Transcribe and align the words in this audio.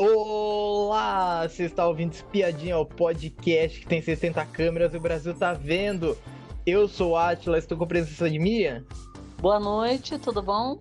Olá! 0.00 1.48
Você 1.48 1.64
está 1.64 1.84
ouvindo 1.84 2.12
Espiadinha, 2.12 2.78
o 2.78 2.86
podcast 2.86 3.80
que 3.80 3.86
tem 3.88 4.00
60 4.00 4.46
câmeras 4.46 4.94
e 4.94 4.96
o 4.96 5.00
Brasil 5.00 5.34
tá 5.34 5.52
vendo. 5.52 6.16
Eu 6.64 6.86
sou 6.86 7.10
o 7.10 7.16
Atila, 7.16 7.58
estou 7.58 7.76
com 7.76 7.82
a 7.82 7.86
presença 7.88 8.30
de 8.30 8.38
Mia. 8.38 8.86
Boa 9.40 9.58
noite, 9.58 10.16
tudo 10.16 10.40
bom? 10.40 10.78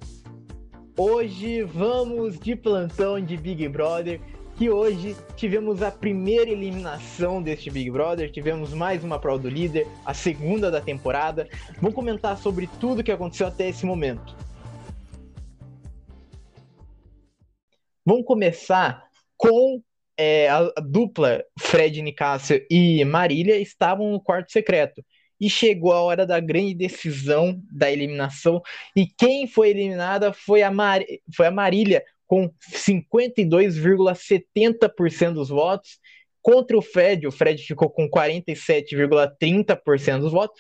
Hoje 0.96 1.64
vamos 1.64 2.38
de 2.38 2.56
plantão 2.56 3.20
de 3.20 3.36
Big 3.36 3.68
Brother, 3.70 4.22
que 4.56 4.70
hoje 4.70 5.18
tivemos 5.36 5.82
a 5.82 5.90
primeira 5.90 6.52
eliminação 6.52 7.42
deste 7.42 7.72
Big 7.72 7.90
Brother, 7.90 8.32
tivemos 8.32 8.72
mais 8.72 9.04
uma 9.04 9.18
prova 9.18 9.40
do 9.40 9.50
líder, 9.50 9.88
a 10.06 10.14
segunda 10.14 10.70
da 10.70 10.80
temporada. 10.80 11.50
Vamos 11.82 11.96
comentar 11.96 12.38
sobre 12.38 12.70
tudo 12.80 13.04
que 13.04 13.12
aconteceu 13.12 13.48
até 13.48 13.68
esse 13.68 13.84
momento. 13.84 14.36
Vamos 18.06 18.24
começar 18.24 19.07
com 19.48 19.82
é, 20.18 20.50
a, 20.50 20.70
dupla 20.82 21.46
Fred 21.58 22.02
Nicásio 22.02 22.62
e 22.70 23.06
Marília 23.06 23.58
estavam 23.58 24.12
no 24.12 24.20
quarto 24.20 24.52
secreto. 24.52 25.02
E 25.40 25.50
chegou 25.50 25.94
a 25.94 26.02
hora 26.02 26.26
da 26.26 26.40
grande 26.40 26.74
decisão 26.74 27.62
da 27.72 27.92
eliminação. 27.92 28.60
E 28.96 29.06
quem 29.06 29.46
foi 29.48 29.70
eliminada 29.70 30.34
foi 30.34 30.64
a, 30.64 30.72
Mar... 30.72 31.02
foi 31.34 31.46
a 31.48 31.52
Marília, 31.52 32.04
com 32.26 32.52
52,70% 32.74 35.34
dos 35.34 35.50
votos. 35.50 36.00
Contra 36.42 36.76
o 36.78 36.82
Fred, 36.82 37.28
o 37.28 37.32
Fred 37.32 37.62
ficou 37.64 37.90
com 37.90 38.10
47,30% 38.10 40.20
dos 40.20 40.32
votos. 40.32 40.60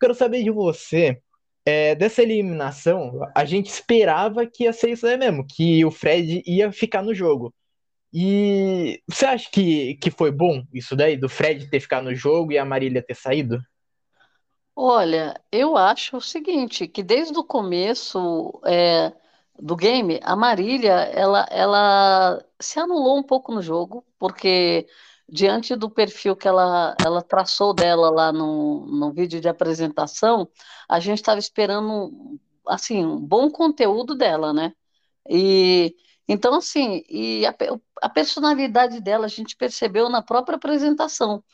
Quero 0.00 0.14
saber 0.14 0.44
de 0.44 0.50
você, 0.50 1.18
é, 1.66 1.94
dessa 1.94 2.22
eliminação, 2.22 3.20
a 3.34 3.44
gente 3.44 3.68
esperava 3.68 4.46
que 4.46 4.64
ia 4.64 4.72
ser 4.72 4.90
isso 4.90 5.06
aí 5.06 5.16
mesmo, 5.16 5.46
que 5.46 5.84
o 5.84 5.90
Fred 5.90 6.42
ia 6.46 6.72
ficar 6.72 7.02
no 7.02 7.14
jogo. 7.14 7.52
E 8.12 9.02
você 9.08 9.26
acha 9.26 9.48
que, 9.50 9.94
que 9.96 10.10
foi 10.10 10.30
bom 10.30 10.62
isso 10.72 10.94
daí, 10.94 11.16
do 11.16 11.28
Fred 11.28 11.68
ter 11.70 11.80
ficado 11.80 12.04
no 12.04 12.14
jogo 12.14 12.52
e 12.52 12.58
a 12.58 12.64
Marília 12.64 13.02
ter 13.02 13.14
saído? 13.14 13.58
Olha, 14.74 15.40
eu 15.50 15.76
acho 15.76 16.16
o 16.16 16.20
seguinte, 16.20 16.88
que 16.88 17.02
desde 17.02 17.38
o 17.38 17.44
começo 17.44 18.60
é, 18.64 19.12
do 19.58 19.76
game, 19.76 20.18
a 20.22 20.34
Marília, 20.34 20.92
ela, 20.92 21.46
ela 21.50 22.42
se 22.60 22.78
anulou 22.80 23.18
um 23.18 23.22
pouco 23.22 23.52
no 23.52 23.60
jogo, 23.62 24.04
porque 24.18 24.86
diante 25.28 25.76
do 25.76 25.90
perfil 25.90 26.34
que 26.36 26.48
ela, 26.48 26.96
ela 26.98 27.22
traçou 27.22 27.74
dela 27.74 28.10
lá 28.10 28.32
no, 28.32 28.86
no 28.86 29.12
vídeo 29.12 29.40
de 29.40 29.48
apresentação, 29.48 30.48
a 30.88 30.98
gente 31.00 31.18
estava 31.18 31.38
esperando, 31.38 32.38
assim, 32.66 33.04
um 33.04 33.18
bom 33.20 33.50
conteúdo 33.50 34.14
dela, 34.14 34.52
né? 34.52 34.72
E 35.28 35.94
então, 36.28 36.54
assim, 36.54 37.02
e 37.08 37.44
a, 37.46 37.54
a 38.02 38.08
personalidade 38.08 39.00
dela 39.00 39.26
a 39.26 39.28
gente 39.28 39.56
percebeu 39.56 40.08
na 40.08 40.22
própria 40.22 40.56
apresentação. 40.56 41.44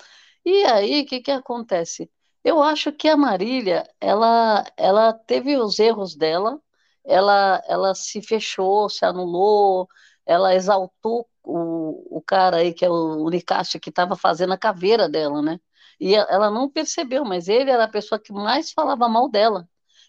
E 0.45 0.65
aí, 0.67 1.03
o 1.03 1.07
que, 1.07 1.21
que 1.21 1.31
acontece? 1.31 2.11
Eu 2.45 2.63
acho 2.63 2.93
que 2.93 3.09
a 3.09 3.17
Marília, 3.17 3.89
ela, 4.01 4.65
ela 4.77 5.13
teve 5.13 5.57
os 5.57 5.79
erros 5.79 6.17
dela, 6.17 6.61
ela, 7.05 7.63
ela 7.69 7.95
se 7.95 8.23
fechou, 8.23 8.89
se 8.89 9.05
anulou, 9.05 9.89
ela 10.27 10.55
exaltou 10.55 11.29
o, 11.43 12.19
o 12.19 12.23
cara 12.23 12.59
aí, 12.59 12.73
que 12.75 12.85
é 12.85 12.91
o 12.91 13.25
Unicast, 13.27 13.79
que 13.81 13.91
estava 13.91 14.17
fazendo 14.17 14.53
a 14.53 14.59
caveira 14.59 15.09
dela, 15.09 15.43
né? 15.43 15.61
E 16.01 16.15
ela 16.15 16.51
não 16.51 16.71
percebeu, 16.71 17.25
mas 17.25 17.49
ele 17.49 17.71
era 17.71 17.85
a 17.85 17.89
pessoa 17.89 18.19
que 18.21 18.33
mais 18.33 18.73
falava 18.73 19.09
mal 19.09 19.29
dela. 19.29 19.69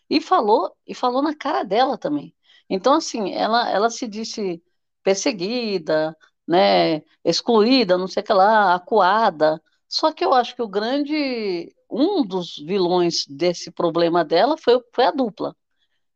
E 0.09 0.21
falou, 0.21 0.75
e 0.88 0.94
falou 0.95 1.21
na 1.21 1.35
cara 1.35 1.63
dela 1.63 1.97
também. 1.97 2.35
Então, 2.70 2.94
assim, 2.95 3.31
ela, 3.34 3.70
ela 3.70 3.89
se 3.89 4.08
disse 4.08 4.62
perseguida, 5.03 6.16
né, 6.48 7.02
excluída, 7.23 7.98
não 7.98 8.08
sei 8.08 8.22
o 8.23 8.25
que 8.25 8.34
lá, 8.34 8.75
acuada. 8.75 9.62
Só 9.88 10.12
que 10.12 10.23
eu 10.23 10.34
acho 10.34 10.56
que 10.56 10.62
o 10.62 10.67
grande, 10.67 11.73
um 11.90 12.23
dos 12.25 12.58
vilões 12.58 13.25
desse 13.28 13.72
problema 13.72 14.24
dela 14.24 14.58
foi, 14.58 14.79
foi 14.94 15.06
a 15.06 15.12
dupla, 15.12 15.56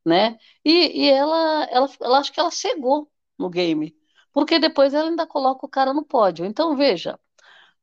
né? 0.05 0.37
E, 0.65 1.05
e 1.05 1.09
ela, 1.09 1.65
ela, 1.71 1.89
ela 2.01 2.19
acho 2.19 2.31
que 2.33 2.39
ela 2.39 2.51
cegou 2.51 3.11
no 3.37 3.49
game, 3.49 3.95
porque 4.33 4.59
depois 4.59 4.93
ela 4.93 5.09
ainda 5.09 5.27
coloca 5.27 5.65
o 5.65 5.69
cara 5.69 5.93
no 5.93 6.05
pódio. 6.05 6.45
Então, 6.45 6.75
veja, 6.75 7.19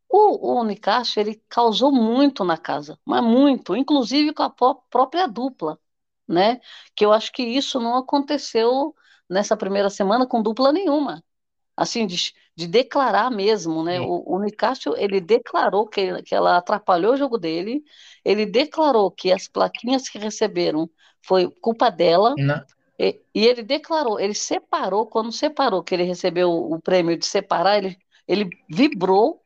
o, 0.09 0.59
o 0.61 0.65
Nicásio, 0.65 1.21
ele 1.21 1.43
causou 1.49 1.93
muito 1.93 2.45
na 2.45 2.57
casa, 2.59 2.99
mas 3.05 3.23
muito, 3.23 3.77
inclusive 3.77 4.33
com 4.35 4.43
a 4.43 4.51
própria 4.91 5.27
dupla 5.29 5.79
né? 6.31 6.61
Que 6.95 7.05
eu 7.05 7.13
acho 7.13 7.33
que 7.33 7.43
isso 7.43 7.81
não 7.81 7.97
aconteceu 7.97 8.95
nessa 9.29 9.57
primeira 9.57 9.91
semana 9.91 10.27
com 10.27 10.43
dupla 10.43 10.73
nenhuma. 10.73 11.23
Assim, 11.77 12.07
de, 12.07 12.33
de 12.55 12.67
declarar 12.67 13.31
mesmo, 13.31 13.83
né? 13.83 14.01
O, 14.01 14.37
o 14.37 14.41
Nicásio, 14.41 14.95
ele 14.97 15.21
declarou 15.21 15.87
que, 15.89 16.23
que 16.23 16.35
ela 16.35 16.57
atrapalhou 16.57 17.15
o 17.15 17.17
jogo 17.17 17.39
dele, 17.39 17.83
ele 18.25 18.47
declarou 18.47 19.11
que 19.11 19.33
as 19.33 19.49
plaquinhas 19.49 20.09
que 20.09 20.19
receberam 20.19 20.89
foi 21.27 21.51
culpa 21.61 21.91
dela, 21.91 22.35
e, 22.99 23.21
e, 23.35 23.47
ele 23.47 23.63
declarou, 23.63 24.21
ele 24.21 24.35
separou, 24.35 25.07
quando 25.07 25.33
separou, 25.33 25.83
que 25.83 25.95
ele 25.95 26.03
recebeu 26.03 26.51
o, 26.51 26.75
o 26.75 26.81
prêmio 26.81 27.17
de 27.17 27.27
separar, 27.27 27.79
ele, 27.79 27.97
ele 28.29 28.51
vibrou 28.69 29.43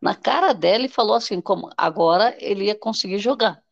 na 0.00 0.14
cara 0.14 0.52
dela 0.52 0.84
e 0.84 0.88
falou 0.88 1.14
assim, 1.14 1.40
como 1.40 1.68
agora 1.76 2.36
ele 2.40 2.66
ia 2.66 2.74
conseguir 2.76 3.18
jogar, 3.18 3.62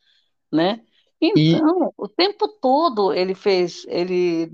né? 0.52 0.84
Então, 1.20 1.88
e... 1.88 1.92
o 1.96 2.08
tempo 2.08 2.48
todo 2.48 3.12
ele 3.12 3.34
fez, 3.34 3.84
ele 3.88 4.52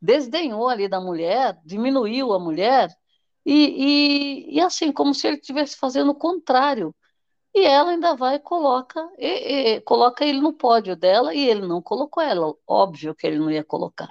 desdenhou 0.00 0.68
ali 0.68 0.88
da 0.88 1.00
mulher, 1.00 1.58
diminuiu 1.64 2.32
a 2.32 2.38
mulher, 2.38 2.88
e, 3.44 4.50
e, 4.50 4.56
e 4.56 4.60
assim, 4.60 4.92
como 4.92 5.14
se 5.14 5.26
ele 5.26 5.36
estivesse 5.36 5.76
fazendo 5.76 6.10
o 6.10 6.14
contrário. 6.14 6.94
E 7.54 7.64
ela 7.64 7.90
ainda 7.90 8.14
vai 8.14 8.36
e 8.36 8.40
coloca, 8.40 9.08
e, 9.18 9.76
e, 9.76 9.80
coloca 9.80 10.24
ele 10.24 10.40
no 10.40 10.52
pódio 10.52 10.94
dela, 10.94 11.34
e 11.34 11.48
ele 11.48 11.66
não 11.66 11.80
colocou 11.80 12.22
ela, 12.22 12.54
óbvio 12.66 13.14
que 13.14 13.26
ele 13.26 13.38
não 13.38 13.50
ia 13.50 13.64
colocar. 13.64 14.08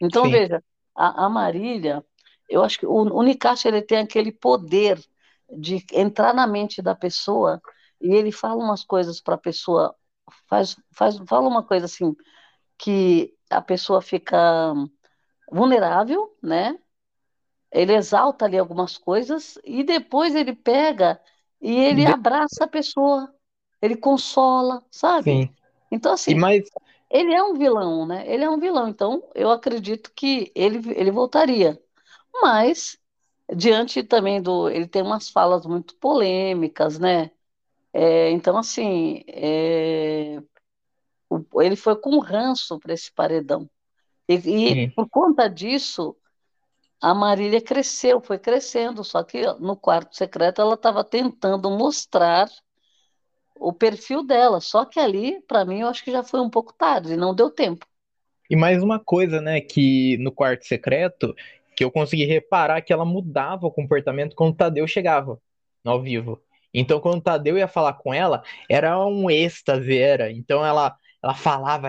Então, 0.00 0.24
Sim. 0.24 0.30
veja, 0.32 0.62
a, 0.94 1.26
a, 1.26 1.28
Marília, 1.28 2.04
eu 2.48 2.62
acho 2.62 2.78
que 2.78 2.86
o, 2.86 2.92
o 2.92 3.22
Nicasso, 3.22 3.66
ele 3.66 3.80
tem 3.80 3.98
aquele 3.98 4.30
poder 4.30 5.02
de 5.50 5.84
entrar 5.92 6.34
na 6.34 6.46
mente 6.46 6.82
da 6.82 6.94
pessoa, 6.94 7.60
e 8.00 8.14
ele 8.14 8.30
fala 8.30 8.62
umas 8.62 8.84
coisas 8.84 9.20
para 9.20 9.34
a 9.34 9.38
pessoa 9.38 9.94
faz, 10.48 10.76
faz, 10.92 11.16
fala 11.26 11.48
uma 11.48 11.62
coisa 11.62 11.86
assim, 11.86 12.14
que 12.78 13.34
a 13.50 13.60
pessoa 13.60 14.00
fica 14.00 14.74
vulnerável, 15.50 16.36
né? 16.42 16.78
Ele 17.70 17.94
exalta 17.94 18.44
ali 18.44 18.58
algumas 18.58 18.96
coisas 18.96 19.58
e 19.64 19.82
depois 19.82 20.34
ele 20.34 20.54
pega 20.54 21.20
e 21.60 21.76
ele 21.76 22.06
abraça 22.06 22.64
a 22.64 22.68
pessoa, 22.68 23.34
ele 23.80 23.96
consola, 23.96 24.84
sabe? 24.90 25.24
Sim. 25.24 25.54
Então, 25.90 26.12
assim, 26.12 26.34
mais... 26.34 26.68
ele 27.10 27.34
é 27.34 27.42
um 27.42 27.54
vilão, 27.54 28.06
né? 28.06 28.24
Ele 28.26 28.44
é 28.44 28.50
um 28.50 28.58
vilão, 28.58 28.88
então 28.88 29.22
eu 29.34 29.50
acredito 29.50 30.12
que 30.14 30.52
ele, 30.54 30.80
ele 30.94 31.10
voltaria. 31.10 31.80
Mas, 32.42 32.98
diante 33.54 34.02
também 34.02 34.42
do. 34.42 34.68
Ele 34.68 34.86
tem 34.86 35.02
umas 35.02 35.28
falas 35.28 35.64
muito 35.66 35.94
polêmicas, 35.96 36.98
né? 36.98 37.30
É, 37.96 38.28
então, 38.32 38.58
assim, 38.58 39.22
é, 39.28 40.42
o, 41.30 41.62
ele 41.62 41.76
foi 41.76 41.94
com 41.94 42.18
ranço 42.18 42.76
para 42.80 42.92
esse 42.92 43.12
paredão. 43.12 43.70
E, 44.28 44.34
e 44.34 44.90
por 44.90 45.08
conta 45.08 45.48
disso, 45.48 46.16
a 47.00 47.14
Marília 47.14 47.60
cresceu, 47.60 48.20
foi 48.20 48.36
crescendo, 48.36 49.04
só 49.04 49.22
que 49.22 49.42
no 49.60 49.76
quarto 49.76 50.16
secreto 50.16 50.60
ela 50.60 50.74
estava 50.74 51.04
tentando 51.04 51.70
mostrar 51.70 52.48
o 53.54 53.72
perfil 53.72 54.24
dela, 54.24 54.60
só 54.60 54.84
que 54.84 54.98
ali, 54.98 55.40
para 55.42 55.64
mim, 55.64 55.80
eu 55.80 55.88
acho 55.88 56.02
que 56.02 56.10
já 56.10 56.24
foi 56.24 56.40
um 56.40 56.50
pouco 56.50 56.72
tarde, 56.72 57.16
não 57.16 57.32
deu 57.32 57.48
tempo. 57.48 57.86
E 58.50 58.56
mais 58.56 58.82
uma 58.82 58.98
coisa, 58.98 59.40
né, 59.40 59.60
que 59.60 60.18
no 60.18 60.32
quarto 60.32 60.66
secreto, 60.66 61.32
que 61.76 61.84
eu 61.84 61.90
consegui 61.90 62.24
reparar 62.24 62.82
que 62.82 62.92
ela 62.92 63.04
mudava 63.04 63.66
o 63.66 63.70
comportamento 63.70 64.34
quando 64.34 64.52
o 64.52 64.56
Tadeu 64.56 64.86
chegava 64.88 65.40
ao 65.84 66.02
vivo. 66.02 66.42
Então, 66.74 67.00
quando 67.00 67.18
o 67.18 67.22
Tadeu 67.22 67.56
ia 67.56 67.68
falar 67.68 67.94
com 67.94 68.12
ela, 68.12 68.42
era 68.68 68.98
um 69.06 69.30
êxtase, 69.30 69.96
era. 69.96 70.32
Então, 70.32 70.66
ela, 70.66 70.96
ela 71.22 71.34
falava, 71.34 71.88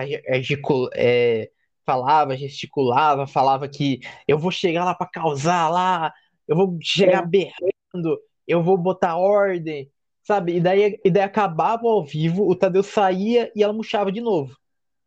é, 0.94 1.50
falava, 1.84 2.36
gesticulava, 2.36 3.26
falava 3.26 3.68
que 3.68 4.00
eu 4.26 4.38
vou 4.38 4.50
chegar 4.50 4.84
lá 4.84 4.94
para 4.94 5.08
causar 5.08 5.68
lá, 5.68 6.12
eu 6.46 6.56
vou 6.56 6.78
chegar 6.80 7.24
é. 7.24 7.26
berrando, 7.26 8.18
eu 8.46 8.62
vou 8.62 8.78
botar 8.78 9.16
ordem, 9.16 9.90
sabe? 10.22 10.56
E 10.56 10.60
daí, 10.60 11.00
e 11.04 11.10
daí 11.10 11.22
acabava 11.22 11.88
ao 11.88 12.04
vivo, 12.04 12.48
o 12.48 12.54
Tadeu 12.54 12.82
saía 12.82 13.50
e 13.54 13.62
ela 13.62 13.72
murchava 13.72 14.12
de 14.12 14.20
novo. 14.20 14.56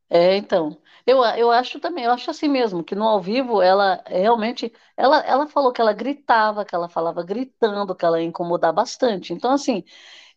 É, 0.09 0.35
então. 0.35 0.77
Eu, 1.09 1.23
eu 1.23 1.49
acho 1.51 1.79
também, 1.79 2.03
eu 2.03 2.11
acho 2.11 2.29
assim 2.29 2.47
mesmo, 2.47 2.83
que 2.83 2.93
no 2.93 3.03
ao 3.07 3.19
vivo 3.19 3.63
ela 3.63 4.03
realmente. 4.05 4.71
Ela, 4.95 5.19
ela 5.25 5.47
falou 5.47 5.73
que 5.73 5.81
ela 5.81 5.91
gritava, 5.91 6.63
que 6.63 6.75
ela 6.75 6.87
falava 6.87 7.23
gritando, 7.23 7.95
que 7.95 8.05
ela 8.05 8.21
ia 8.21 8.27
incomodar 8.27 8.71
bastante. 8.71 9.33
Então, 9.33 9.51
assim, 9.51 9.83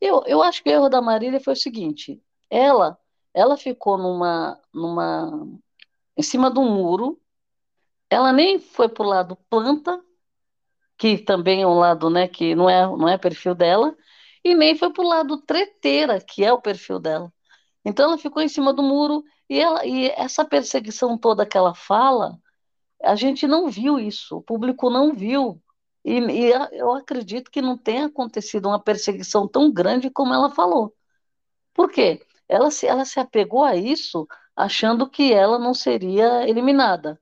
eu, 0.00 0.22
eu 0.26 0.42
acho 0.42 0.62
que 0.62 0.70
o 0.70 0.72
erro 0.72 0.88
da 0.88 1.02
Marília 1.02 1.40
foi 1.40 1.52
o 1.52 1.56
seguinte: 1.56 2.22
ela, 2.50 2.98
ela 3.34 3.56
ficou 3.58 3.98
numa, 3.98 4.58
numa. 4.72 5.46
em 6.16 6.22
cima 6.22 6.50
do 6.50 6.62
muro, 6.62 7.20
ela 8.10 8.32
nem 8.32 8.58
foi 8.58 8.88
pro 8.88 9.04
lado 9.04 9.36
planta, 9.50 10.02
que 10.98 11.18
também 11.18 11.62
é 11.62 11.66
um 11.66 11.78
lado, 11.78 12.08
né, 12.10 12.28
que 12.28 12.54
não 12.54 12.68
é, 12.70 12.86
não 12.86 13.08
é 13.08 13.18
perfil 13.18 13.54
dela, 13.54 13.94
e 14.44 14.54
nem 14.54 14.76
foi 14.76 14.92
pro 14.92 15.02
lado 15.02 15.38
treteira, 15.42 16.20
que 16.20 16.44
é 16.44 16.52
o 16.52 16.60
perfil 16.62 16.98
dela. 16.98 17.32
Então 17.84 18.06
ela 18.06 18.18
ficou 18.18 18.42
em 18.42 18.48
cima 18.48 18.72
do 18.72 18.82
muro 18.82 19.24
e, 19.52 19.60
ela, 19.60 19.86
e 19.86 20.08
essa 20.16 20.44
perseguição 20.44 21.18
toda 21.18 21.46
que 21.46 21.58
ela 21.58 21.74
fala, 21.74 22.38
a 23.02 23.14
gente 23.14 23.46
não 23.46 23.68
viu 23.68 23.98
isso, 23.98 24.38
o 24.38 24.42
público 24.42 24.88
não 24.90 25.14
viu. 25.14 25.62
E, 26.04 26.18
e 26.18 26.52
eu 26.72 26.92
acredito 26.94 27.50
que 27.50 27.60
não 27.62 27.76
tenha 27.76 28.06
acontecido 28.06 28.66
uma 28.68 28.82
perseguição 28.82 29.46
tão 29.46 29.70
grande 29.72 30.10
como 30.10 30.32
ela 30.34 30.50
falou. 30.50 30.94
Por 31.74 31.90
quê? 31.90 32.26
Ela 32.48 32.70
se, 32.70 32.86
ela 32.86 33.04
se 33.04 33.20
apegou 33.20 33.64
a 33.64 33.76
isso 33.76 34.26
achando 34.56 35.08
que 35.08 35.32
ela 35.34 35.58
não 35.58 35.74
seria 35.74 36.48
eliminada. 36.48 37.20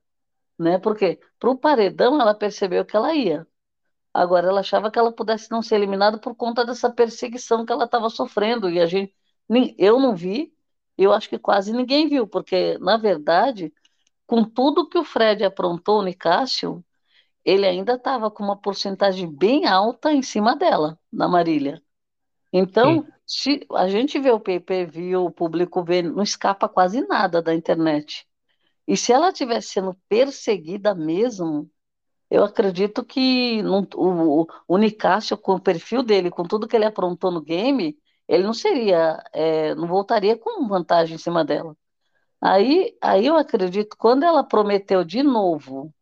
Né? 0.58 0.78
Porque 0.78 1.20
para 1.38 1.50
o 1.50 1.58
paredão 1.58 2.20
ela 2.20 2.34
percebeu 2.34 2.84
que 2.84 2.96
ela 2.96 3.14
ia. 3.14 3.46
Agora 4.14 4.48
ela 4.48 4.60
achava 4.60 4.90
que 4.90 4.98
ela 4.98 5.12
pudesse 5.12 5.50
não 5.50 5.62
ser 5.62 5.76
eliminada 5.76 6.18
por 6.18 6.34
conta 6.36 6.64
dessa 6.64 6.90
perseguição 6.90 7.66
que 7.66 7.72
ela 7.72 7.86
estava 7.86 8.08
sofrendo. 8.10 8.70
E 8.70 8.80
a 8.80 8.86
gente, 8.86 9.14
eu 9.78 9.98
não 10.00 10.14
vi, 10.14 10.54
eu 11.05 11.12
acho 11.12 11.29
que 11.29 11.38
quase 11.38 11.73
ninguém 11.73 12.08
viu, 12.08 12.26
porque, 12.26 12.79
na 12.79 12.97
verdade, 12.97 13.73
com 14.26 14.44
tudo 14.44 14.88
que 14.88 14.99
o 14.99 15.05
Fred 15.05 15.44
aprontou, 15.44 16.00
o 16.00 16.05
Nicásio, 16.05 16.85
ele 17.44 17.67
ainda 17.67 17.94
estava 17.94 18.31
com 18.31 18.44
uma 18.44 18.56
porcentagem 18.56 19.31
bem 19.31 19.67
alta 19.67 20.12
em 20.12 20.23
cima 20.23 20.55
dela, 20.55 20.99
na 21.12 21.26
Marília. 21.29 21.82
Então, 22.52 23.06
se 23.26 23.67
a 23.73 23.88
gente 23.88 24.19
vê 24.19 24.31
o 24.31 24.41
pay-per-view, 24.41 25.25
o 25.25 25.31
público 25.31 25.82
vê, 25.85 26.02
não 26.02 26.23
escapa 26.23 26.69
quase 26.69 27.06
nada 27.06 27.41
da 27.41 27.55
internet. 27.55 28.26
E 28.87 28.97
se 28.97 29.12
ela 29.12 29.29
estivesse 29.29 29.69
sendo 29.69 29.97
perseguida 30.08 30.94
mesmo, 30.94 31.70
eu 32.31 32.44
acredito 32.44 33.05
que 33.05 33.62
não, 33.62 33.87
o, 33.94 34.47
o 34.67 34.79
Nicásio, 34.79 35.37
com 35.38 35.55
o 35.55 35.61
perfil 35.61 36.02
dele, 36.02 36.31
com 36.31 36.43
tudo 36.43 36.69
que 36.69 36.76
ele 36.76 36.85
aprontou 36.85 37.31
no 37.31 37.41
game, 37.41 37.97
ele 38.30 38.44
não 38.44 38.54
seria, 38.54 39.22
é, 39.32 39.74
não 39.74 39.88
voltaria 39.88 40.38
com 40.38 40.68
vantagem 40.68 41.16
em 41.16 41.18
cima 41.18 41.44
dela. 41.44 41.76
Aí, 42.40 42.96
aí 43.02 43.26
eu 43.26 43.36
acredito, 43.36 43.96
quando 43.98 44.24
ela 44.24 44.44
prometeu 44.44 45.04
de 45.04 45.22
novo 45.22 45.92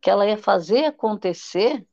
que 0.00 0.10
ela 0.10 0.26
ia 0.26 0.36
fazer 0.36 0.84
acontecer, 0.86 1.86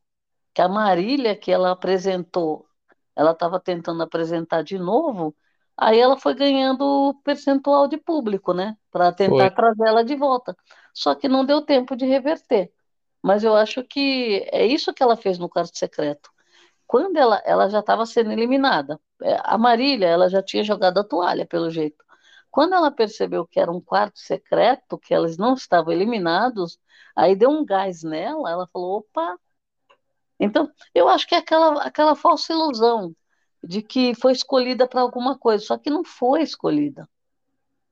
que 0.53 0.61
a 0.61 0.67
Marília 0.69 1.37
que 1.37 1.51
ela 1.51 1.71
apresentou, 1.71 2.67
ela 3.15 3.31
estava 3.31 3.59
tentando 3.61 4.03
apresentar 4.03 4.61
de 4.61 4.77
novo, 4.77 5.35
aí 5.77 5.99
ela 5.99 6.17
foi 6.17 6.35
ganhando 6.35 7.13
percentual 7.23 7.87
de 7.87 7.97
público, 7.97 8.53
né? 8.53 8.77
Para 8.91 9.13
tentar 9.13 9.49
foi. 9.49 9.51
trazer 9.51 9.87
ela 9.87 10.03
de 10.03 10.15
volta. 10.15 10.55
Só 10.93 11.15
que 11.15 11.29
não 11.29 11.45
deu 11.45 11.61
tempo 11.61 11.95
de 11.95 12.05
reverter. 12.05 12.71
Mas 13.23 13.43
eu 13.43 13.55
acho 13.55 13.83
que 13.83 14.47
é 14.51 14.65
isso 14.65 14.93
que 14.93 15.01
ela 15.03 15.15
fez 15.15 15.39
no 15.39 15.49
quarto 15.49 15.77
secreto. 15.77 16.29
Quando 16.87 17.17
ela, 17.17 17.41
ela 17.45 17.69
já 17.69 17.79
estava 17.81 18.05
sendo 18.05 18.31
eliminada, 18.31 18.99
é, 19.21 19.37
a 19.43 19.57
Marília 19.57 20.07
ela 20.07 20.29
já 20.29 20.41
tinha 20.41 20.63
jogado 20.63 20.99
a 20.99 21.03
toalha, 21.03 21.45
pelo 21.45 21.69
jeito. 21.69 22.03
Quando 22.49 22.73
ela 22.75 22.89
percebeu 22.91 23.45
que 23.45 23.59
era 23.59 23.71
um 23.71 23.81
quarto 23.81 24.19
secreto, 24.19 24.97
que 24.97 25.13
eles 25.13 25.37
não 25.37 25.53
estavam 25.53 25.93
eliminados, 25.93 26.79
aí 27.15 27.35
deu 27.35 27.49
um 27.49 27.65
gás 27.65 28.03
nela, 28.03 28.49
ela 28.49 28.67
falou, 28.67 28.99
opa. 28.99 29.37
Então, 30.39 30.71
eu 30.93 31.07
acho 31.09 31.27
que 31.27 31.35
é 31.35 31.39
aquela, 31.39 31.83
aquela 31.83 32.15
falsa 32.15 32.53
ilusão 32.53 33.15
de 33.63 33.81
que 33.81 34.15
foi 34.15 34.31
escolhida 34.33 34.87
para 34.87 35.01
alguma 35.01 35.37
coisa, 35.37 35.65
só 35.65 35.77
que 35.77 35.89
não 35.89 36.03
foi 36.03 36.41
escolhida, 36.43 37.09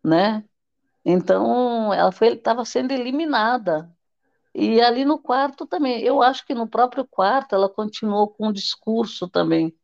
né? 0.03 0.43
Então, 1.05 1.93
ela 1.93 2.09
estava 2.09 2.65
sendo 2.65 2.91
eliminada. 2.91 3.94
E 4.55 4.81
ali 4.81 5.05
no 5.05 5.19
quarto 5.19 5.67
também, 5.67 6.01
eu 6.01 6.21
acho 6.21 6.45
que 6.45 6.53
no 6.55 6.67
próprio 6.67 7.05
quarto 7.05 7.53
ela 7.55 7.69
continuou 7.69 8.29
com 8.29 8.47
um 8.47 8.53
discurso 8.53 9.29
também 9.29 9.75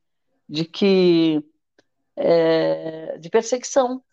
de 0.47 0.65
que 0.65 1.43
é, 2.15 3.17
de 3.19 3.29
perseguição, 3.29 4.03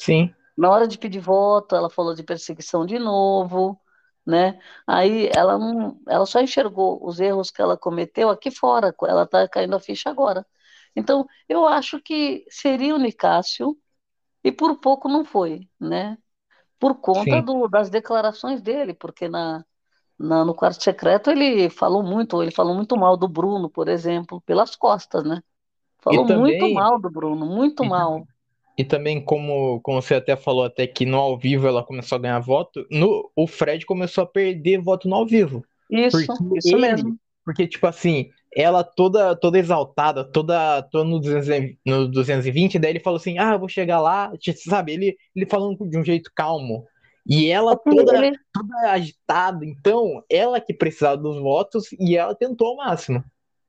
Sim. 0.00 0.34
Na 0.56 0.70
hora 0.70 0.88
de 0.88 0.98
pedir 0.98 1.20
voto, 1.20 1.76
ela 1.76 1.90
falou 1.90 2.14
de 2.14 2.22
perseguição 2.22 2.86
de 2.86 2.98
novo, 2.98 3.78
né? 4.26 4.58
Aí 4.86 5.30
ela 5.34 5.58
não, 5.58 6.00
ela 6.08 6.26
só 6.26 6.40
enxergou 6.40 6.98
os 7.06 7.20
erros 7.20 7.50
que 7.50 7.60
ela 7.62 7.76
cometeu 7.76 8.30
aqui 8.30 8.50
fora, 8.50 8.94
ela 9.02 9.24
está 9.24 9.46
caindo 9.48 9.76
a 9.76 9.80
ficha 9.80 10.10
agora. 10.10 10.46
Então, 10.96 11.26
eu 11.48 11.66
acho 11.66 12.00
que 12.00 12.44
seria 12.50 12.94
o 12.94 12.98
Nicásio, 12.98 13.76
e 14.42 14.50
por 14.50 14.80
pouco 14.80 15.08
não 15.08 15.24
foi, 15.24 15.68
né? 15.78 16.18
Por 16.78 16.96
conta 17.00 17.42
do, 17.42 17.68
das 17.68 17.90
declarações 17.90 18.62
dele, 18.62 18.94
porque 18.94 19.28
na, 19.28 19.64
na, 20.20 20.44
no 20.44 20.54
quarto 20.54 20.84
secreto 20.84 21.30
ele 21.30 21.70
falou 21.70 22.02
muito, 22.02 22.42
ele 22.42 22.50
falou 22.50 22.74
muito 22.74 22.94
mal 22.94 23.16
do 23.16 23.26
Bruno, 23.26 23.70
por 23.70 23.88
exemplo, 23.88 24.42
pelas 24.42 24.76
costas, 24.76 25.24
né? 25.24 25.42
Falou 25.98 26.26
também, 26.26 26.58
muito 26.58 26.74
mal 26.74 27.00
do 27.00 27.10
Bruno, 27.10 27.46
muito 27.46 27.84
mal. 27.84 28.26
E 28.76 28.84
também, 28.84 29.22
como, 29.22 29.80
como 29.80 30.00
você 30.00 30.14
até 30.14 30.36
falou, 30.36 30.64
até 30.64 30.86
que 30.86 31.06
no 31.06 31.16
ao 31.16 31.38
vivo 31.38 31.66
ela 31.66 31.82
começou 31.82 32.16
a 32.16 32.20
ganhar 32.20 32.38
voto, 32.38 32.86
no, 32.90 33.30
o 33.34 33.46
Fred 33.46 33.84
começou 33.86 34.24
a 34.24 34.26
perder 34.26 34.80
voto 34.80 35.08
no 35.08 35.16
ao 35.16 35.26
vivo. 35.26 35.64
Isso, 35.90 36.20
isso 36.54 36.76
ele, 36.76 36.80
mesmo. 36.80 37.18
Porque, 37.44 37.66
tipo 37.66 37.86
assim, 37.86 38.30
ela 38.54 38.84
toda 38.84 39.34
toda 39.34 39.58
exaltada, 39.58 40.22
toda, 40.22 40.82
toda 40.82 41.04
no, 41.04 41.18
200, 41.18 41.76
no 41.84 42.08
220, 42.08 42.78
daí 42.78 42.92
ele 42.92 43.00
falou 43.00 43.16
assim, 43.16 43.38
ah, 43.38 43.54
eu 43.54 43.58
vou 43.58 43.68
chegar 43.68 44.00
lá, 44.00 44.32
sabe, 44.68 44.92
ele, 44.92 45.16
ele 45.34 45.46
falando 45.46 45.76
de 45.88 45.98
um 45.98 46.04
jeito 46.04 46.30
calmo. 46.34 46.84
E 47.26 47.50
ela 47.50 47.76
toda, 47.76 48.26
ele... 48.26 48.38
toda 48.52 48.90
agitada, 48.90 49.64
então, 49.64 50.24
ela 50.28 50.60
que 50.60 50.72
precisava 50.72 51.16
dos 51.16 51.40
votos 51.40 51.92
e 51.98 52.16
ela 52.16 52.34
tentou 52.34 52.68
ao 52.68 52.76
máximo. 52.76 53.22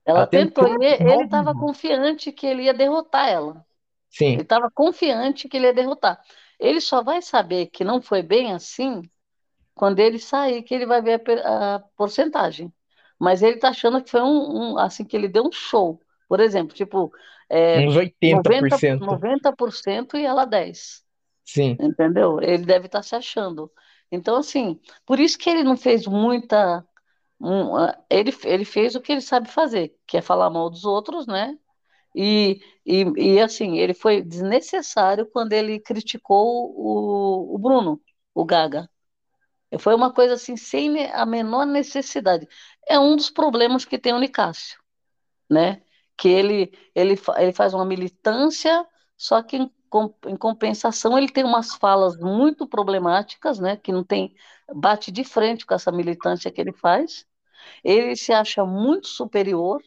Ela, 0.04 0.20
ela 0.20 0.26
tentou, 0.26 0.64
tentou, 0.64 0.82
e 0.82 0.86
ele 0.86 1.24
estava 1.24 1.54
confiante 1.54 2.32
que 2.32 2.46
ele 2.46 2.64
ia 2.64 2.74
derrotar 2.74 3.28
ela. 3.28 3.64
Sim. 4.10 4.32
Ele 4.32 4.42
estava 4.42 4.70
confiante 4.70 5.48
que 5.48 5.56
ele 5.56 5.66
ia 5.66 5.74
derrotar. 5.74 6.20
Ele 6.58 6.80
só 6.80 7.02
vai 7.02 7.22
saber 7.22 7.66
que 7.66 7.84
não 7.84 8.00
foi 8.00 8.22
bem 8.22 8.52
assim 8.52 9.02
quando 9.74 10.00
ele 10.00 10.18
sair, 10.18 10.62
que 10.62 10.74
ele 10.74 10.86
vai 10.86 11.00
ver 11.00 11.22
a, 11.44 11.76
a 11.76 11.78
porcentagem. 11.96 12.72
Mas 13.18 13.42
ele 13.42 13.54
está 13.54 13.68
achando 13.68 14.02
que 14.02 14.10
foi 14.10 14.20
um, 14.20 14.72
um, 14.72 14.78
assim 14.78 15.04
que 15.04 15.16
ele 15.16 15.28
deu 15.28 15.44
um 15.44 15.52
show. 15.52 16.00
Por 16.28 16.40
exemplo, 16.40 16.74
tipo, 16.74 17.12
é, 17.48 17.86
uns 17.86 17.94
80%. 17.94 18.42
90%, 18.42 18.98
90% 18.98 20.14
e 20.14 20.24
ela 20.24 20.44
10. 20.44 21.02
Sim. 21.52 21.76
Entendeu? 21.78 22.40
Ele 22.40 22.64
deve 22.64 22.86
estar 22.86 23.00
tá 23.00 23.02
se 23.02 23.14
achando. 23.14 23.70
Então, 24.10 24.36
assim, 24.36 24.80
por 25.04 25.20
isso 25.20 25.38
que 25.38 25.50
ele 25.50 25.62
não 25.62 25.76
fez 25.76 26.06
muita. 26.06 26.86
Um, 27.40 27.72
ele, 28.08 28.32
ele 28.44 28.64
fez 28.64 28.94
o 28.94 29.00
que 29.00 29.12
ele 29.12 29.20
sabe 29.20 29.48
fazer, 29.50 29.94
que 30.06 30.16
é 30.16 30.22
falar 30.22 30.48
mal 30.48 30.70
dos 30.70 30.84
outros, 30.84 31.26
né? 31.26 31.58
E, 32.14 32.60
e, 32.86 33.04
e, 33.16 33.40
assim, 33.40 33.78
ele 33.78 33.94
foi 33.94 34.22
desnecessário 34.22 35.26
quando 35.26 35.52
ele 35.52 35.80
criticou 35.80 36.72
o, 36.76 37.54
o 37.54 37.58
Bruno, 37.58 38.00
o 38.34 38.44
Gaga. 38.44 38.88
Foi 39.78 39.94
uma 39.94 40.12
coisa 40.12 40.34
assim, 40.34 40.56
sem 40.56 41.06
a 41.12 41.24
menor 41.26 41.66
necessidade. 41.66 42.46
É 42.88 42.98
um 42.98 43.16
dos 43.16 43.30
problemas 43.30 43.84
que 43.84 43.98
tem 43.98 44.12
o 44.12 44.18
Nicásio, 44.18 44.78
né? 45.50 45.82
Que 46.16 46.28
ele, 46.28 46.72
ele, 46.94 47.14
ele 47.38 47.52
faz 47.52 47.74
uma 47.74 47.84
militância, 47.84 48.86
só 49.16 49.42
que 49.42 49.58
em, 49.98 50.32
em 50.32 50.36
compensação 50.36 51.18
ele 51.18 51.28
tem 51.28 51.44
umas 51.44 51.74
falas 51.74 52.16
muito 52.18 52.66
problemáticas, 52.66 53.58
né? 53.58 53.76
Que 53.76 53.92
não 53.92 54.04
tem, 54.04 54.34
bate 54.74 55.10
de 55.10 55.24
frente 55.24 55.66
com 55.66 55.74
essa 55.74 55.92
militância 55.92 56.50
que 56.50 56.60
ele 56.60 56.72
faz. 56.72 57.26
Ele 57.84 58.16
se 58.16 58.32
acha 58.32 58.64
muito 58.64 59.08
superior, 59.08 59.80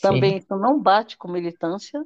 também 0.00 0.38
isso 0.38 0.56
não 0.56 0.80
bate 0.80 1.16
com 1.16 1.28
militância, 1.28 2.04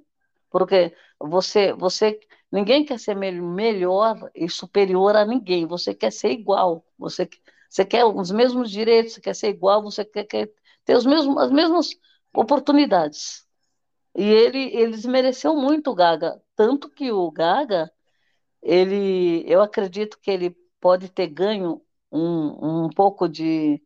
porque 0.50 0.95
você, 1.18 1.73
você, 1.73 2.18
ninguém 2.50 2.85
quer 2.85 2.99
ser 2.99 3.14
melhor 3.14 4.30
e 4.35 4.49
superior 4.49 5.16
a 5.16 5.25
ninguém. 5.25 5.66
Você 5.66 5.95
quer 5.95 6.12
ser 6.12 6.30
igual. 6.30 6.85
Você, 6.99 7.28
você 7.68 7.85
quer 7.85 8.04
os 8.04 8.30
mesmos 8.30 8.71
direitos. 8.71 9.14
Você 9.14 9.21
quer 9.21 9.35
ser 9.35 9.49
igual. 9.49 9.83
Você 9.83 10.04
quer, 10.04 10.25
quer 10.25 10.50
ter 10.85 10.97
os 10.97 11.06
mesmos, 11.06 11.37
as 11.38 11.50
mesmas 11.50 11.90
oportunidades. 12.35 13.47
E 14.14 14.25
ele, 14.25 14.75
ele 14.75 14.92
desmereceu 14.92 15.54
muito 15.54 15.90
o 15.90 15.95
Gaga, 15.95 16.40
tanto 16.56 16.88
que 16.88 17.12
o 17.12 17.30
Gaga, 17.30 17.90
ele, 18.62 19.44
eu 19.46 19.62
acredito 19.62 20.18
que 20.20 20.30
ele 20.30 20.56
pode 20.80 21.08
ter 21.08 21.28
ganho 21.28 21.80
um, 22.10 22.84
um 22.86 22.88
pouco 22.90 23.28
de, 23.28 23.80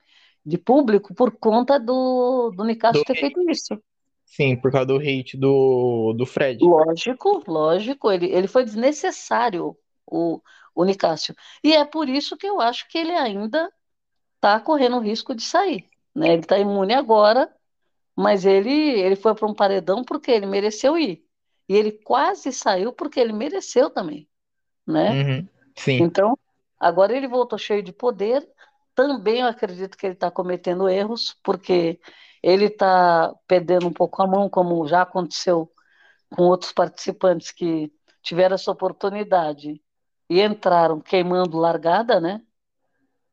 de 0.46 0.56
público 0.56 1.14
por 1.14 1.32
conta 1.32 1.78
do, 1.78 2.50
do 2.50 2.64
Nicasso 2.64 3.04
ter 3.04 3.16
feito 3.16 3.50
isso. 3.50 3.78
Sim, 4.24 4.56
por 4.56 4.70
causa 4.70 4.86
do 4.86 4.96
hate 4.96 5.36
do, 5.36 6.14
do 6.16 6.24
Fred. 6.24 6.64
Lógico, 6.64 7.42
lógico. 7.48 8.12
Ele, 8.12 8.26
ele 8.26 8.46
foi 8.46 8.64
desnecessário, 8.64 9.76
o, 10.06 10.40
o 10.74 10.84
Nicásio. 10.84 11.34
E 11.64 11.74
é 11.74 11.84
por 11.84 12.08
isso 12.08 12.36
que 12.36 12.46
eu 12.46 12.60
acho 12.60 12.88
que 12.88 12.96
ele 12.96 13.12
ainda 13.12 13.68
está 14.36 14.60
correndo 14.60 14.96
o 14.96 15.00
risco 15.00 15.34
de 15.34 15.42
sair. 15.42 15.84
Né? 16.14 16.32
Ele 16.32 16.42
está 16.42 16.58
imune 16.58 16.94
agora, 16.94 17.52
mas 18.16 18.44
ele, 18.44 18.70
ele 18.70 19.16
foi 19.16 19.34
para 19.34 19.48
um 19.48 19.54
paredão 19.54 20.04
porque 20.04 20.30
ele 20.30 20.46
mereceu 20.46 20.96
ir. 20.96 21.24
E 21.70 21.76
ele 21.76 21.92
quase 21.92 22.52
saiu 22.52 22.92
porque 22.92 23.20
ele 23.20 23.32
mereceu 23.32 23.88
também. 23.88 24.28
Né? 24.84 25.12
Uhum, 25.12 25.48
sim. 25.76 26.02
Então, 26.02 26.36
agora 26.80 27.16
ele 27.16 27.28
voltou 27.28 27.56
cheio 27.56 27.80
de 27.80 27.92
poder. 27.92 28.44
Também 28.92 29.42
eu 29.42 29.46
acredito 29.46 29.96
que 29.96 30.04
ele 30.04 30.14
está 30.14 30.32
cometendo 30.32 30.88
erros, 30.88 31.38
porque 31.44 32.00
ele 32.42 32.64
está 32.64 33.32
perdendo 33.46 33.86
um 33.86 33.92
pouco 33.92 34.20
a 34.20 34.26
mão, 34.26 34.50
como 34.50 34.84
já 34.88 35.02
aconteceu 35.02 35.72
com 36.34 36.42
outros 36.42 36.72
participantes 36.72 37.52
que 37.52 37.92
tiveram 38.20 38.56
essa 38.56 38.72
oportunidade 38.72 39.80
e 40.28 40.42
entraram 40.42 41.00
queimando 41.00 41.56
largada, 41.56 42.20
né? 42.20 42.42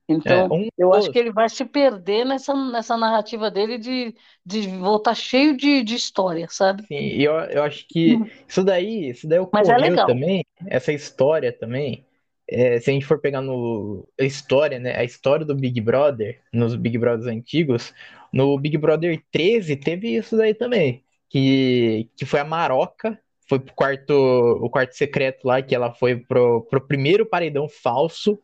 Então, 0.09 0.45
é, 0.45 0.53
um 0.53 0.67
eu 0.77 0.93
acho 0.93 1.11
que 1.11 1.19
ele 1.19 1.31
vai 1.31 1.49
se 1.49 1.65
perder 1.65 2.25
nessa, 2.25 2.53
nessa 2.53 2.95
narrativa 2.95 3.51
dele 3.51 3.77
de, 3.77 4.15
de 4.45 4.67
voltar 4.69 5.13
cheio 5.13 5.57
de, 5.57 5.83
de 5.83 5.95
história, 5.95 6.47
sabe? 6.49 6.83
Sim, 6.87 6.95
e 6.95 7.23
eu, 7.23 7.33
eu 7.33 7.63
acho 7.63 7.85
que 7.87 8.15
hum. 8.15 8.25
isso 8.47 8.63
daí, 8.63 9.09
isso 9.09 9.27
daí 9.27 9.39
ocorreu 9.39 9.67
Mas 9.67 9.69
é 9.69 9.77
legal. 9.77 10.07
também, 10.07 10.45
essa 10.67 10.93
história 10.93 11.51
também, 11.51 12.05
é, 12.49 12.79
se 12.79 12.89
a 12.89 12.93
gente 12.93 13.05
for 13.05 13.19
pegar 13.19 13.41
no 13.41 14.07
a 14.17 14.23
história, 14.23 14.79
né, 14.79 14.95
a 14.97 15.03
história 15.03 15.45
do 15.45 15.53
Big 15.53 15.81
Brother, 15.81 16.39
nos 16.53 16.75
Big 16.75 16.97
Brothers 16.97 17.27
antigos, 17.27 17.93
no 18.31 18.57
Big 18.57 18.77
Brother 18.77 19.21
13 19.31 19.75
teve 19.75 20.15
isso 20.15 20.37
daí 20.37 20.53
também, 20.53 21.03
que, 21.29 22.09
que 22.15 22.25
foi 22.25 22.39
a 22.39 22.45
Maroca, 22.45 23.19
foi 23.49 23.59
pro 23.59 23.73
quarto, 23.73 24.13
o 24.13 24.69
quarto 24.69 24.93
secreto 24.93 25.45
lá, 25.45 25.61
que 25.61 25.75
ela 25.75 25.93
foi 25.93 26.15
pro, 26.15 26.61
pro 26.69 26.85
primeiro 26.85 27.25
paredão 27.25 27.67
falso, 27.67 28.39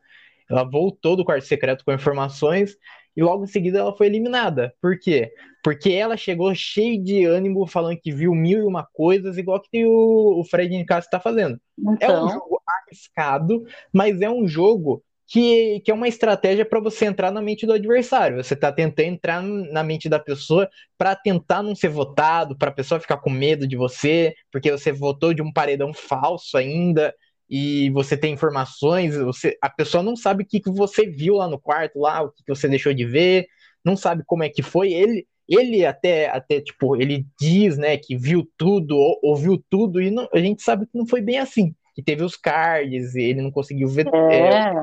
ela 0.53 0.63
voltou 0.63 1.15
do 1.15 1.25
quarto 1.25 1.45
secreto 1.45 1.83
com 1.83 1.91
informações 1.91 2.77
e 3.15 3.21
logo 3.21 3.43
em 3.43 3.47
seguida 3.47 3.79
ela 3.79 3.95
foi 3.95 4.07
eliminada. 4.07 4.73
Por 4.81 4.99
quê? 4.99 5.31
Porque 5.63 5.91
ela 5.91 6.17
chegou 6.17 6.53
cheia 6.53 6.99
de 6.99 7.25
ânimo, 7.25 7.65
falando 7.67 7.99
que 7.99 8.11
viu 8.11 8.33
mil 8.33 8.59
e 8.59 8.63
uma 8.63 8.87
coisas, 8.91 9.37
igual 9.37 9.61
que 9.61 9.85
o, 9.85 10.39
o 10.39 10.43
Fred 10.43 10.75
Nicasso 10.75 11.07
está 11.07 11.19
fazendo. 11.19 11.59
Então... 11.77 11.97
É 11.99 12.11
um 12.11 12.25
então. 12.25 12.29
jogo 12.29 12.61
arriscado, 12.67 13.63
mas 13.93 14.21
é 14.21 14.29
um 14.29 14.47
jogo 14.47 15.03
que, 15.27 15.79
que 15.81 15.89
é 15.89 15.93
uma 15.93 16.07
estratégia 16.07 16.65
para 16.65 16.79
você 16.79 17.05
entrar 17.05 17.31
na 17.31 17.41
mente 17.41 17.65
do 17.65 17.73
adversário. 17.73 18.43
Você 18.43 18.53
está 18.53 18.71
tentando 18.71 19.07
entrar 19.07 19.41
na 19.41 19.83
mente 19.83 20.09
da 20.09 20.19
pessoa 20.19 20.69
para 20.97 21.15
tentar 21.15 21.63
não 21.63 21.75
ser 21.75 21.89
votado, 21.89 22.57
para 22.57 22.69
a 22.69 22.73
pessoa 22.73 22.99
ficar 22.99 23.17
com 23.17 23.29
medo 23.29 23.67
de 23.67 23.75
você, 23.75 24.35
porque 24.51 24.71
você 24.71 24.91
votou 24.91 25.33
de 25.33 25.41
um 25.41 25.51
paredão 25.51 25.93
falso 25.93 26.57
ainda 26.57 27.13
e 27.49 27.89
você 27.91 28.17
tem 28.17 28.33
informações, 28.33 29.15
você, 29.15 29.57
a 29.61 29.69
pessoa 29.69 30.01
não 30.01 30.15
sabe 30.15 30.43
o 30.43 30.45
que, 30.45 30.59
que 30.59 30.71
você 30.71 31.05
viu 31.05 31.35
lá 31.35 31.47
no 31.47 31.59
quarto, 31.59 31.99
lá, 31.99 32.21
o 32.21 32.31
que, 32.31 32.43
que 32.43 32.55
você 32.55 32.67
deixou 32.67 32.93
de 32.93 33.05
ver, 33.05 33.47
não 33.83 33.95
sabe 33.95 34.23
como 34.25 34.43
é 34.43 34.49
que 34.49 34.61
foi. 34.61 34.93
Ele, 34.93 35.27
ele 35.47 35.85
até, 35.85 36.29
até 36.29 36.61
tipo, 36.61 36.95
ele 36.95 37.25
diz, 37.39 37.77
né, 37.77 37.97
que 37.97 38.15
viu 38.15 38.49
tudo, 38.57 38.97
ou, 38.97 39.19
ouviu 39.23 39.63
tudo, 39.69 40.01
e 40.01 40.09
não, 40.09 40.27
a 40.33 40.39
gente 40.39 40.63
sabe 40.63 40.85
que 40.85 40.97
não 40.97 41.05
foi 41.05 41.21
bem 41.21 41.37
assim. 41.37 41.75
Que 41.93 42.01
teve 42.01 42.23
os 42.23 42.35
cards, 42.35 43.15
ele 43.15 43.41
não 43.41 43.51
conseguiu 43.51 43.87
ver. 43.87 44.07
É. 44.13 44.37
é... 44.39 44.73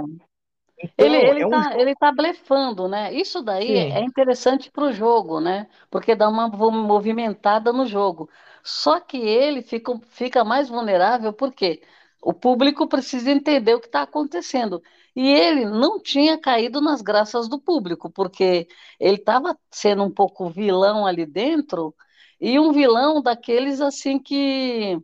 Então, 0.82 1.06
ele, 1.06 1.16
ele, 1.16 1.42
é 1.42 1.46
um... 1.46 1.50
tá, 1.50 1.78
ele 1.78 1.94
tá 1.94 2.12
blefando, 2.12 2.88
né? 2.88 3.12
Isso 3.12 3.42
daí 3.42 3.66
Sim. 3.66 3.92
é 3.92 4.00
interessante 4.00 4.70
para 4.70 4.84
o 4.84 4.92
jogo, 4.92 5.40
né? 5.40 5.66
Porque 5.90 6.14
dá 6.14 6.28
uma 6.28 6.48
movimentada 6.48 7.72
no 7.72 7.84
jogo. 7.84 8.30
Só 8.62 8.98
que 9.00 9.18
ele 9.18 9.60
fica, 9.60 9.92
fica 10.08 10.44
mais 10.44 10.68
vulnerável, 10.68 11.32
por 11.32 11.52
quê? 11.52 11.82
O 12.20 12.34
público 12.34 12.86
precisa 12.86 13.30
entender 13.30 13.74
o 13.74 13.80
que 13.80 13.86
está 13.86 14.02
acontecendo. 14.02 14.82
E 15.16 15.28
ele 15.28 15.64
não 15.64 16.00
tinha 16.00 16.38
caído 16.38 16.80
nas 16.80 17.02
graças 17.02 17.48
do 17.48 17.60
público, 17.60 18.10
porque 18.10 18.68
ele 18.98 19.16
estava 19.16 19.58
sendo 19.70 20.04
um 20.04 20.10
pouco 20.10 20.50
vilão 20.50 21.06
ali 21.06 21.26
dentro, 21.26 21.94
e 22.40 22.58
um 22.58 22.72
vilão 22.72 23.22
daqueles 23.22 23.80
assim 23.80 24.18
que, 24.18 24.98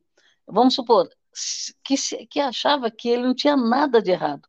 vamos 0.47 0.75
supor, 0.75 1.09
que, 1.85 1.97
que 2.27 2.41
achava 2.41 2.91
que 2.91 3.09
ele 3.09 3.23
não 3.25 3.35
tinha 3.35 3.57
nada 3.57 4.01
de 4.01 4.11
errado. 4.11 4.49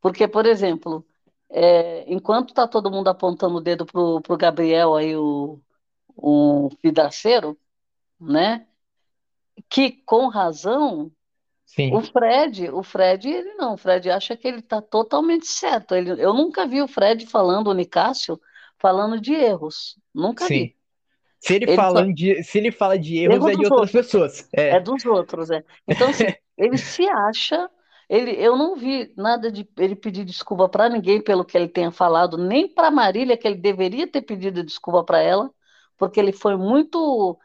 Porque, 0.00 0.26
por 0.28 0.46
exemplo, 0.46 1.06
é, 1.50 2.04
enquanto 2.12 2.50
está 2.50 2.66
todo 2.66 2.90
mundo 2.90 3.08
apontando 3.08 3.56
o 3.56 3.60
dedo 3.60 3.86
para 3.86 4.00
o 4.00 4.36
Gabriel 4.38 4.96
aí, 4.96 5.16
o, 5.16 5.60
o 6.16 6.70
vidraceiro, 6.82 7.58
né? 8.20 8.66
Que 9.68 9.92
com 9.92 10.28
razão 10.28 11.12
Sim. 11.74 11.94
O 11.94 12.02
Fred, 12.02 12.68
o 12.68 12.82
Fred, 12.82 13.30
ele 13.30 13.54
não, 13.54 13.74
o 13.74 13.76
Fred 13.78 14.10
acha 14.10 14.36
que 14.36 14.46
ele 14.46 14.58
está 14.58 14.82
totalmente 14.82 15.46
certo. 15.46 15.94
Ele, 15.94 16.22
eu 16.22 16.34
nunca 16.34 16.66
vi 16.66 16.82
o 16.82 16.88
Fred 16.88 17.26
falando, 17.26 17.68
o 17.68 17.72
Nicásio, 17.72 18.38
falando 18.78 19.18
de 19.18 19.32
erros. 19.32 19.98
Nunca 20.14 20.44
Sim. 20.44 20.54
vi. 20.54 20.76
Se 21.40 21.54
ele, 21.54 21.64
ele 21.64 21.74
fala 21.74 22.12
de, 22.12 22.44
se 22.44 22.58
ele 22.58 22.70
fala 22.70 22.98
de 22.98 23.16
erros, 23.16 23.36
Erro 23.36 23.48
é 23.48 23.52
de 23.52 23.64
outras 23.64 23.72
outros. 23.72 23.90
pessoas. 23.90 24.48
É. 24.52 24.76
é 24.76 24.80
dos 24.80 25.02
outros, 25.06 25.50
é. 25.50 25.64
Então, 25.88 26.10
assim, 26.10 26.26
ele 26.58 26.76
se 26.76 27.08
acha. 27.08 27.70
Ele, 28.06 28.32
eu 28.32 28.54
não 28.54 28.76
vi 28.76 29.10
nada 29.16 29.50
de 29.50 29.66
ele 29.78 29.96
pedir 29.96 30.26
desculpa 30.26 30.68
para 30.68 30.90
ninguém 30.90 31.22
pelo 31.22 31.42
que 31.42 31.56
ele 31.56 31.68
tenha 31.68 31.90
falado, 31.90 32.36
nem 32.36 32.68
para 32.68 32.90
Marília, 32.90 33.38
que 33.38 33.48
ele 33.48 33.56
deveria 33.56 34.06
ter 34.06 34.20
pedido 34.20 34.62
desculpa 34.62 35.02
para 35.02 35.22
ela, 35.22 35.50
porque 35.96 36.20
ele 36.20 36.32
foi 36.32 36.54
muito. 36.54 37.38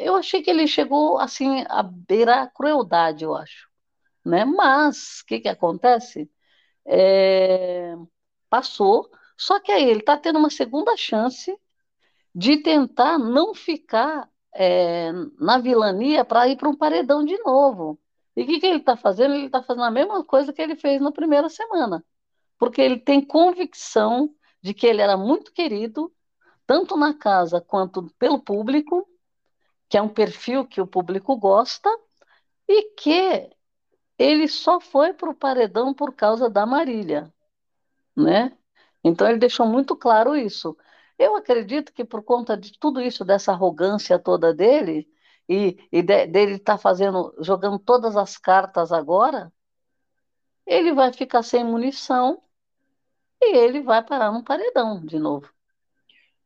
Eu 0.00 0.16
achei 0.16 0.40
que 0.40 0.48
ele 0.48 0.66
chegou 0.66 1.18
assim 1.18 1.62
a 1.68 1.82
beirar 1.82 2.44
a 2.44 2.46
crueldade, 2.46 3.22
eu 3.22 3.34
acho 3.34 3.65
né? 4.26 4.44
Mas 4.44 5.20
o 5.20 5.26
que, 5.26 5.40
que 5.40 5.48
acontece? 5.48 6.30
É, 6.84 7.94
passou, 8.50 9.10
só 9.36 9.60
que 9.60 9.72
aí 9.72 9.84
ele 9.88 10.00
está 10.00 10.16
tendo 10.16 10.38
uma 10.38 10.50
segunda 10.50 10.96
chance 10.96 11.56
de 12.34 12.58
tentar 12.58 13.18
não 13.18 13.54
ficar 13.54 14.28
é, 14.54 15.12
na 15.38 15.58
vilania 15.58 16.24
para 16.24 16.48
ir 16.48 16.56
para 16.56 16.68
um 16.68 16.76
paredão 16.76 17.24
de 17.24 17.38
novo. 17.38 17.98
E 18.36 18.42
o 18.42 18.46
que, 18.46 18.60
que 18.60 18.66
ele 18.66 18.78
está 18.78 18.96
fazendo? 18.96 19.34
Ele 19.34 19.46
está 19.46 19.62
fazendo 19.62 19.84
a 19.84 19.90
mesma 19.90 20.24
coisa 20.24 20.52
que 20.52 20.60
ele 20.62 20.76
fez 20.76 21.00
na 21.00 21.12
primeira 21.12 21.48
semana, 21.48 22.04
porque 22.58 22.80
ele 22.80 22.98
tem 22.98 23.24
convicção 23.24 24.34
de 24.62 24.74
que 24.74 24.86
ele 24.86 25.00
era 25.02 25.16
muito 25.16 25.52
querido, 25.52 26.12
tanto 26.66 26.96
na 26.96 27.14
casa 27.14 27.60
quanto 27.60 28.12
pelo 28.18 28.40
público, 28.40 29.08
que 29.88 29.96
é 29.96 30.02
um 30.02 30.08
perfil 30.08 30.66
que 30.66 30.80
o 30.80 30.86
público 30.86 31.36
gosta, 31.36 31.88
e 32.68 32.94
que 32.94 33.50
ele 34.18 34.48
só 34.48 34.80
foi 34.80 35.12
para 35.12 35.30
o 35.30 35.34
paredão 35.34 35.92
por 35.92 36.14
causa 36.14 36.48
da 36.48 36.64
Marília, 36.64 37.32
né? 38.16 38.56
Então 39.04 39.28
ele 39.28 39.38
deixou 39.38 39.66
muito 39.66 39.94
claro 39.96 40.36
isso. 40.36 40.76
Eu 41.18 41.36
acredito 41.36 41.92
que 41.92 42.04
por 42.04 42.22
conta 42.22 42.56
de 42.56 42.78
tudo 42.78 43.00
isso, 43.00 43.24
dessa 43.24 43.52
arrogância 43.52 44.18
toda 44.18 44.54
dele, 44.54 45.08
e, 45.48 45.78
e 45.92 46.02
de, 46.02 46.26
dele 46.26 46.54
estar 46.54 46.74
tá 46.74 46.78
fazendo, 46.78 47.34
jogando 47.40 47.78
todas 47.78 48.16
as 48.16 48.36
cartas 48.36 48.92
agora, 48.92 49.52
ele 50.66 50.92
vai 50.92 51.12
ficar 51.12 51.42
sem 51.42 51.64
munição 51.64 52.42
e 53.40 53.56
ele 53.56 53.80
vai 53.82 54.02
parar 54.02 54.32
no 54.32 54.42
paredão 54.42 55.04
de 55.04 55.18
novo. 55.18 55.48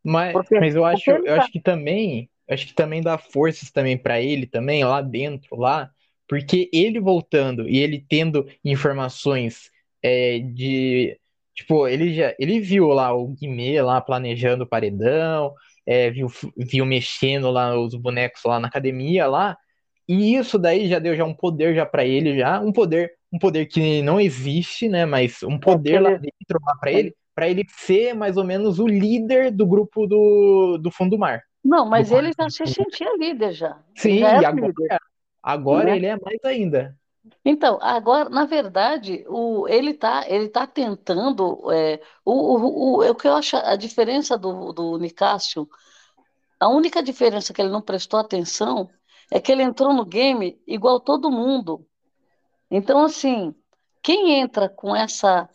Mas, 0.02 0.32
porque, 0.32 0.58
mas 0.58 0.74
eu 0.74 0.84
acho, 0.84 1.10
eu 1.10 1.24
tá... 1.24 1.36
acho 1.36 1.52
que 1.52 1.60
também, 1.60 2.30
acho 2.48 2.66
que 2.66 2.74
também 2.74 3.02
dá 3.02 3.16
forças 3.16 3.70
também 3.70 3.96
para 3.96 4.20
ele 4.20 4.46
também 4.46 4.84
lá 4.84 5.00
dentro 5.00 5.56
lá 5.56 5.90
porque 6.30 6.70
ele 6.72 7.00
voltando 7.00 7.68
e 7.68 7.78
ele 7.78 8.06
tendo 8.08 8.46
informações 8.64 9.68
é, 10.00 10.38
de. 10.38 11.18
Tipo, 11.56 11.88
ele 11.88 12.14
já 12.14 12.32
ele 12.38 12.60
viu 12.60 12.86
lá 12.86 13.12
o 13.12 13.26
Guimê 13.26 13.82
lá 13.82 14.00
planejando 14.00 14.62
o 14.62 14.66
paredão, 14.66 15.52
é, 15.84 16.08
viu, 16.08 16.28
viu 16.56 16.86
mexendo 16.86 17.50
lá 17.50 17.76
os 17.76 17.96
bonecos 17.96 18.42
lá 18.44 18.60
na 18.60 18.68
academia 18.68 19.26
lá. 19.26 19.58
E 20.08 20.36
isso 20.36 20.56
daí 20.56 20.88
já 20.88 21.00
deu 21.00 21.16
já 21.16 21.24
um 21.24 21.34
poder 21.34 21.74
já 21.74 21.84
para 21.84 22.04
ele 22.04 22.38
já, 22.38 22.60
um 22.60 22.72
poder, 22.72 23.10
um 23.32 23.38
poder 23.38 23.66
que 23.66 24.00
não 24.00 24.20
existe, 24.20 24.88
né, 24.88 25.04
mas 25.04 25.42
um 25.42 25.58
poder 25.58 26.00
lá 26.00 26.10
dentro 26.10 26.60
lá 26.64 26.76
para 26.76 26.92
ele, 26.92 27.14
para 27.34 27.48
ele 27.48 27.64
ser 27.68 28.14
mais 28.14 28.36
ou 28.36 28.44
menos 28.44 28.78
o 28.78 28.86
líder 28.86 29.50
do 29.50 29.66
grupo 29.66 30.06
do, 30.06 30.78
do 30.78 30.92
fundo 30.92 31.10
do 31.10 31.18
mar. 31.18 31.42
Não, 31.64 31.86
mas 31.86 32.10
ele 32.10 32.30
já 32.38 32.48
se 32.48 32.66
sentia 32.66 33.16
líder 33.16 33.52
já. 33.52 33.82
Sim, 33.96 34.20
já 34.20 34.42
e 34.42 34.44
agora, 34.44 34.66
líder. 34.68 35.00
Agora 35.42 35.90
né? 35.90 35.96
ele 35.96 36.06
é 36.06 36.18
mais 36.18 36.38
ainda. 36.44 36.96
Então, 37.44 37.78
agora, 37.80 38.28
na 38.28 38.44
verdade, 38.44 39.24
o, 39.28 39.68
ele 39.68 39.90
está 39.90 40.28
ele 40.28 40.48
tá 40.48 40.66
tentando. 40.66 41.70
É, 41.72 42.00
o, 42.24 42.32
o, 42.32 43.00
o, 43.00 43.10
o 43.10 43.14
que 43.14 43.28
eu 43.28 43.34
acho 43.34 43.56
a 43.56 43.76
diferença 43.76 44.38
do, 44.38 44.72
do 44.72 44.98
Nicásio, 44.98 45.68
a 46.58 46.68
única 46.68 47.02
diferença 47.02 47.52
que 47.52 47.60
ele 47.60 47.70
não 47.70 47.82
prestou 47.82 48.20
atenção 48.20 48.88
é 49.30 49.40
que 49.40 49.52
ele 49.52 49.62
entrou 49.62 49.92
no 49.92 50.04
game 50.04 50.60
igual 50.66 51.00
todo 51.00 51.30
mundo. 51.30 51.86
Então, 52.70 53.04
assim, 53.04 53.54
quem 54.02 54.40
entra 54.40 54.68
com 54.68 54.94
essa 54.94 55.48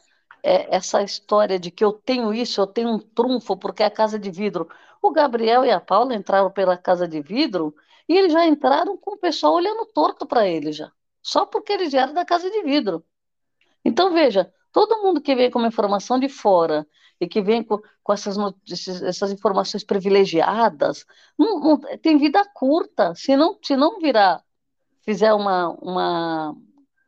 é, 0.45 0.75
essa 0.75 1.01
história 1.01 1.59
de 1.59 1.71
que 1.71 1.83
eu 1.83 1.91
tenho 1.91 2.31
isso, 2.31 2.61
eu 2.61 2.67
tenho 2.67 2.89
um 2.89 2.99
trunfo 2.99 3.57
porque 3.57 3.81
é 3.81 3.87
a 3.87 3.91
casa 3.91 4.19
de 4.19 4.29
vidro. 4.29 4.69
O 5.05 5.11
Gabriel 5.11 5.63
e 5.63 5.69
a 5.69 5.79
Paula 5.79 6.15
entraram 6.15 6.49
pela 6.49 6.75
casa 6.75 7.07
de 7.07 7.21
vidro 7.21 7.75
e 8.09 8.17
eles 8.17 8.33
já 8.33 8.45
entraram 8.45 8.97
com 8.97 9.13
o 9.13 9.17
pessoal 9.17 9.53
olhando 9.53 9.85
torto 9.85 10.25
para 10.25 10.47
eles 10.47 10.75
já, 10.75 10.91
só 11.21 11.45
porque 11.45 11.73
eles 11.73 11.91
vieram 11.91 12.11
da 12.11 12.25
casa 12.25 12.49
de 12.49 12.63
vidro. 12.63 13.05
Então, 13.83 14.11
veja, 14.11 14.51
todo 14.71 15.03
mundo 15.03 15.21
que 15.21 15.35
vem 15.35 15.51
com 15.51 15.59
uma 15.59 15.67
informação 15.67 16.19
de 16.19 16.27
fora 16.27 16.87
e 17.21 17.27
que 17.27 17.39
vem 17.39 17.63
com, 17.63 17.79
com 18.03 18.13
essas, 18.13 18.35
notícias, 18.35 19.03
essas 19.03 19.31
informações 19.31 19.83
privilegiadas, 19.83 21.05
não, 21.37 21.59
não, 21.59 21.77
tem 22.01 22.17
vida 22.17 22.43
curta. 22.53 23.13
Se 23.13 23.35
não, 23.37 23.59
se 23.61 23.75
não 23.75 23.99
virar, 23.99 24.43
fizer 25.03 25.33
uma, 25.33 25.69
uma 25.81 26.55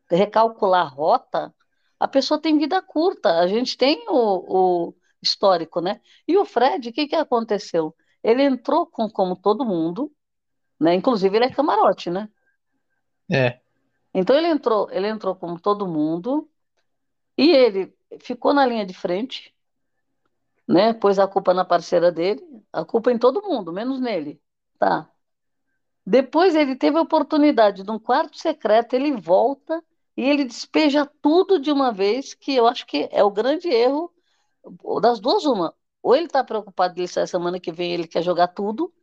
recalcular 0.10 0.86
a 0.86 0.90
rota, 0.90 1.54
a 2.00 2.08
pessoa 2.08 2.40
tem 2.40 2.60
vida 2.60 2.80
curta. 2.80 3.40
A 3.40 3.48
gente 3.48 3.76
tem 3.76 4.06
o, 4.08 4.88
o 4.88 4.94
histórico, 5.28 5.82
né? 5.82 6.02
E 6.28 6.38
o 6.38 6.46
Fred, 6.46 6.90
o 6.90 6.94
que, 6.94 7.08
que 7.08 7.16
aconteceu? 7.16 7.96
ele 8.28 8.44
entrou 8.44 8.86
com, 8.86 9.10
como 9.10 9.36
todo 9.36 9.66
mundo, 9.66 10.12
né? 10.80 10.94
Inclusive 10.94 11.38
ele 11.38 11.46
é 11.46 11.50
camarote, 11.50 12.10
né? 12.10 12.30
É. 13.32 13.60
Então 14.14 14.36
ele 14.36 14.48
entrou, 14.48 14.90
ele 14.92 15.08
entrou 15.08 15.34
como 15.36 15.60
todo 15.60 15.88
mundo 15.88 16.50
e 17.38 17.52
ele 17.52 17.96
ficou 18.20 18.54
na 18.54 18.66
linha 18.66 18.86
de 18.86 18.94
frente, 18.94 19.56
né? 20.68 20.94
Pôs 20.94 21.20
a 21.20 21.28
culpa 21.28 21.54
na 21.54 21.64
parceira 21.64 22.12
dele, 22.12 22.42
a 22.74 22.84
culpa 22.84 23.12
em 23.12 23.18
todo 23.18 23.44
mundo, 23.44 23.72
menos 23.72 24.00
nele, 24.00 24.42
tá? 24.78 25.10
Depois 26.06 26.54
ele 26.54 26.76
teve 26.76 26.98
a 26.98 27.02
oportunidade 27.02 27.84
de 27.84 27.92
um 27.92 28.00
quarto 28.00 28.38
secreto, 28.38 28.94
ele 28.94 29.12
volta 29.14 29.82
e 30.16 30.24
ele 30.24 30.44
despeja 30.44 31.10
tudo 31.22 31.60
de 31.60 31.72
uma 31.72 31.94
vez, 31.94 32.34
que 32.34 32.54
eu 32.54 32.68
acho 32.68 32.86
que 32.86 33.08
é 33.12 33.24
o 33.24 33.32
grande 33.32 33.70
erro 33.70 34.12
das 35.02 35.20
duas 35.20 35.46
uma. 35.46 35.74
Ou 36.02 36.16
ele 36.16 36.26
está 36.26 36.44
preocupado 36.44 36.96
de 36.96 37.08
sair 37.08 37.28
semana 37.28 37.60
que 37.60 37.72
vem, 37.72 37.94
ele 37.94 38.08
quer 38.08 38.22
jogar 38.22 38.48
tudo, 38.50 38.94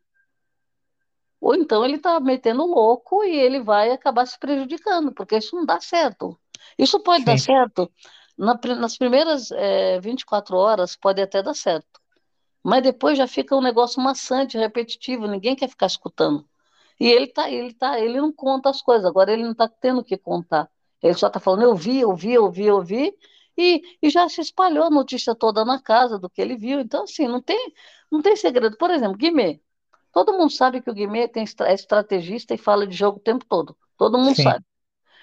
ou 1.40 1.54
então 1.54 1.85
ele 1.85 1.97
está 1.97 2.18
metendo 2.21 2.64
louco 2.64 3.23
e 3.25 3.37
ele 3.37 3.61
vai 3.61 3.90
acabar 3.90 4.26
se 4.26 4.38
prejudicando, 4.38 5.12
porque 5.12 5.37
isso 5.37 5.54
não 5.54 5.66
dá 5.66 5.80
certo. 5.80 6.38
Isso 6.78 7.00
pode 7.00 7.21
Sim. 7.21 7.26
dar 7.26 7.38
certo 7.38 7.90
na, 8.37 8.59
nas 8.76 8.97
primeiras 8.97 9.50
é, 9.52 10.00
24 10.00 10.56
horas, 10.56 10.97
pode 10.97 11.21
até 11.23 11.42
dar 11.42 11.54
certo. 11.54 12.00
Mas 12.62 12.83
depois 12.83 13.18
já 13.18 13.26
fica 13.26 13.54
um 13.54 13.61
negócio 13.61 14.02
maçante, 14.02 14.59
repetitivo, 14.59 15.26
ninguém 15.26 15.54
quer 15.54 15.68
ficar 15.68 15.87
escutando. 15.87 16.47
E 16.99 17.06
ele 17.06 17.26
tá, 17.26 17.50
ele 17.50 17.75
tá, 17.75 18.00
ele 18.00 18.21
não 18.21 18.33
conta 18.33 18.71
as 18.71 18.80
coisas, 18.80 19.04
agora 19.04 19.33
ele 19.33 19.42
não 19.42 19.52
está 19.52 19.68
tendo 19.68 20.02
que 20.02 20.16
contar. 20.16 20.71
Ele 21.02 21.14
só 21.14 21.26
está 21.26 21.38
falando, 21.38 21.62
eu 21.62 21.75
vi, 21.75 22.00
eu 22.00 22.14
vi, 22.14 22.33
eu 22.33 22.50
vi, 22.50 22.64
eu 22.66 22.80
vi, 22.83 23.14
e, 23.57 23.83
e 24.03 24.11
já 24.11 24.29
se 24.29 24.41
espalhou 24.41 24.85
a 24.85 24.91
notícia 24.91 25.35
toda 25.35 25.65
na 25.65 25.81
casa 25.81 26.19
do 26.19 26.29
que 26.31 26.41
ele 26.41 26.57
viu. 26.57 26.81
Então, 26.81 27.05
assim, 27.05 27.27
não 27.29 27.41
tem, 27.41 27.73
não 28.11 28.23
tem 28.23 28.37
segredo. 28.37 28.77
Por 28.77 28.91
exemplo, 28.91 29.17
Guimê, 29.17 29.61
Todo 30.15 30.33
mundo 30.33 30.51
sabe 30.51 30.81
que 30.81 30.89
o 30.89 30.95
Guimê 30.95 31.27
tem, 31.27 31.45
é 31.63 31.75
estrategista 31.75 32.55
e 32.55 32.57
fala 32.57 32.87
de 32.87 32.97
jogo 32.97 33.19
o 33.19 33.21
tempo 33.21 33.45
todo. 33.45 33.77
Todo 33.99 34.17
mundo 34.17 34.37
Sim. 34.37 34.45
sabe. 34.45 34.65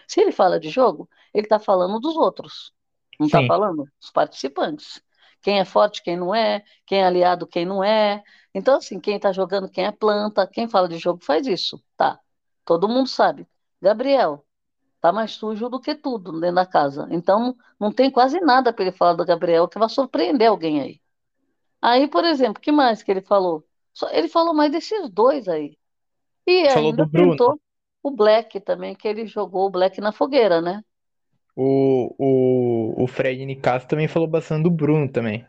Se 0.05 0.19
ele 0.19 0.33
fala 0.33 0.59
de 0.59 0.69
jogo, 0.69 1.09
ele 1.33 1.45
está 1.45 1.57
falando 1.57 1.97
dos 1.97 2.17
outros. 2.17 2.73
Não 3.17 3.27
está 3.27 3.41
falando 3.47 3.87
dos 4.01 4.11
participantes. 4.11 5.01
Quem 5.41 5.61
é 5.61 5.65
forte, 5.65 6.03
quem 6.03 6.17
não 6.17 6.35
é, 6.35 6.61
quem 6.85 6.99
é 6.99 7.05
aliado, 7.05 7.47
quem 7.47 7.65
não 7.65 7.81
é. 7.81 8.21
Então, 8.53 8.77
assim, 8.77 8.99
quem 8.99 9.15
está 9.15 9.31
jogando, 9.31 9.69
quem 9.69 9.85
é 9.85 9.91
planta, 9.93 10.45
quem 10.45 10.67
fala 10.67 10.89
de 10.89 10.97
jogo 10.97 11.23
faz 11.23 11.47
isso. 11.47 11.81
Tá. 11.95 12.19
Todo 12.65 12.89
mundo 12.89 13.07
sabe. 13.07 13.47
Gabriel, 13.81 14.45
tá 15.01 15.11
mais 15.13 15.31
sujo 15.33 15.69
do 15.69 15.81
que 15.81 15.95
tudo 15.95 16.39
dentro 16.39 16.55
da 16.55 16.65
casa. 16.65 17.07
Então, 17.11 17.57
não 17.79 17.91
tem 17.91 18.11
quase 18.11 18.39
nada 18.39 18.73
para 18.73 18.85
ele 18.85 18.91
falar 18.97 19.13
do 19.13 19.25
Gabriel 19.25 19.67
que 19.67 19.79
vai 19.79 19.89
surpreender 19.89 20.49
alguém 20.49 20.81
aí. 20.81 21.01
Aí, 21.81 22.07
por 22.07 22.25
exemplo, 22.25 22.59
o 22.59 22.61
que 22.61 22.71
mais 22.71 23.03
que 23.03 23.11
ele 23.11 23.21
falou? 23.21 23.65
Ele 24.11 24.27
falou 24.29 24.53
mais 24.53 24.71
desses 24.71 25.09
dois 25.09 25.47
aí. 25.47 25.77
E 26.47 26.67
falou 26.67 26.89
ainda 26.89 27.07
tentou 27.07 27.59
o 28.03 28.11
Black 28.11 28.59
também, 28.61 28.95
que 28.95 29.07
ele 29.07 29.25
jogou 29.27 29.67
o 29.67 29.69
Black 29.71 30.01
na 30.01 30.11
fogueira, 30.11 30.61
né? 30.61 30.83
O, 31.55 32.15
o, 32.17 33.03
o 33.03 33.07
Fred 33.07 33.45
Nicasso 33.45 33.87
também 33.87 34.07
falou 34.07 34.27
bastante 34.27 34.63
do 34.63 34.71
Bruno 34.71 35.11
também. 35.11 35.45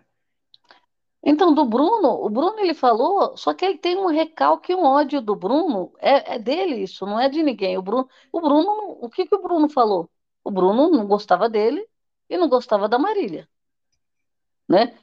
Então, 1.24 1.54
do 1.54 1.64
Bruno, 1.64 2.08
o 2.24 2.28
Bruno 2.30 2.58
ele 2.60 2.74
falou, 2.74 3.36
só 3.36 3.54
que 3.54 3.64
ele 3.64 3.78
tem 3.78 3.96
um 3.96 4.06
recalque, 4.06 4.74
um 4.74 4.84
ódio 4.84 5.20
do 5.22 5.36
Bruno, 5.36 5.92
é, 6.00 6.34
é 6.34 6.38
dele 6.38 6.76
isso, 6.82 7.06
não 7.06 7.18
é 7.20 7.28
de 7.28 7.42
ninguém. 7.42 7.78
O 7.78 7.82
Bruno, 7.82 8.08
o 8.32 8.40
Bruno, 8.40 8.98
o 9.00 9.08
que 9.10 9.26
que 9.26 9.34
o 9.34 9.42
Bruno 9.42 9.68
falou? 9.68 10.10
O 10.44 10.50
Bruno 10.50 10.90
não 10.90 11.06
gostava 11.06 11.48
dele 11.48 11.86
e 12.28 12.36
não 12.36 12.48
gostava 12.48 12.88
da 12.88 12.98
Marília, 12.98 13.48
né? 14.68 14.96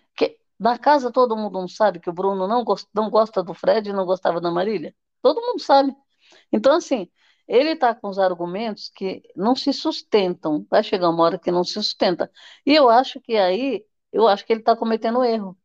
Na 0.60 0.78
casa 0.80 1.12
todo 1.12 1.38
mundo 1.38 1.54
não 1.62 1.68
sabe 1.68 2.00
que 2.00 2.10
o 2.10 2.14
Bruno 2.14 2.48
não, 2.48 2.64
gost, 2.64 2.88
não 2.94 3.10
gosta 3.10 3.44
do 3.44 3.54
Fred 3.54 3.90
e 3.90 3.94
não 3.94 4.06
gostava 4.06 4.42
da 4.42 4.52
Marília? 4.52 4.96
Todo 5.22 5.42
mundo 5.42 5.62
sabe. 5.62 5.96
Então, 6.54 6.76
assim, 6.78 7.10
ele 7.48 7.72
está 7.72 7.96
com 7.96 8.10
os 8.10 8.20
argumentos 8.20 8.90
que 8.96 9.24
não 9.36 9.56
se 9.56 9.74
sustentam. 9.74 10.66
Vai 10.72 10.84
chegar 10.84 11.10
uma 11.12 11.24
hora 11.26 11.40
que 11.40 11.52
não 11.52 11.66
se 11.66 11.74
sustenta. 11.76 12.32
E 12.66 12.76
eu 12.76 12.90
acho 12.90 13.22
que 13.22 13.38
aí, 13.38 13.86
eu 14.14 14.28
acho 14.30 14.46
que 14.46 14.54
ele 14.54 14.62
está 14.62 14.78
cometendo 14.78 15.26
erro. 15.26 15.59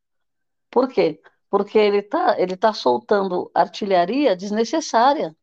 Por 0.75 0.89
quê? 0.89 1.21
Porque 1.51 1.79
ele 1.79 1.99
está 1.99 2.37
ele 2.41 2.57
tá 2.57 2.73
soltando 2.73 3.49
artilharia 3.55 4.37
desnecessária. 4.37 5.37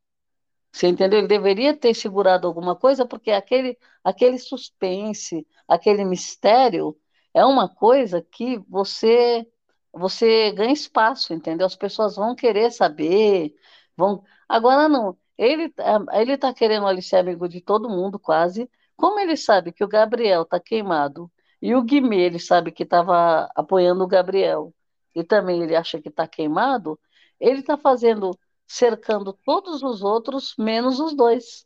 Você 0.72 0.88
entendeu? 0.88 1.20
Ele 1.20 1.28
deveria 1.28 1.76
ter 1.78 1.94
segurado 1.96 2.48
alguma 2.48 2.76
coisa, 2.76 3.06
porque 3.06 3.32
aquele, 3.32 3.78
aquele 4.04 4.38
suspense, 4.39 5.48
aquele 5.67 6.06
mistério, 6.06 6.98
é 7.34 7.46
uma 7.46 7.70
coisa 7.70 8.22
que 8.22 8.60
você 8.70 9.48
você 9.94 10.52
ganha 10.54 10.74
espaço, 10.74 11.34
entendeu? 11.34 11.67
As 11.67 11.76
pessoas 11.78 12.15
vão 12.17 12.36
querer 12.36 12.72
saber, 12.72 13.56
vão. 13.98 14.24
Agora 14.50 14.89
não. 14.89 15.17
Ele 15.38 15.74
ele 16.13 16.34
está 16.34 16.54
querendo 16.54 16.88
ali 16.88 17.02
ser 17.02 17.17
amigo 17.17 17.48
de 17.50 17.62
todo 17.62 17.89
mundo 17.89 18.20
quase. 18.20 18.70
Como 18.98 19.20
ele 19.20 19.38
sabe 19.38 19.72
que 19.74 19.84
o 19.84 19.88
Gabriel 19.88 20.44
está 20.44 20.60
queimado 20.60 21.32
e 21.62 21.76
o 21.76 21.84
Guimê 21.84 22.22
ele 22.22 22.39
sabe 22.39 22.72
que 22.72 22.84
estava 22.84 23.50
apoiando 23.56 24.04
o 24.04 24.08
Gabriel 24.08 24.74
e 25.15 25.24
também 25.24 25.62
ele 25.62 25.76
acha 25.76 26.02
que 26.02 26.10
está 26.10 26.28
queimado, 26.28 27.00
ele 27.39 27.60
está 27.60 27.78
fazendo 27.78 28.38
cercando 28.67 29.34
todos 29.45 29.84
os 29.84 30.02
outros 30.02 30.56
menos 30.58 31.00
os 31.00 31.13
dois, 31.15 31.65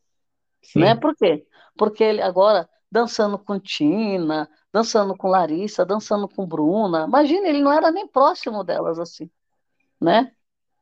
Sim. 0.62 0.80
né? 0.80 0.96
Por 0.96 1.16
quê? 1.16 1.46
Porque 1.78 2.04
ele 2.04 2.22
agora 2.22 2.68
dançando 2.92 3.38
com 3.38 3.60
Tina, 3.60 4.50
dançando 4.74 5.16
com 5.16 5.28
Larissa, 5.28 5.86
dançando 5.86 6.28
com 6.28 6.46
Bruna. 6.46 7.06
Imagina, 7.06 7.48
ele 7.48 7.62
não 7.62 7.72
era 7.72 7.92
nem 7.92 8.08
próximo 8.08 8.64
delas 8.64 8.98
assim, 8.98 9.30
né? 10.02 10.32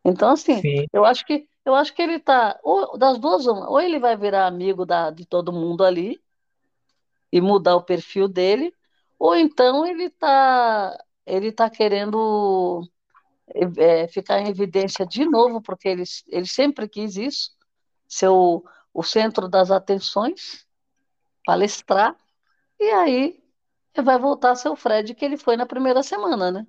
Então 0.06 0.30
assim, 0.30 0.62
Sim. 0.62 0.86
eu 0.94 1.04
acho 1.04 1.26
que 1.26 1.48
eu 1.66 1.74
acho 1.74 1.94
que 1.94 2.02
ele 2.02 2.20
tá 2.20 2.60
ou 2.64 2.98
das 2.98 3.18
duas 3.18 3.48
ou 3.48 3.80
ele 3.80 4.00
vai 4.00 4.18
virar 4.18 4.48
amigo 4.48 4.86
da, 4.86 5.10
de 5.10 5.26
todo 5.26 5.52
mundo 5.52 5.84
ali 5.84 6.22
e 7.32 7.42
mudar 7.42 7.76
o 7.76 7.84
perfil 7.84 8.28
dele, 8.28 8.74
ou 9.18 9.36
então 9.36 9.86
ele 9.88 10.10
tá 10.10 10.96
ele 11.26 11.52
tá 11.52 11.70
querendo 11.70 12.88
é, 13.78 14.08
ficar 14.08 14.40
em 14.40 14.50
evidência 14.50 15.06
de 15.06 15.26
novo, 15.26 15.62
porque 15.62 15.88
ele, 15.88 16.04
ele 16.28 16.48
sempre 16.48 16.88
quis 16.88 17.16
isso, 17.16 17.52
ser 18.08 18.30
o, 18.30 18.64
o 18.94 19.04
centro 19.04 19.48
das 19.48 19.72
atenções, 19.72 20.66
palestrar, 21.46 22.16
e 22.80 22.90
aí 22.92 23.44
vai 24.02 24.18
voltar 24.18 24.52
a 24.52 24.56
ser 24.56 24.70
o 24.70 24.76
Fred 24.76 25.14
que 25.14 25.24
ele 25.24 25.38
foi 25.38 25.56
na 25.56 25.66
primeira 25.66 26.02
semana, 26.02 26.52
né? 26.52 26.68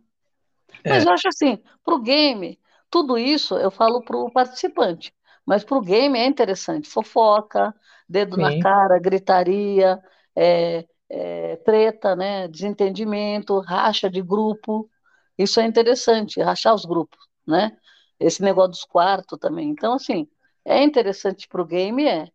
É. 0.84 0.90
Mas 0.90 1.04
eu 1.04 1.12
acho 1.12 1.28
assim, 1.28 1.62
para 1.84 1.94
o 1.94 2.00
game, 2.00 2.60
tudo 2.90 3.18
isso 3.18 3.56
eu 3.56 3.70
falo 3.70 4.02
para 4.02 4.16
o 4.16 4.30
participante, 4.30 5.14
mas 5.46 5.64
para 5.64 5.78
o 5.78 5.80
game 5.80 6.18
é 6.18 6.26
interessante. 6.26 6.88
Fofoca, 6.88 7.74
dedo 8.08 8.36
Sim. 8.36 8.42
na 8.42 8.58
cara, 8.58 8.98
gritaria, 8.98 10.02
é, 10.36 10.86
é, 11.08 11.56
treta, 11.56 12.16
né? 12.16 12.48
desentendimento, 12.48 13.58
racha 13.60 14.10
de 14.10 14.22
grupo. 14.22 14.88
Isso 15.36 15.60
é 15.60 15.66
interessante, 15.66 16.40
rachar 16.40 16.74
os 16.74 16.84
grupos, 16.84 17.18
né? 17.46 17.76
Esse 18.18 18.42
negócio 18.42 18.70
dos 18.70 18.84
quartos 18.84 19.38
também. 19.38 19.68
Então, 19.70 19.94
assim, 19.94 20.28
é 20.64 20.82
interessante 20.82 21.48
para 21.48 21.60
o 21.60 21.66
game, 21.66 22.06
é. 22.06 22.28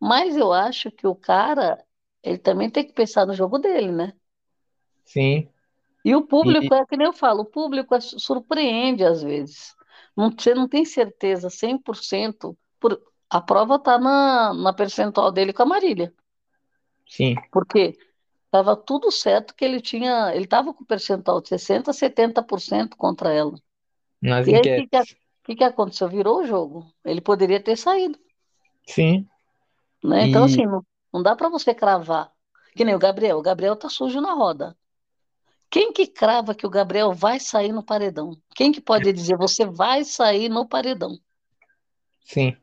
Mas 0.00 0.36
eu 0.36 0.52
acho 0.52 0.90
que 0.90 1.06
o 1.06 1.14
cara, 1.14 1.82
ele 2.22 2.38
também 2.38 2.70
tem 2.70 2.84
que 2.84 2.92
pensar 2.92 3.26
no 3.26 3.34
jogo 3.34 3.58
dele, 3.58 3.90
né? 3.90 4.12
Sim. 5.04 5.48
E 6.04 6.14
o 6.14 6.22
público, 6.22 6.74
e... 6.74 6.76
é 6.76 6.84
que 6.84 6.96
nem 6.96 7.06
eu 7.06 7.12
falo, 7.12 7.42
o 7.42 7.46
público 7.46 7.94
é, 7.94 8.00
surpreende 8.00 9.04
às 9.04 9.22
vezes. 9.22 9.74
Não, 10.16 10.30
você 10.30 10.54
não 10.54 10.68
tem 10.68 10.84
certeza 10.84 11.48
100%. 11.48 12.56
Por, 12.78 13.00
a 13.28 13.40
prova 13.40 13.76
está 13.76 13.98
na, 13.98 14.52
na 14.54 14.72
percentual 14.72 15.32
dele 15.32 15.52
com 15.52 15.62
a 15.62 15.66
Marília. 15.66 16.12
Sim. 17.06 17.34
Porque 17.50 17.96
estava 18.54 18.76
tudo 18.76 19.10
certo 19.10 19.54
que 19.54 19.64
ele 19.64 19.80
tinha. 19.80 20.32
Ele 20.32 20.44
estava 20.44 20.72
com 20.72 20.84
percentual 20.84 21.40
de 21.40 21.48
60%, 21.48 21.86
70% 21.86 22.90
contra 22.96 23.32
ela. 23.32 23.54
Nas 24.22 24.46
e 24.46 24.54
aí, 24.54 24.60
o 24.60 24.62
que, 24.62 24.88
que, 25.44 25.56
que, 25.56 25.64
aconteceu? 25.64 26.08
Virou 26.08 26.40
o 26.40 26.46
jogo. 26.46 26.86
Ele 27.04 27.20
poderia 27.20 27.60
ter 27.60 27.76
saído. 27.76 28.18
Sim. 28.86 29.26
Né? 30.02 30.28
Então, 30.28 30.42
e... 30.42 30.44
assim, 30.44 30.64
não, 30.64 30.84
não 31.12 31.22
dá 31.22 31.34
para 31.34 31.48
você 31.48 31.74
cravar. 31.74 32.30
Que 32.76 32.84
nem 32.84 32.94
o 32.94 32.98
Gabriel. 32.98 33.38
O 33.38 33.42
Gabriel 33.42 33.76
tá 33.76 33.88
sujo 33.88 34.20
na 34.20 34.32
roda. 34.32 34.76
Quem 35.68 35.92
que 35.92 36.06
crava 36.06 36.54
que 36.54 36.66
o 36.66 36.70
Gabriel 36.70 37.12
vai 37.12 37.40
sair 37.40 37.72
no 37.72 37.82
paredão? 37.82 38.36
Quem 38.54 38.70
que 38.70 38.80
pode 38.80 39.12
dizer 39.12 39.36
você 39.36 39.66
vai 39.66 40.04
sair 40.04 40.48
no 40.48 40.68
paredão? 40.68 41.18
Sim. 42.24 42.56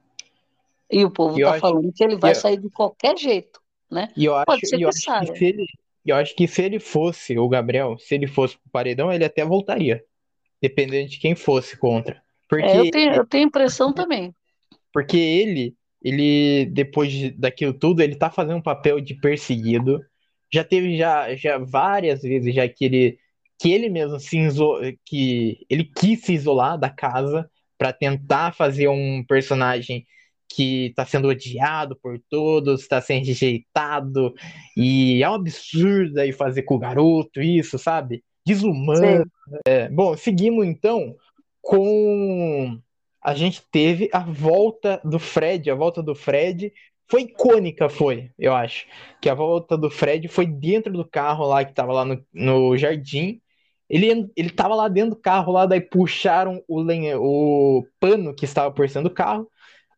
E 0.89 1.03
o 1.03 1.11
povo 1.11 1.37
está 1.37 1.59
falando 1.59 1.91
que 1.93 2.03
ele 2.03 2.15
vai 2.15 2.31
eu... 2.31 2.35
sair 2.35 2.57
de 2.57 2.69
qualquer 2.69 3.17
jeito, 3.17 3.60
né? 3.91 4.07
E 4.15 4.25
eu 4.25 4.35
acho, 4.35 4.45
pode 4.45 4.67
ser 4.67 4.77
que, 4.77 4.83
eu 4.83 4.91
saia. 4.91 5.31
Que 5.31 5.37
se 5.37 5.45
ele, 5.45 5.65
eu 6.05 6.15
acho 6.15 6.35
que 6.35 6.47
se 6.47 6.61
ele 6.61 6.79
fosse 6.79 7.37
o 7.37 7.49
Gabriel, 7.49 7.97
se 7.99 8.15
ele 8.15 8.27
fosse 8.27 8.57
pro 8.57 8.71
paredão, 8.71 9.11
ele 9.11 9.25
até 9.25 9.43
voltaria, 9.45 10.03
dependendo 10.61 11.09
de 11.09 11.19
quem 11.19 11.35
fosse 11.35 11.77
contra. 11.77 12.21
Porque 12.49 12.65
é, 12.65 12.79
eu 12.79 12.91
tenho, 12.91 13.13
eu 13.13 13.25
tenho 13.25 13.47
impressão 13.47 13.93
também. 13.93 14.33
Porque 14.93 15.17
ele, 15.17 15.75
ele 16.03 16.65
depois 16.65 17.11
de, 17.11 17.31
daquilo 17.31 17.73
tudo, 17.73 18.01
ele 18.01 18.15
tá 18.15 18.29
fazendo 18.29 18.57
um 18.57 18.63
papel 18.63 18.99
de 18.99 19.13
perseguido 19.15 20.01
já 20.51 20.63
teve 20.63 20.97
já, 20.97 21.33
já 21.35 21.57
várias 21.57 22.21
vezes 22.21 22.53
já 22.53 22.67
que 22.67 22.85
ele 22.85 23.19
que 23.59 23.71
ele 23.71 23.89
mesmo 23.89 24.19
se 24.19 24.39
iso, 24.39 24.79
que 25.05 25.65
ele 25.69 25.83
quis 25.83 26.21
se 26.21 26.33
isolar 26.33 26.79
da 26.79 26.89
casa 26.89 27.47
para 27.77 27.93
tentar 27.93 28.53
fazer 28.53 28.87
um 28.87 29.23
personagem 29.23 30.05
que 30.51 30.87
está 30.87 31.05
sendo 31.05 31.27
odiado 31.27 31.95
por 31.95 32.19
todos, 32.29 32.81
está 32.81 33.01
sendo 33.01 33.25
rejeitado, 33.25 34.33
e 34.75 35.23
é 35.23 35.29
um 35.29 35.35
absurdo 35.35 36.19
aí 36.19 36.31
fazer 36.31 36.63
com 36.63 36.75
o 36.75 36.79
garoto 36.79 37.41
isso, 37.41 37.77
sabe? 37.77 38.23
Desumano. 38.45 39.25
É, 39.65 39.89
bom, 39.89 40.15
seguimos 40.17 40.65
então 40.65 41.15
com. 41.61 42.79
A 43.23 43.35
gente 43.35 43.61
teve 43.71 44.09
a 44.11 44.19
volta 44.19 44.99
do 45.03 45.19
Fred, 45.19 45.69
a 45.69 45.75
volta 45.75 46.01
do 46.01 46.15
Fred 46.15 46.73
foi 47.11 47.23
icônica, 47.23 47.89
foi, 47.89 48.31
eu 48.39 48.53
acho. 48.53 48.87
Que 49.21 49.29
a 49.29 49.33
volta 49.33 49.77
do 49.77 49.91
Fred 49.91 50.29
foi 50.29 50.45
dentro 50.45 50.93
do 50.93 51.05
carro 51.05 51.45
lá, 51.45 51.65
que 51.65 51.73
tava 51.73 51.91
lá 51.91 52.05
no, 52.05 52.25
no 52.33 52.77
jardim. 52.77 53.41
Ele, 53.89 54.31
ele 54.33 54.49
tava 54.49 54.73
lá 54.73 54.87
dentro 54.87 55.11
do 55.11 55.21
carro, 55.21 55.51
lá, 55.51 55.65
daí 55.65 55.81
puxaram 55.81 56.63
o, 56.69 56.79
lenha, 56.81 57.19
o 57.19 57.85
pano 57.99 58.33
que 58.33 58.45
estava 58.45 58.71
por 58.71 58.87
cima 58.87 59.03
do 59.03 59.09
carro, 59.09 59.45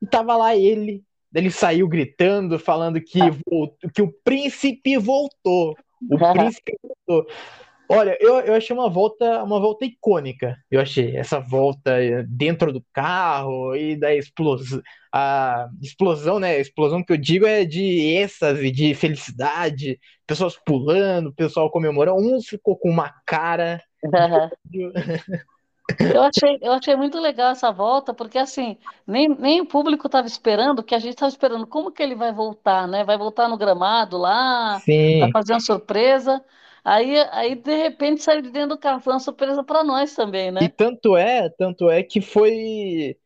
e 0.03 0.05
tava 0.05 0.35
lá 0.35 0.55
ele. 0.55 1.01
Ele 1.33 1.49
saiu 1.49 1.87
gritando, 1.87 2.59
falando 2.59 3.01
que, 3.01 3.21
ah. 3.21 3.31
voltou, 3.49 3.89
que 3.91 4.01
o 4.01 4.13
príncipe 4.23 4.97
voltou. 4.97 5.75
O 6.11 6.17
príncipe 6.33 6.73
voltou. 6.83 7.25
Olha, 7.89 8.17
eu, 8.19 8.39
eu 8.39 8.53
achei 8.55 8.75
uma 8.75 8.89
volta, 8.89 9.43
uma 9.43 9.59
volta 9.59 9.85
icônica. 9.85 10.57
Eu 10.69 10.81
achei 10.81 11.15
essa 11.15 11.39
volta 11.39 11.97
dentro 12.27 12.71
do 12.71 12.83
carro 12.93 13.75
e 13.75 13.95
da 13.95 14.13
explosão. 14.13 14.81
A 15.11 15.69
explosão, 15.81 16.39
né? 16.39 16.55
A 16.55 16.59
explosão 16.59 17.03
que 17.03 17.13
eu 17.13 17.17
digo 17.17 17.45
é 17.45 17.63
de 17.65 17.83
êxtase, 18.17 18.71
de 18.71 18.93
felicidade, 18.93 19.99
pessoas 20.27 20.57
pulando, 20.65 21.33
pessoal 21.33 21.69
comemorando. 21.69 22.19
Uns 22.19 22.47
ficou 22.47 22.77
com 22.77 22.89
uma 22.89 23.13
cara. 23.25 23.81
Eu 25.99 26.23
achei, 26.23 26.57
eu 26.61 26.71
achei 26.71 26.95
muito 26.95 27.19
legal 27.19 27.51
essa 27.51 27.71
volta, 27.71 28.13
porque 28.13 28.37
assim, 28.37 28.77
nem, 29.05 29.27
nem 29.27 29.61
o 29.61 29.65
público 29.65 30.07
estava 30.07 30.25
esperando, 30.25 30.81
que 30.81 30.95
a 30.95 30.99
gente 30.99 31.13
estava 31.13 31.29
esperando 31.29 31.67
como 31.67 31.91
que 31.91 32.01
ele 32.01 32.15
vai 32.15 32.31
voltar, 32.31 32.87
né? 32.87 33.03
Vai 33.03 33.17
voltar 33.17 33.49
no 33.49 33.57
gramado 33.57 34.17
lá, 34.17 34.79
Sim. 34.79 35.19
vai 35.19 35.31
fazer 35.31 35.53
uma 35.53 35.59
surpresa. 35.59 36.43
Aí, 36.85 37.17
aí 37.31 37.55
de 37.55 37.75
repente 37.75 38.23
saiu 38.23 38.41
de 38.41 38.49
dentro 38.49 38.69
do 38.69 38.77
carro, 38.77 39.01
foi 39.01 39.13
uma 39.13 39.19
surpresa 39.19 39.63
para 39.63 39.83
nós 39.83 40.15
também, 40.15 40.51
né? 40.51 40.61
E 40.63 40.69
tanto 40.69 41.17
é, 41.17 41.49
tanto 41.49 41.89
é 41.89 42.01
que 42.01 42.21
foi 42.21 43.17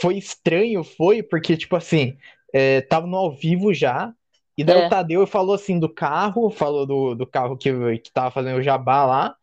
foi 0.00 0.16
estranho, 0.16 0.84
foi, 0.84 1.22
porque, 1.22 1.56
tipo 1.56 1.76
assim, 1.76 2.16
é, 2.52 2.80
tava 2.82 3.06
no 3.06 3.16
ao 3.16 3.32
vivo 3.32 3.72
já, 3.72 4.12
e 4.56 4.62
daí 4.62 4.82
é. 4.82 4.86
o 4.86 4.88
Tadeu 4.88 5.26
falou 5.26 5.54
assim 5.54 5.78
do 5.78 5.92
carro, 5.92 6.50
falou 6.50 6.86
do, 6.86 7.14
do 7.14 7.26
carro 7.26 7.56
que, 7.56 7.98
que 7.98 8.12
tava 8.12 8.30
fazendo 8.30 8.58
o 8.58 8.62
jabá 8.62 9.04
lá, 9.04 9.36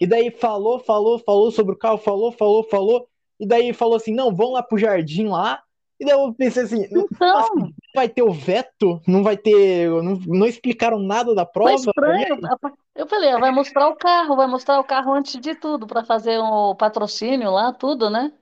e 0.00 0.06
daí 0.06 0.30
falou, 0.30 0.78
falou, 0.78 1.18
falou 1.18 1.50
sobre 1.50 1.74
o 1.74 1.78
carro, 1.78 1.98
falou, 1.98 2.32
falou, 2.32 2.64
falou, 2.64 3.08
e 3.38 3.46
daí 3.46 3.72
falou 3.72 3.96
assim, 3.96 4.14
não, 4.14 4.34
vamos 4.34 4.54
lá 4.54 4.62
pro 4.62 4.78
jardim 4.78 5.28
lá, 5.28 5.62
e 5.98 6.04
daí 6.04 6.14
eu 6.14 6.34
pensei 6.34 6.64
assim, 6.64 6.84
então... 6.84 7.06
vai 7.94 8.08
ter 8.08 8.22
o 8.22 8.32
veto? 8.32 9.00
Não 9.06 9.22
vai 9.22 9.36
ter. 9.36 9.88
Não, 9.88 10.18
não 10.26 10.46
explicaram 10.46 10.98
nada 10.98 11.34
da 11.34 11.46
prova? 11.46 11.70
Foi 11.70 11.76
estranho. 11.76 12.40
Eu 12.94 13.06
falei, 13.06 13.32
vai 13.38 13.50
mostrar 13.50 13.88
o 13.88 13.96
carro, 13.96 14.36
vai 14.36 14.46
mostrar 14.46 14.80
o 14.80 14.84
carro 14.84 15.12
antes 15.12 15.40
de 15.40 15.54
tudo, 15.54 15.86
para 15.86 16.04
fazer 16.04 16.38
o 16.38 16.72
um 16.72 16.76
patrocínio 16.76 17.50
lá, 17.50 17.72
tudo, 17.72 18.10
né? 18.10 18.32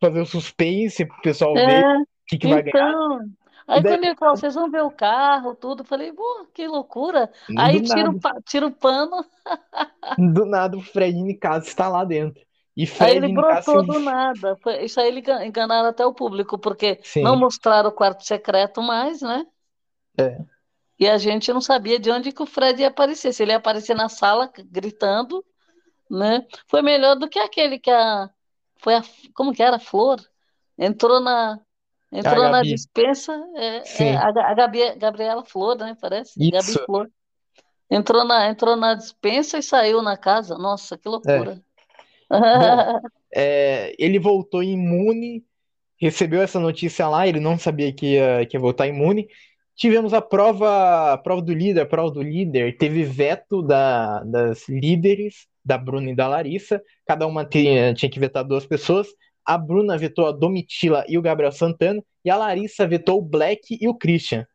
Fazer 0.00 0.20
o 0.20 0.26
suspense 0.26 1.04
pro 1.04 1.20
pessoal 1.22 1.56
é, 1.56 1.66
ver 1.66 1.84
o 1.84 2.06
que, 2.26 2.38
que 2.38 2.46
então... 2.46 2.50
vai 2.50 2.62
ganhar. 2.62 3.20
Aí 3.68 3.82
quando 3.82 4.02
ele 4.02 4.16
falou, 4.16 4.34
vocês 4.34 4.54
vão 4.54 4.70
ver 4.70 4.82
o 4.82 4.90
carro, 4.90 5.54
tudo, 5.54 5.82
eu 5.82 5.86
falei, 5.86 6.10
pô, 6.10 6.46
que 6.54 6.66
loucura. 6.66 7.30
Do 7.48 7.60
aí 7.60 7.82
tira 7.82 8.10
o, 8.10 8.18
tira 8.46 8.66
o 8.66 8.72
pano. 8.72 9.22
Do 10.16 10.46
nada 10.46 10.76
o 10.76 10.80
Fred 10.80 11.22
Nicasso 11.22 11.68
está 11.68 11.86
lá 11.86 12.02
dentro. 12.02 12.42
E 12.74 12.86
Fred 12.88 13.10
aí 13.10 13.16
ele 13.18 13.34
brotou 13.34 13.84
do 13.84 13.98
nada. 13.98 14.56
Foi, 14.62 14.82
isso 14.82 14.98
aí 14.98 15.08
ele 15.08 15.22
enganaram 15.44 15.90
até 15.90 16.06
o 16.06 16.14
público, 16.14 16.58
porque 16.58 16.98
Sim. 17.02 17.22
não 17.22 17.36
mostraram 17.36 17.90
o 17.90 17.92
quarto 17.92 18.24
secreto 18.24 18.80
mais, 18.80 19.20
né? 19.20 19.44
É. 20.18 20.38
E 20.98 21.06
a 21.06 21.18
gente 21.18 21.52
não 21.52 21.60
sabia 21.60 21.98
de 21.98 22.10
onde 22.10 22.32
que 22.32 22.42
o 22.42 22.46
Fred 22.46 22.80
ia 22.80 22.88
aparecer. 22.88 23.34
Se 23.34 23.42
ele 23.42 23.52
ia 23.52 23.58
aparecer 23.58 23.94
na 23.94 24.08
sala 24.08 24.50
gritando, 24.64 25.44
né? 26.10 26.44
Foi 26.66 26.80
melhor 26.80 27.16
do 27.16 27.28
que 27.28 27.38
aquele 27.38 27.78
que 27.78 27.90
a. 27.90 28.30
Foi 28.78 28.94
a. 28.94 29.02
Como 29.34 29.52
que 29.52 29.62
era? 29.62 29.76
A 29.76 29.80
Flor? 29.80 30.18
Entrou 30.76 31.20
na. 31.20 31.60
Entrou 32.10 32.44
a 32.44 32.50
na 32.50 32.62
dispensa. 32.62 33.38
É, 33.54 34.04
é, 34.04 34.16
a, 34.16 34.28
a 34.28 34.54
Gabi, 34.54 34.94
Gabriela 34.96 35.44
Flor, 35.44 35.76
né? 35.76 35.96
Parece. 36.00 36.32
Isso. 36.38 36.50
Gabi 36.50 36.86
Flor. 36.86 37.10
Entrou 37.90 38.24
na, 38.24 38.48
entrou 38.48 38.76
na 38.76 38.94
dispensa 38.94 39.58
e 39.58 39.62
saiu 39.62 40.02
na 40.02 40.16
casa. 40.16 40.56
Nossa, 40.56 40.96
que 40.96 41.08
loucura. 41.08 41.60
É. 41.62 41.68
É, 43.30 43.94
ele 43.98 44.18
voltou 44.18 44.62
imune, 44.62 45.44
recebeu 46.00 46.40
essa 46.40 46.58
notícia 46.58 47.06
lá, 47.08 47.28
ele 47.28 47.40
não 47.40 47.58
sabia 47.58 47.92
que 47.92 48.14
ia, 48.14 48.46
que 48.46 48.56
ia 48.56 48.60
voltar 48.60 48.86
imune. 48.86 49.28
Tivemos 49.76 50.14
a 50.14 50.22
prova, 50.22 51.12
a 51.12 51.18
prova 51.18 51.42
do 51.42 51.52
líder, 51.52 51.82
a 51.82 51.86
prova 51.86 52.10
do 52.10 52.22
líder, 52.22 52.76
teve 52.78 53.04
veto 53.04 53.62
da, 53.62 54.24
das 54.24 54.66
líderes, 54.68 55.46
da 55.64 55.76
Bruna 55.76 56.10
e 56.10 56.16
da 56.16 56.26
Larissa, 56.26 56.82
cada 57.06 57.26
uma 57.26 57.44
tinha, 57.44 57.92
tinha 57.92 58.10
que 58.10 58.18
vetar 58.18 58.42
duas 58.44 58.66
pessoas. 58.66 59.06
A 59.48 59.56
Bruna 59.56 59.96
vetou 59.96 60.26
a 60.26 60.30
Domitila 60.30 61.06
e 61.08 61.16
o 61.16 61.22
Gabriel 61.22 61.50
Santana, 61.50 62.04
e 62.22 62.28
a 62.28 62.36
Larissa 62.36 62.86
vetou 62.86 63.18
o 63.18 63.22
Black 63.22 63.78
e 63.80 63.88
o 63.88 63.94
Christian. 63.94 64.46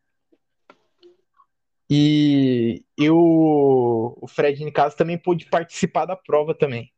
E, 1.89 2.83
e 2.95 3.09
o, 3.09 4.15
o 4.21 4.27
Fred 4.27 4.63
Nicasso 4.63 4.95
também 4.95 5.17
pôde 5.17 5.47
participar 5.47 6.05
da 6.05 6.15
prova 6.15 6.53
também. 6.53 6.91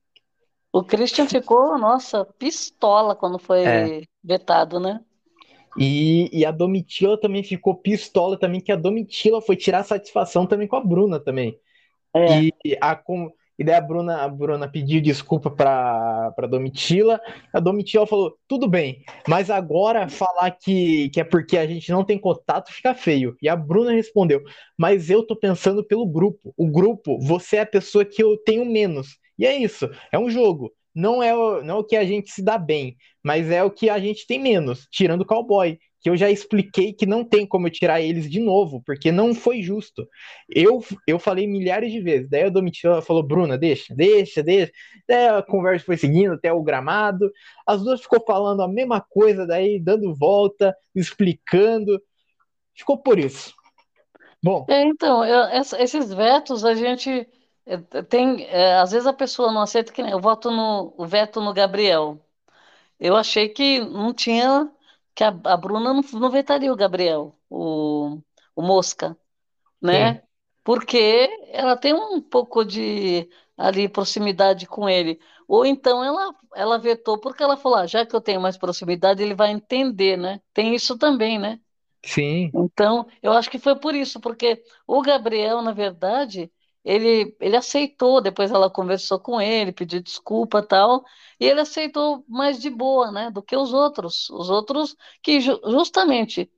O 0.74 0.84
Christian 0.84 1.26
ficou, 1.26 1.78
nossa, 1.78 2.26
pistola 2.38 3.16
quando 3.16 3.40
foi 3.40 3.64
é. 3.64 4.02
vetado, 4.22 4.78
né? 4.78 5.00
E, 5.78 6.30
e 6.38 6.46
a 6.46 6.52
Domitila 6.52 7.18
também 7.18 7.44
ficou 7.44 7.76
pistola 7.76 8.38
também, 8.38 8.60
que 8.60 8.74
a 8.74 8.76
Domitila 8.76 9.42
foi 9.42 9.56
tirar 9.56 9.84
satisfação 9.84 10.46
também 10.46 10.68
com 10.68 10.76
a 10.76 10.84
Bruna 10.84 11.18
também. 11.18 11.58
É. 12.14 12.42
E, 12.42 12.78
a, 12.82 13.02
e 13.58 13.64
daí 13.64 13.76
a 13.76 13.82
Bruna, 13.82 14.22
a 14.22 14.28
Bruna 14.28 14.68
pediu 14.68 15.02
desculpa 15.02 15.50
para 15.50 16.34
a 16.38 16.48
Domitila. 16.48 17.20
A 17.54 17.60
Domitila 17.60 18.06
falou: 18.06 18.38
tudo 18.48 18.68
bem, 18.68 19.04
mas 19.28 19.50
agora 19.50 20.10
falar 20.10 20.52
que, 20.52 21.10
que 21.10 21.22
é 21.22 21.24
porque 21.24 21.58
a 21.58 21.66
gente 21.66 21.92
não 21.92 22.04
tem 22.04 22.20
contato 22.20 22.72
fica 22.72 22.94
feio. 22.94 23.36
E 23.42 23.48
a 23.48 23.56
Bruna 23.56 23.92
respondeu: 23.92 24.42
mas 24.78 25.10
eu 25.10 25.24
tô 25.24 25.36
pensando 25.36 25.84
pelo 25.84 26.06
grupo. 26.06 26.54
O 26.58 26.70
grupo, 26.70 27.18
você 27.20 27.58
é 27.58 27.62
a 27.62 27.66
pessoa 27.66 28.04
que 28.04 28.22
eu 28.22 28.38
tenho 28.38 28.66
menos. 28.66 29.18
E 29.38 29.46
é 29.46 29.56
isso, 29.56 29.90
é 30.12 30.20
um 30.20 30.30
jogo. 30.30 30.72
Não 30.94 31.22
é, 31.22 31.36
o, 31.36 31.62
não 31.62 31.76
é 31.76 31.80
o 31.80 31.84
que 31.84 31.98
a 31.98 32.06
gente 32.06 32.32
se 32.32 32.42
dá 32.42 32.58
bem, 32.58 32.96
mas 33.22 33.52
é 33.52 33.62
o 33.62 33.72
que 33.72 33.90
a 33.90 34.00
gente 34.00 34.26
tem 34.26 34.40
menos, 34.40 34.88
tirando 34.90 35.22
o 35.22 35.26
cowboy, 35.26 35.78
que 36.06 36.10
eu 36.12 36.16
já 36.16 36.30
expliquei 36.30 36.94
que 36.94 37.08
não 37.08 37.26
tem 37.26 37.48
como 37.48 37.66
eu 37.66 37.72
tirar 37.72 38.00
eles 38.00 38.30
de 38.30 38.40
novo, 38.40 38.80
porque 38.86 39.12
não 39.12 39.34
foi 39.34 39.64
justo. 39.64 40.08
Eu, 40.48 40.86
eu 41.08 41.18
falei 41.18 41.48
milhares 41.48 41.92
de 41.92 42.00
vezes, 42.00 42.30
daí 42.30 42.44
a 42.44 42.50
Domitila 42.50 43.02
falou, 43.02 43.24
Bruna, 43.24 43.58
deixa, 43.58 43.92
deixa, 43.96 44.44
deixa. 44.44 44.72
Daí 45.10 45.30
a 45.30 45.42
conversa 45.42 45.84
foi 45.84 45.98
seguindo 45.98 46.36
até 46.36 46.54
o 46.54 46.62
gramado, 46.62 47.32
as 47.66 47.82
duas 47.82 48.04
ficou 48.04 48.24
falando 48.24 48.62
a 48.62 48.68
mesma 48.68 49.02
coisa, 49.02 49.48
daí 49.48 49.80
dando 49.80 50.14
volta, 50.14 50.78
explicando. 50.94 52.00
Ficou 52.76 53.00
por 53.00 53.18
isso. 53.18 53.56
Bom. 54.44 54.64
É, 54.70 54.84
então, 54.84 55.26
eu, 55.26 55.60
esses 55.80 56.14
vetos 56.14 56.64
a 56.64 56.76
gente 56.76 57.28
é, 57.66 57.78
tem, 58.04 58.46
é, 58.46 58.76
às 58.76 58.92
vezes 58.92 59.08
a 59.08 59.14
pessoa 59.14 59.52
não 59.52 59.62
aceita 59.62 59.92
que 59.92 60.04
eu 60.04 60.20
voto 60.20 60.52
no 60.52 60.94
o 60.96 61.08
veto 61.08 61.42
no 61.42 61.52
Gabriel. 61.52 62.20
Eu 63.00 63.16
achei 63.16 63.50
que 63.50 63.80
não 63.80 64.14
tinha 64.14 64.72
que 65.16 65.24
a, 65.24 65.30
a 65.30 65.58
Bruna 65.58 65.94
não, 65.94 66.02
não, 66.14 66.30
vetaria 66.30 66.72
o 66.72 66.76
Gabriel, 66.76 67.38
o, 67.50 68.20
o 68.56 68.62
Mosca, 68.62 69.18
né? 69.82 70.16
Sim. 70.16 70.22
Porque 70.64 71.30
ela 71.52 71.78
tem 71.78 71.94
um 71.94 72.22
pouco 72.22 72.66
de 72.66 73.30
ali 73.58 73.88
proximidade 73.90 74.68
com 74.68 74.90
ele. 74.90 75.20
Ou 75.48 75.66
então 75.66 76.04
ela 76.04 76.36
ela 76.56 76.78
vetou 76.80 77.20
porque 77.20 77.44
ela 77.44 77.58
falou, 77.58 77.80
ah, 77.80 77.88
já 77.88 78.06
que 78.06 78.16
eu 78.16 78.22
tenho 78.22 78.42
mais 78.42 78.58
proximidade, 78.58 79.22
ele 79.22 79.36
vai 79.36 79.52
entender, 79.52 80.18
né? 80.18 80.42
Tem 80.54 80.74
isso 80.76 80.98
também, 80.98 81.38
né? 81.40 81.60
Sim. 82.06 82.52
Então, 82.54 83.08
eu 83.22 83.34
acho 83.34 83.50
que 83.50 83.60
foi 83.60 83.78
por 83.78 83.94
isso, 83.96 84.20
porque 84.22 84.64
o 84.88 85.02
Gabriel, 85.02 85.62
na 85.62 85.74
verdade, 85.74 86.52
ele, 86.86 87.36
ele 87.42 87.58
aceitou, 87.58 88.22
depois 88.22 88.52
ela 88.52 88.70
conversou 88.70 89.20
com 89.20 89.42
ele, 89.42 89.72
pediu 89.74 90.02
desculpa 90.02 90.62
tal, 90.62 91.04
e 91.40 91.46
ele 91.46 91.60
aceitou 91.60 92.24
mais 92.30 92.62
de 92.62 92.70
boa, 92.70 93.12
né, 93.12 93.32
do 93.32 93.42
que 93.42 93.58
os 93.58 93.74
outros. 93.74 94.30
Os 94.30 94.52
outros 94.52 94.96
que 95.22 95.40
justamente 95.42 96.50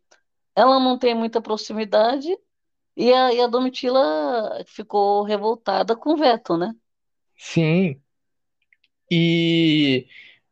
ela 0.54 0.80
não 0.80 1.00
tem 1.00 1.16
muita 1.16 1.42
proximidade 1.42 2.28
e 2.96 3.13
a, 3.13 3.34
e 3.34 3.40
a 3.40 3.48
Domitila 3.48 4.66
ficou 4.68 5.24
revoltada 5.24 5.96
com 5.96 6.13
o 6.13 6.18
veto, 6.18 6.58
né? 6.58 6.74
Sim. 7.38 8.02
E, 9.10 10.08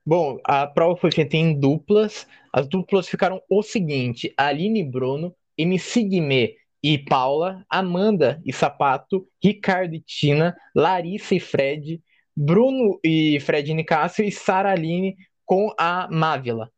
bom, 0.06 0.40
a 0.46 0.66
prova 0.68 0.96
foi 0.96 1.12
feita 1.12 1.36
em 1.36 1.60
duplas. 1.60 2.26
As 2.54 2.68
duplas 2.68 3.10
ficaram 3.10 3.42
o 3.50 3.62
seguinte: 3.62 4.34
Aline 4.38 4.82
e 4.82 4.90
Bruno, 4.90 5.36
MC 5.58 6.04
Guimê 6.04 6.56
e 6.86 7.00
Paula, 7.00 7.66
Amanda 7.68 8.40
e 8.46 8.54
Sapato, 8.54 9.28
Ricardo 9.44 9.96
e 9.96 10.00
Tina, 10.00 10.56
Larissa 10.76 11.34
e 11.34 11.40
Fred, 11.40 12.00
Bruno 12.38 13.00
e 13.04 13.40
Fred 13.40 13.74
Nicásio 13.74 14.24
e 14.24 14.32
Sara 14.32 14.70
Aline 14.70 15.18
com 15.44 15.74
a 15.80 16.08
Mávila. 16.12 16.72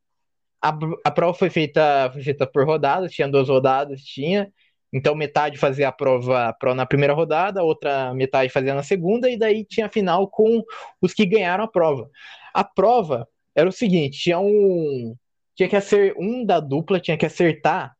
A, 0.61 0.69
a 1.03 1.11
prova 1.11 1.33
foi 1.33 1.49
feita, 1.49 2.09
foi 2.13 2.23
feita 2.23 2.47
por 2.47 2.65
rodadas, 2.65 3.11
tinha 3.11 3.27
duas 3.27 3.49
rodadas, 3.49 4.01
tinha. 4.01 4.49
Então 4.93 5.13
metade 5.13 5.57
fazia 5.57 5.89
a 5.89 5.91
prova, 5.91 6.47
a 6.47 6.53
prova 6.53 6.75
na 6.77 6.85
primeira 6.85 7.13
rodada, 7.13 7.61
outra 7.61 8.13
metade 8.13 8.49
fazia 8.49 8.73
na 8.73 8.83
segunda, 8.83 9.29
e 9.29 9.37
daí 9.37 9.65
tinha 9.65 9.87
a 9.87 9.91
final 9.91 10.29
com 10.29 10.63
os 11.01 11.13
que 11.13 11.25
ganharam 11.25 11.65
a 11.65 11.67
prova. 11.67 12.09
A 12.53 12.63
prova 12.63 13.27
era 13.53 13.67
o 13.67 13.73
seguinte: 13.73 14.19
tinha 14.19 14.39
um. 14.39 15.13
Tinha 15.53 15.67
que 15.67 15.81
ser 15.81 16.15
um 16.17 16.45
da 16.45 16.61
dupla, 16.61 16.97
tinha 16.97 17.17
que 17.17 17.25
acertar 17.25 17.96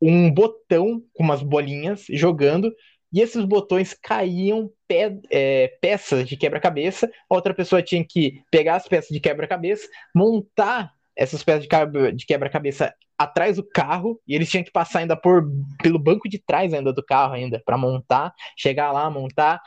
um 0.00 0.30
botão 0.32 1.02
com 1.14 1.22
umas 1.22 1.42
bolinhas 1.42 2.04
jogando, 2.10 2.72
e 3.12 3.20
esses 3.20 3.44
botões 3.44 3.94
caíam 3.94 4.70
pe 4.86 5.20
é, 5.30 5.68
peças 5.80 6.28
de 6.28 6.36
quebra-cabeça. 6.36 7.10
Outra 7.30 7.54
pessoa 7.54 7.82
tinha 7.82 8.04
que 8.04 8.42
pegar 8.50 8.76
as 8.76 8.88
peças 8.88 9.08
de 9.08 9.20
quebra-cabeça, 9.20 9.88
montar 10.14 10.92
essas 11.16 11.42
peças 11.42 11.66
de 12.14 12.26
quebra-cabeça 12.26 12.94
atrás 13.16 13.56
do 13.56 13.66
carro 13.66 14.20
e 14.28 14.34
eles 14.34 14.50
tinham 14.50 14.62
que 14.62 14.70
passar 14.70 14.98
ainda 14.98 15.16
por 15.16 15.50
pelo 15.82 15.98
banco 15.98 16.28
de 16.28 16.38
trás 16.38 16.74
ainda 16.74 16.92
do 16.92 17.02
carro 17.02 17.32
ainda 17.32 17.62
para 17.64 17.78
montar, 17.78 18.34
chegar 18.56 18.92
lá, 18.92 19.08
montar. 19.08 19.62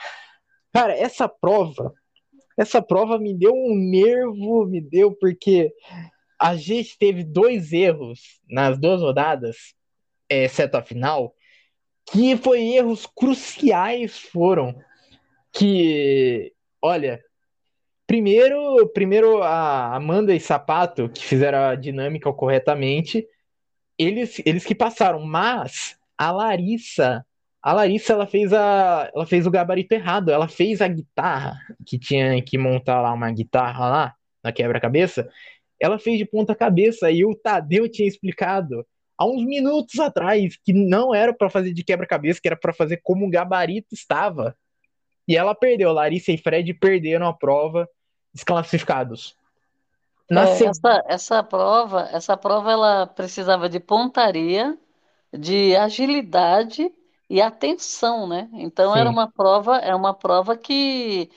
Cara, 0.72 0.96
essa 0.96 1.28
prova, 1.28 1.92
essa 2.58 2.82
prova 2.82 3.18
me 3.18 3.34
deu 3.34 3.54
um 3.54 3.76
nervo, 3.76 4.68
me 4.68 4.80
deu 4.80 5.16
porque 5.16 5.74
a 6.40 6.56
gente 6.56 6.98
teve 6.98 7.24
dois 7.24 7.74
erros 7.74 8.40
nas 8.48 8.80
duas 8.80 9.02
rodadas, 9.02 9.74
exceto 10.30 10.78
a 10.78 10.82
final, 10.82 11.34
que 12.12 12.38
foi 12.38 12.62
erros 12.62 13.06
cruciais 13.06 14.18
foram 14.18 14.76
que, 15.52 16.54
olha, 16.82 17.22
primeiro, 18.08 18.88
primeiro 18.90 19.42
a 19.44 19.96
Amanda 19.96 20.34
e 20.34 20.40
Sapato 20.40 21.10
que 21.10 21.24
fizeram 21.24 21.60
a 21.60 21.76
dinâmica 21.76 22.32
corretamente, 22.34 23.28
eles, 23.98 24.42
eles 24.46 24.66
que 24.66 24.74
passaram, 24.74 25.22
mas 25.22 25.98
a 26.18 26.32
Larissa, 26.32 27.26
a 27.62 27.74
Larissa 27.74 28.14
ela 28.14 28.26
fez 28.26 28.54
a 28.54 29.12
ela 29.14 29.26
fez 29.26 29.46
o 29.46 29.52
gabarito 29.52 29.94
errado, 29.94 30.32
ela 30.32 30.48
fez 30.48 30.82
a 30.82 30.88
guitarra 30.88 31.58
que 31.86 32.00
tinha 32.00 32.42
que 32.42 32.58
montar 32.58 33.02
lá 33.02 33.14
uma 33.14 33.32
guitarra 33.32 33.90
lá 33.90 34.16
na 34.44 34.52
quebra-cabeça, 34.52 35.30
ela 35.80 36.00
fez 36.00 36.18
de 36.18 36.26
ponta 36.26 36.56
cabeça 36.56 37.12
e 37.12 37.26
o 37.26 37.36
Tadeu 37.36 37.90
tinha 37.90 38.08
explicado 38.08 38.86
há 39.20 39.26
uns 39.26 39.44
minutos 39.44 40.00
atrás 40.00 40.58
que 40.64 40.72
não 40.72 41.14
era 41.14 41.34
para 41.34 41.50
fazer 41.50 41.74
de 41.74 41.84
quebra-cabeça, 41.84 42.40
que 42.42 42.48
era 42.48 42.56
para 42.56 42.74
fazer 42.74 43.02
como 43.04 43.28
o 43.28 43.30
gabarito 43.30 43.94
estava. 43.94 44.56
E 45.28 45.36
ela 45.36 45.54
perdeu, 45.54 45.92
Larissa 45.92 46.32
e 46.32 46.38
Fred 46.38 46.74
perderam 46.74 47.28
a 47.28 47.34
prova, 47.34 47.88
desclassificados. 48.34 49.36
Na 50.30 50.48
é, 50.48 50.64
essa, 50.64 51.04
essa 51.06 51.44
prova, 51.44 52.08
essa 52.14 52.38
prova 52.38 52.72
ela 52.72 53.08
precisava 53.08 53.68
de 53.68 53.80
pontaria, 53.80 54.78
de 55.34 55.76
agilidade 55.76 56.90
e 57.30 57.42
atenção, 57.42 58.26
né? 58.26 58.50
Então 58.54 58.94
Sim. 58.94 59.00
era 59.00 59.10
uma 59.10 59.30
prova, 59.30 59.78
é 59.78 59.94
uma 59.94 60.14
prova 60.14 60.56
que 60.56 61.30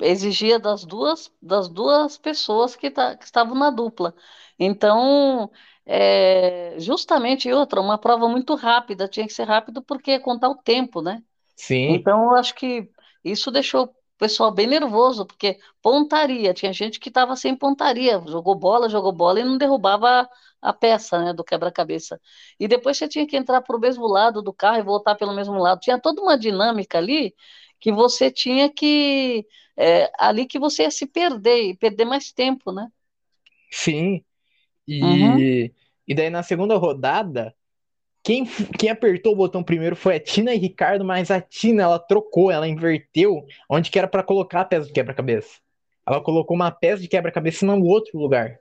exigia 0.00 0.58
das 0.58 0.84
duas, 0.84 1.32
das 1.40 1.68
duas 1.68 2.18
pessoas 2.18 2.76
que, 2.76 2.90
tá, 2.90 3.16
que 3.16 3.24
estavam 3.24 3.54
na 3.54 3.70
dupla. 3.70 4.14
Então, 4.58 5.50
é, 5.86 6.76
justamente 6.78 7.52
outra, 7.52 7.80
uma 7.80 7.98
prova 7.98 8.28
muito 8.28 8.54
rápida, 8.54 9.08
tinha 9.08 9.26
que 9.26 9.32
ser 9.32 9.44
rápido 9.44 9.82
porque 9.82 10.12
ia 10.12 10.20
contar 10.20 10.48
o 10.48 10.56
tempo, 10.56 11.02
né? 11.02 11.22
Sim. 11.56 11.94
Então, 11.94 12.24
eu 12.24 12.36
acho 12.36 12.54
que 12.54 12.90
isso 13.24 13.50
deixou 13.50 13.94
pessoal 14.18 14.52
bem 14.52 14.66
nervoso, 14.66 15.24
porque 15.26 15.58
pontaria, 15.82 16.52
tinha 16.52 16.72
gente 16.72 17.00
que 17.00 17.08
estava 17.08 17.34
sem 17.36 17.56
pontaria, 17.56 18.22
jogou 18.26 18.54
bola, 18.54 18.88
jogou 18.88 19.12
bola 19.12 19.40
e 19.40 19.44
não 19.44 19.56
derrubava 19.56 20.28
a 20.60 20.72
peça, 20.74 21.18
né, 21.18 21.32
do 21.32 21.42
quebra-cabeça. 21.42 22.20
E 22.58 22.68
depois 22.68 22.98
você 22.98 23.08
tinha 23.08 23.26
que 23.26 23.36
entrar 23.36 23.62
para 23.62 23.76
o 23.76 23.80
mesmo 23.80 24.06
lado 24.06 24.42
do 24.42 24.52
carro 24.52 24.78
e 24.78 24.82
voltar 24.82 25.14
pelo 25.14 25.34
mesmo 25.34 25.54
lado. 25.58 25.80
Tinha 25.80 25.98
toda 25.98 26.20
uma 26.20 26.38
dinâmica 26.38 26.98
ali 26.98 27.34
que 27.80 27.90
você 27.90 28.30
tinha 28.30 28.68
que 28.70 29.46
é, 29.76 30.10
ali 30.18 30.46
que 30.46 30.58
você 30.58 30.82
ia 30.82 30.90
se 30.90 31.06
perder 31.06 31.70
e 31.70 31.76
perder 31.76 32.04
mais 32.04 32.30
tempo, 32.30 32.70
né? 32.72 32.88
Sim. 33.70 34.24
E, 34.92 35.02
uhum. 35.02 35.70
e 36.08 36.14
daí 36.14 36.30
na 36.30 36.42
segunda 36.42 36.76
rodada 36.76 37.54
quem, 38.22 38.44
quem 38.78 38.90
apertou 38.90 39.32
o 39.32 39.36
botão 39.36 39.62
primeiro 39.62 39.96
foi 39.96 40.16
a 40.16 40.20
Tina 40.20 40.54
e 40.54 40.58
Ricardo, 40.58 41.04
mas 41.04 41.30
a 41.30 41.40
Tina 41.40 41.82
ela 41.82 41.98
trocou, 41.98 42.50
ela 42.50 42.68
inverteu 42.68 43.44
onde 43.68 43.90
que 43.90 43.98
era 43.98 44.08
para 44.08 44.22
colocar 44.22 44.60
a 44.60 44.64
peça 44.64 44.86
de 44.86 44.92
quebra-cabeça. 44.92 45.58
Ela 46.06 46.20
colocou 46.20 46.54
uma 46.54 46.70
peça 46.70 47.00
de 47.00 47.08
quebra-cabeça 47.08 47.64
no 47.64 47.82
outro 47.84 48.18
lugar. 48.18 48.58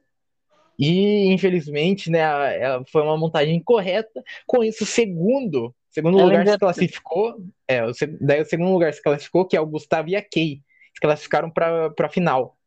E 0.78 1.26
infelizmente, 1.34 2.10
né, 2.10 2.20
ela, 2.20 2.86
foi 2.90 3.02
uma 3.02 3.18
montagem 3.18 3.56
incorreta. 3.56 4.24
Com 4.48 4.64
isso, 4.64 4.86
o 4.86 4.88
segundo, 4.88 5.76
segundo 5.90 6.18
lugar 6.18 6.48
se 6.48 6.58
classificou, 6.58 7.36
é, 7.68 7.86
o, 7.86 7.92
daí 8.22 8.42
o 8.42 8.46
segundo 8.46 8.72
lugar 8.72 8.94
se 8.94 9.02
classificou, 9.02 9.46
que 9.46 9.58
é 9.58 9.62
o 9.62 9.66
Gustavo 9.66 10.08
e 10.08 10.16
a 10.16 10.22
Kay. 10.22 10.62
Se 10.94 11.02
classificaram 11.02 11.52
para 11.52 11.94
a 12.00 12.10
final. 12.10 12.58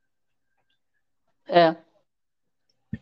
É. 1.48 1.74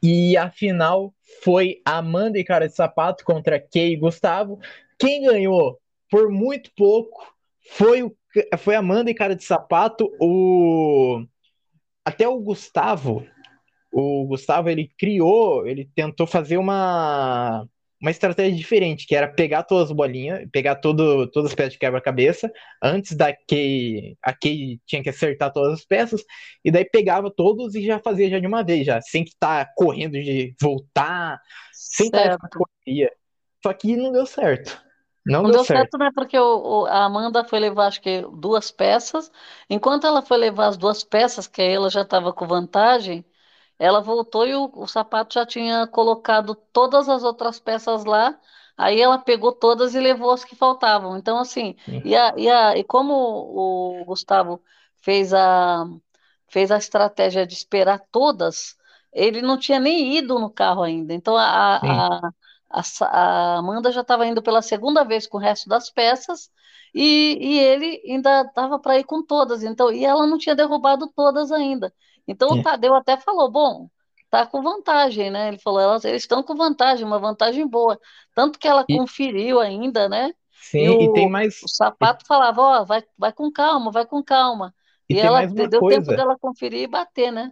E 0.03 0.37
a 0.37 0.50
final 0.50 1.14
foi 1.42 1.81
Amanda 1.85 2.38
e 2.38 2.44
Cara 2.44 2.68
de 2.68 2.74
Sapato 2.74 3.24
contra 3.24 3.61
Kay 3.61 3.92
e 3.92 3.96
Gustavo. 3.96 4.59
Quem 4.98 5.22
ganhou 5.22 5.79
por 6.11 6.31
muito 6.31 6.70
pouco 6.76 7.35
foi, 7.72 8.03
o, 8.03 8.16
foi 8.59 8.74
Amanda 8.74 9.11
e 9.11 9.14
Cara 9.14 9.35
de 9.35 9.44
Sapato. 9.44 10.11
O, 10.20 11.24
até 12.05 12.29
o 12.29 12.38
Gustavo, 12.40 13.26
o 13.92 14.26
Gustavo 14.26 14.68
ele 14.68 14.90
criou, 14.98 15.66
ele 15.66 15.90
tentou 15.94 16.26
fazer 16.26 16.57
uma 16.57 17.66
uma 18.00 18.10
estratégia 18.10 18.56
diferente, 18.56 19.06
que 19.06 19.14
era 19.14 19.28
pegar 19.28 19.62
todas 19.62 19.90
as 19.90 19.96
bolinhas, 19.96 20.48
pegar 20.50 20.76
todo, 20.76 21.26
todas 21.30 21.50
as 21.50 21.54
peças 21.54 21.74
de 21.74 21.78
quebra-cabeça, 21.78 22.50
antes 22.82 23.14
da 23.14 23.32
Kay, 23.32 24.16
a 24.22 24.32
Kay 24.32 24.80
tinha 24.86 25.02
que 25.02 25.10
acertar 25.10 25.52
todas 25.52 25.74
as 25.80 25.84
peças, 25.84 26.24
e 26.64 26.70
daí 26.70 26.84
pegava 26.84 27.30
todos 27.30 27.74
e 27.74 27.84
já 27.84 27.98
fazia 27.98 28.30
já 28.30 28.38
de 28.38 28.46
uma 28.46 28.64
vez, 28.64 28.86
já, 28.86 29.00
sem 29.02 29.22
que 29.22 29.30
estar 29.30 29.66
tá 29.66 29.72
correndo 29.76 30.12
de 30.12 30.54
voltar, 30.60 31.38
sem 31.72 32.06
estar 32.06 32.38
tá 32.38 32.48
correria. 32.48 33.12
Só 33.62 33.72
que 33.74 33.94
não 33.94 34.10
deu 34.10 34.24
certo. 34.24 34.82
Não, 35.26 35.42
não 35.42 35.50
deu, 35.50 35.58
deu 35.58 35.64
certo. 35.64 35.80
certo, 35.80 35.98
né? 35.98 36.10
Porque 36.14 36.38
o, 36.38 36.82
o, 36.82 36.86
a 36.86 37.04
Amanda 37.04 37.44
foi 37.44 37.58
levar, 37.58 37.88
acho 37.88 38.00
que, 38.00 38.22
duas 38.32 38.70
peças. 38.70 39.30
Enquanto 39.68 40.06
ela 40.06 40.22
foi 40.22 40.38
levar 40.38 40.68
as 40.68 40.78
duas 40.78 41.04
peças, 41.04 41.46
que 41.46 41.60
ela 41.60 41.90
já 41.90 42.00
estava 42.02 42.32
com 42.32 42.46
vantagem, 42.46 43.22
ela 43.80 44.02
voltou 44.02 44.46
e 44.46 44.54
o, 44.54 44.70
o 44.74 44.86
sapato 44.86 45.34
já 45.34 45.46
tinha 45.46 45.86
colocado 45.86 46.54
todas 46.54 47.08
as 47.08 47.24
outras 47.24 47.58
peças 47.58 48.04
lá. 48.04 48.38
Aí 48.76 49.00
ela 49.00 49.18
pegou 49.18 49.52
todas 49.52 49.94
e 49.94 50.00
levou 50.00 50.30
as 50.32 50.44
que 50.44 50.54
faltavam. 50.54 51.16
Então, 51.16 51.38
assim, 51.38 51.76
e, 52.04 52.14
a, 52.14 52.34
e, 52.36 52.48
a, 52.48 52.76
e 52.76 52.84
como 52.84 53.14
o 53.14 54.04
Gustavo 54.04 54.62
fez 55.00 55.32
a, 55.32 55.86
fez 56.48 56.70
a 56.70 56.76
estratégia 56.76 57.46
de 57.46 57.54
esperar 57.54 58.00
todas, 58.12 58.76
ele 59.12 59.40
não 59.42 59.58
tinha 59.58 59.80
nem 59.80 60.14
ido 60.16 60.38
no 60.38 60.50
carro 60.50 60.82
ainda. 60.82 61.14
Então, 61.14 61.36
a, 61.36 61.76
a, 61.78 62.30
a, 62.70 62.82
a, 63.02 63.58
Amanda 63.58 63.90
já 63.90 64.02
estava 64.02 64.26
indo 64.26 64.42
pela 64.42 64.60
segunda 64.62 65.04
vez 65.04 65.26
com 65.26 65.38
o 65.38 65.40
resto 65.40 65.68
das 65.70 65.90
peças 65.90 66.50
e, 66.94 67.38
e 67.40 67.58
ele 67.58 68.02
ainda 68.06 68.42
estava 68.42 68.78
para 68.78 68.98
ir 68.98 69.04
com 69.04 69.22
todas. 69.24 69.62
Então, 69.62 69.90
e 69.90 70.04
ela 70.04 70.26
não 70.26 70.36
tinha 70.38 70.54
derrubado 70.54 71.08
todas 71.16 71.50
ainda. 71.50 71.92
Então 72.30 72.48
o 72.50 72.62
Tadeu 72.62 72.94
até 72.94 73.16
falou: 73.16 73.50
bom, 73.50 73.88
tá 74.30 74.46
com 74.46 74.62
vantagem, 74.62 75.30
né? 75.30 75.48
Ele 75.48 75.58
falou: 75.58 75.80
elas, 75.80 76.04
eles 76.04 76.22
estão 76.22 76.42
com 76.44 76.54
vantagem, 76.54 77.04
uma 77.04 77.18
vantagem 77.18 77.66
boa. 77.66 77.98
Tanto 78.34 78.58
que 78.58 78.68
ela 78.68 78.84
e... 78.88 78.96
conferiu 78.96 79.58
ainda, 79.58 80.08
né? 80.08 80.32
Sim, 80.52 80.84
e, 80.84 80.88
o, 80.88 81.02
e 81.02 81.12
tem 81.12 81.28
mais. 81.28 81.60
O 81.62 81.68
sapato 81.68 82.24
falava: 82.24 82.62
ó, 82.62 82.80
oh, 82.80 82.86
vai, 82.86 83.02
vai 83.18 83.32
com 83.32 83.50
calma, 83.50 83.90
vai 83.90 84.06
com 84.06 84.22
calma. 84.22 84.72
E, 85.08 85.14
e 85.14 85.18
ela 85.18 85.44
deu 85.44 85.80
coisa. 85.80 86.00
tempo 86.00 86.16
dela 86.16 86.38
conferir 86.38 86.82
e 86.82 86.86
bater, 86.86 87.32
né? 87.32 87.50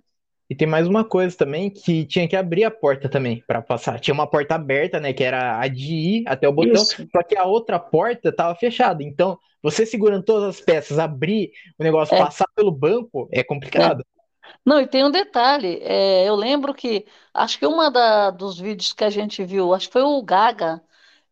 E 0.49 0.55
tem 0.55 0.67
mais 0.67 0.87
uma 0.87 1.05
coisa 1.05 1.37
também 1.37 1.69
que 1.69 2.07
tinha 2.07 2.27
que 2.27 2.37
abrir 2.37 2.65
a 2.65 2.71
porta 2.71 3.09
também 3.09 3.43
para 3.47 3.61
passar. 3.61 4.01
Tinha 4.01 4.15
uma 4.15 4.27
porta 4.27 4.55
aberta, 4.55 4.99
né? 4.99 5.13
Que 5.13 5.25
era 5.25 5.61
a 5.61 5.67
de 5.67 5.93
ir 5.93 6.25
até 6.27 6.49
o 6.49 6.53
botão, 6.53 6.81
Isso. 6.81 7.07
só 7.11 7.23
que 7.23 7.37
a 7.37 7.45
outra 7.45 7.79
porta 7.79 8.31
estava 8.31 8.55
fechada. 8.55 9.03
Então, 9.03 9.37
você 9.63 9.85
segurando 9.85 10.25
todas 10.25 10.49
as 10.49 10.61
peças, 10.61 10.99
abrir 10.99 11.51
o 11.79 11.83
negócio, 11.83 12.15
é. 12.15 12.19
passar 12.19 12.47
pelo 12.55 12.71
banco, 12.71 13.29
é 13.31 13.43
complicado. 13.43 14.01
É. 14.01 14.18
Não, 14.65 14.81
e 14.81 14.87
tem 14.87 15.05
um 15.05 15.11
detalhe. 15.11 15.79
é, 15.83 16.29
eu 16.29 16.35
lembro 16.37 16.75
que, 16.75 17.07
acho 17.33 17.59
que 17.59 17.67
uma 17.67 17.91
da- 17.91 18.31
dos 18.31 18.59
vídeos 18.59 18.93
que 18.93 19.05
a 19.05 19.11
gente 19.11 19.45
viu, 19.45 19.73
acho 19.75 19.87
que 19.89 19.93
foi 19.93 20.03
o 20.03 20.23
Gaga, 20.23 20.83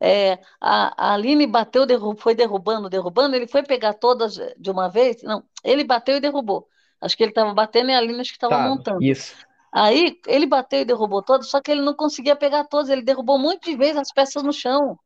é, 0.01 0.35
a, 0.61 1.11
a 1.11 1.15
Aline 1.15 1.47
bateu, 1.47 1.87
derru- 1.87 2.17
foi 2.17 2.35
derrubando, 2.35 2.89
derrubando, 2.89 3.37
ele 3.37 3.47
foi 3.47 3.63
pegar 3.63 3.95
todas 3.95 4.37
de 4.59 4.71
uma 4.71 4.89
vez? 4.89 5.23
Não, 5.23 5.45
ele 5.65 5.85
bateu 5.85 6.17
e 6.17 6.21
derrubou. 6.21 6.69
Acho 7.01 7.17
que 7.17 7.23
ele 7.23 7.31
estava 7.31 7.53
batendo 7.55 7.91
e 7.91 7.95
a 7.95 7.99
Aline 7.99 8.21
acho 8.21 8.31
que 8.31 8.37
estava 8.37 8.59
Tá, 8.59 8.61
montando. 8.61 9.07
isso. 9.11 9.37
Aí 9.73 10.21
ele 10.27 10.47
bateu 10.47 10.81
e 10.81 10.85
derrubou 10.85 11.23
todas, 11.23 11.49
só 11.51 11.61
que 11.61 11.71
ele 11.71 11.83
não 11.83 11.95
conseguia 11.95 12.37
pegar 12.37 12.65
todas, 12.65 12.91
ele 12.91 13.03
derrubou 13.03 13.37
um 13.39 13.43
monte 13.43 13.65
de 13.71 13.77
vezes 13.77 13.97
as 13.99 14.13
peças 14.13 14.43
no 14.43 14.53
chão. 14.53 14.99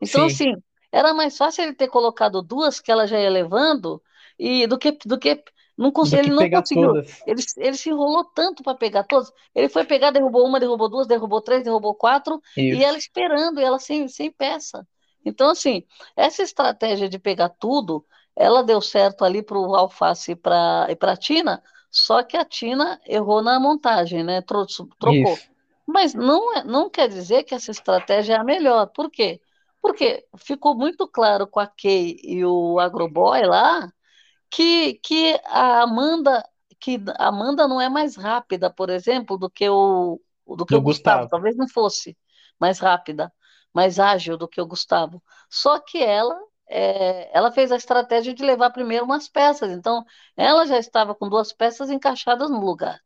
Então, 0.00 0.24
Sim, 0.24 0.26
assim, 0.26 0.52
era 0.92 1.14
mais 1.14 1.36
fácil 1.36 1.64
ele 1.64 1.74
ter 1.74 1.88
colocado 1.88 2.42
duas 2.42 2.80
que 2.80 2.90
ela 2.92 3.06
já 3.06 3.18
ia 3.20 3.30
levando 3.30 4.02
e 4.38 4.66
do 4.66 4.78
que, 4.78 4.92
do 5.06 5.18
que 5.18 5.42
Não 5.76 5.90
do 5.90 6.16
ele 6.16 6.30
não 6.30 6.48
conseguiu. 6.50 6.88
todas. 6.88 7.22
Ele, 7.26 7.42
ele 7.56 7.76
se 7.76 7.90
enrolou 7.90 8.24
tanto 8.24 8.62
para 8.62 8.76
pegar 8.76 9.04
todas. 9.04 9.32
Ele 9.54 9.68
foi 9.68 9.84
pegar, 9.84 10.10
derrubou 10.10 10.46
uma, 10.46 10.60
derrubou 10.60 10.88
duas, 10.88 11.06
derrubou 11.06 11.40
três, 11.40 11.64
derrubou 11.64 11.94
quatro, 11.94 12.40
e 12.56 12.82
ela 12.82 12.96
Isso. 12.96 13.08
esperando, 13.08 13.60
e 13.60 13.64
ela 13.64 13.78
sem, 13.78 14.06
sem 14.06 14.30
peça. 14.30 14.86
Então, 15.24 15.50
assim, 15.50 15.82
essa 16.14 16.42
estratégia 16.42 17.08
de 17.08 17.18
pegar 17.18 17.48
tudo, 17.48 18.04
ela 18.36 18.62
deu 18.62 18.80
certo 18.80 19.24
ali 19.24 19.42
para 19.42 19.58
o 19.58 19.74
Alface 19.74 20.32
e 20.32 20.36
para 20.36 20.86
a 21.00 21.16
Tina, 21.16 21.62
só 21.90 22.22
que 22.22 22.36
a 22.36 22.44
Tina 22.44 23.00
errou 23.06 23.42
na 23.42 23.58
montagem, 23.58 24.22
né? 24.22 24.42
Trocou. 24.42 25.12
Isso. 25.12 25.50
Mas 25.86 26.14
não, 26.14 26.56
é, 26.56 26.64
não 26.64 26.88
quer 26.88 27.08
dizer 27.08 27.44
que 27.44 27.54
essa 27.54 27.70
estratégia 27.70 28.34
é 28.34 28.38
a 28.38 28.44
melhor. 28.44 28.86
Por 28.86 29.10
quê? 29.10 29.40
Porque 29.82 30.24
ficou 30.36 30.74
muito 30.74 31.06
claro 31.06 31.46
com 31.46 31.60
a 31.60 31.66
Kay 31.66 32.18
e 32.22 32.44
o 32.44 32.78
Agroboy 32.80 33.44
lá 33.44 33.92
que, 34.50 34.94
que 34.94 35.40
a 35.46 35.82
Amanda 35.82 36.44
que 36.80 36.98
a 37.18 37.28
Amanda 37.28 37.66
não 37.68 37.80
é 37.80 37.88
mais 37.88 38.16
rápida, 38.16 38.70
por 38.70 38.90
exemplo, 38.90 39.38
do 39.38 39.48
que 39.50 39.68
o 39.68 40.20
do 40.46 40.66
que 40.66 40.74
Do 40.74 40.78
o 40.78 40.82
Gustavo. 40.82 41.26
Gustavo. 41.26 41.30
Talvez 41.30 41.56
não 41.56 41.66
fosse 41.68 42.16
mais 42.60 42.78
rápida, 42.78 43.32
mais 43.72 43.98
ágil 43.98 44.36
do 44.36 44.46
que 44.48 44.60
o 44.60 44.66
Gustavo. 44.66 45.22
Só 45.50 45.78
que 45.80 45.98
ela 46.02 46.38
é, 46.68 47.30
ela 47.36 47.50
fez 47.52 47.72
a 47.72 47.76
estratégia 47.76 48.34
de 48.34 48.44
levar 48.44 48.70
primeiro 48.70 49.04
umas 49.04 49.28
peças. 49.28 49.70
Então, 49.70 50.04
ela 50.36 50.66
já 50.66 50.78
estava 50.78 51.14
com 51.14 51.28
duas 51.28 51.52
peças 51.52 51.90
encaixadas 51.90 52.50
no 52.50 52.60
lugar. 52.60 53.00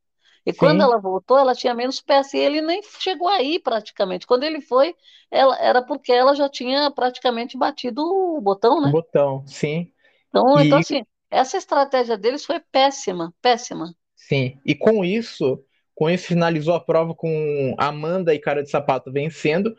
E 0.46 0.53
quando 0.53 0.81
Sim, 0.81 0.83
ela 0.83 0.98
voltou, 0.98 1.38
ela 1.38 1.55
tinha 1.55 1.74
menos 1.74 2.01
peças 2.01 2.35
e 2.35 2.38
ele 2.38 2.61
nem 2.62 2.83
chegou 2.83 3.29
aí 3.29 3.59
praticamente. 3.61 4.27
Quando 4.27 4.44
ele 4.44 4.61
foi, 4.61 4.94
ela, 5.31 5.57
era 5.59 5.83
porque 5.85 6.12
ela 6.12 6.35
já 6.35 6.48
tinha 6.48 6.90
praticamente 6.90 7.57
batido 7.59 8.03
o 8.03 8.40
botão, 8.40 8.81
o 8.83 8.88
né? 8.88 8.90
botão, 8.90 9.46
sim. 9.46 9.92
Então, 10.29 10.61
então 10.61 10.79
E 10.79 10.79
assim, 10.79 11.05
essa 11.30 11.56
estratégia 11.56 12.16
deles 12.16 12.44
foi 12.44 12.60
péssima, 12.72 13.32
péssima. 13.40 13.94
sim. 14.14 14.58
E 14.64 14.74
com 14.74 15.04
isso, 15.04 15.62
com 15.94 16.08
isso 16.08 16.26
finalizou 16.26 16.74
a 16.74 16.80
prova 16.80 17.14
com 17.14 17.74
Amanda 17.78 18.34
e 18.34 18.38
Cara 18.38 18.62
de 18.62 18.70
Sapato 18.70 19.12
vencendo. 19.12 19.74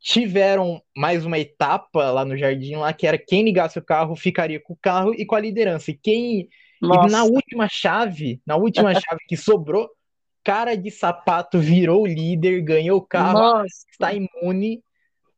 Tiveram 0.00 0.82
mais 0.94 1.24
uma 1.24 1.38
etapa 1.38 2.10
lá 2.10 2.24
no 2.24 2.36
jardim 2.36 2.76
lá 2.76 2.92
que 2.92 3.06
era 3.06 3.16
quem 3.16 3.42
ligasse 3.42 3.78
o 3.78 3.84
carro 3.84 4.14
ficaria 4.14 4.60
com 4.60 4.74
o 4.74 4.78
carro 4.80 5.14
e 5.14 5.24
com 5.24 5.34
a 5.34 5.40
liderança. 5.40 5.90
E 5.90 5.94
quem 5.94 6.48
e 6.82 7.10
na 7.10 7.24
última 7.24 7.68
chave, 7.68 8.40
na 8.46 8.56
última 8.56 8.92
chave 9.00 9.20
que 9.26 9.36
sobrou, 9.36 9.88
Cara 10.42 10.76
de 10.76 10.90
Sapato 10.90 11.58
virou 11.58 12.06
líder, 12.06 12.60
ganhou 12.60 12.98
o 12.98 13.06
carro, 13.06 13.64
está 13.64 14.12
nossa. 14.12 14.28
imune. 14.42 14.82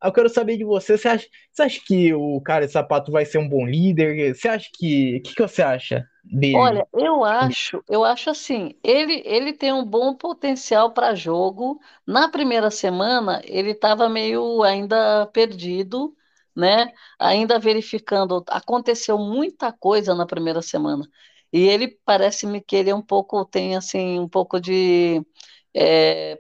Eu 0.03 0.13
quero 0.13 0.29
saber 0.29 0.57
de 0.57 0.65
você. 0.65 0.97
Você 0.99 1.09
acha, 1.09 1.27
você 1.53 1.63
acha 1.63 1.81
que 1.85 2.15
o 2.15 2.41
cara 2.41 2.67
de 2.67 2.73
sapato 2.73 3.11
vai 3.13 3.25
ser 3.25 3.39
um 3.39 3.49
bom 3.49 3.67
líder? 3.67 4.35
Você 4.35 4.49
acha 4.49 4.69
que. 4.75 5.17
O 5.19 5.23
que, 5.23 5.35
que 5.35 5.43
você 5.43 5.63
acha 5.63 6.07
dele? 6.25 6.47
Olha, 6.53 6.87
eu 6.95 7.23
acho, 7.25 7.85
eu 7.89 8.03
acho 8.05 8.31
assim, 8.31 8.75
ele, 8.83 9.23
ele 9.27 9.53
tem 9.53 9.73
um 9.73 9.85
bom 9.85 10.15
potencial 10.15 10.93
para 10.93 11.15
jogo. 11.15 11.79
Na 12.07 12.31
primeira 12.31 12.71
semana, 12.71 13.43
ele 13.45 13.73
estava 13.73 14.09
meio 14.09 14.63
ainda 14.63 15.27
perdido, 15.27 16.17
né? 16.55 16.93
Ainda 17.19 17.59
verificando. 17.59 18.43
Aconteceu 18.49 19.19
muita 19.19 19.71
coisa 19.73 20.15
na 20.15 20.25
primeira 20.27 20.63
semana. 20.63 21.07
E 21.53 21.61
ele 21.69 21.89
parece-me 22.05 22.61
que 22.63 22.75
ele 22.77 22.91
é 22.91 22.95
um 22.95 23.03
pouco, 23.03 23.45
tem 23.45 23.77
assim, 23.77 24.19
um 24.19 24.29
pouco 24.29 24.59
de 24.59 25.23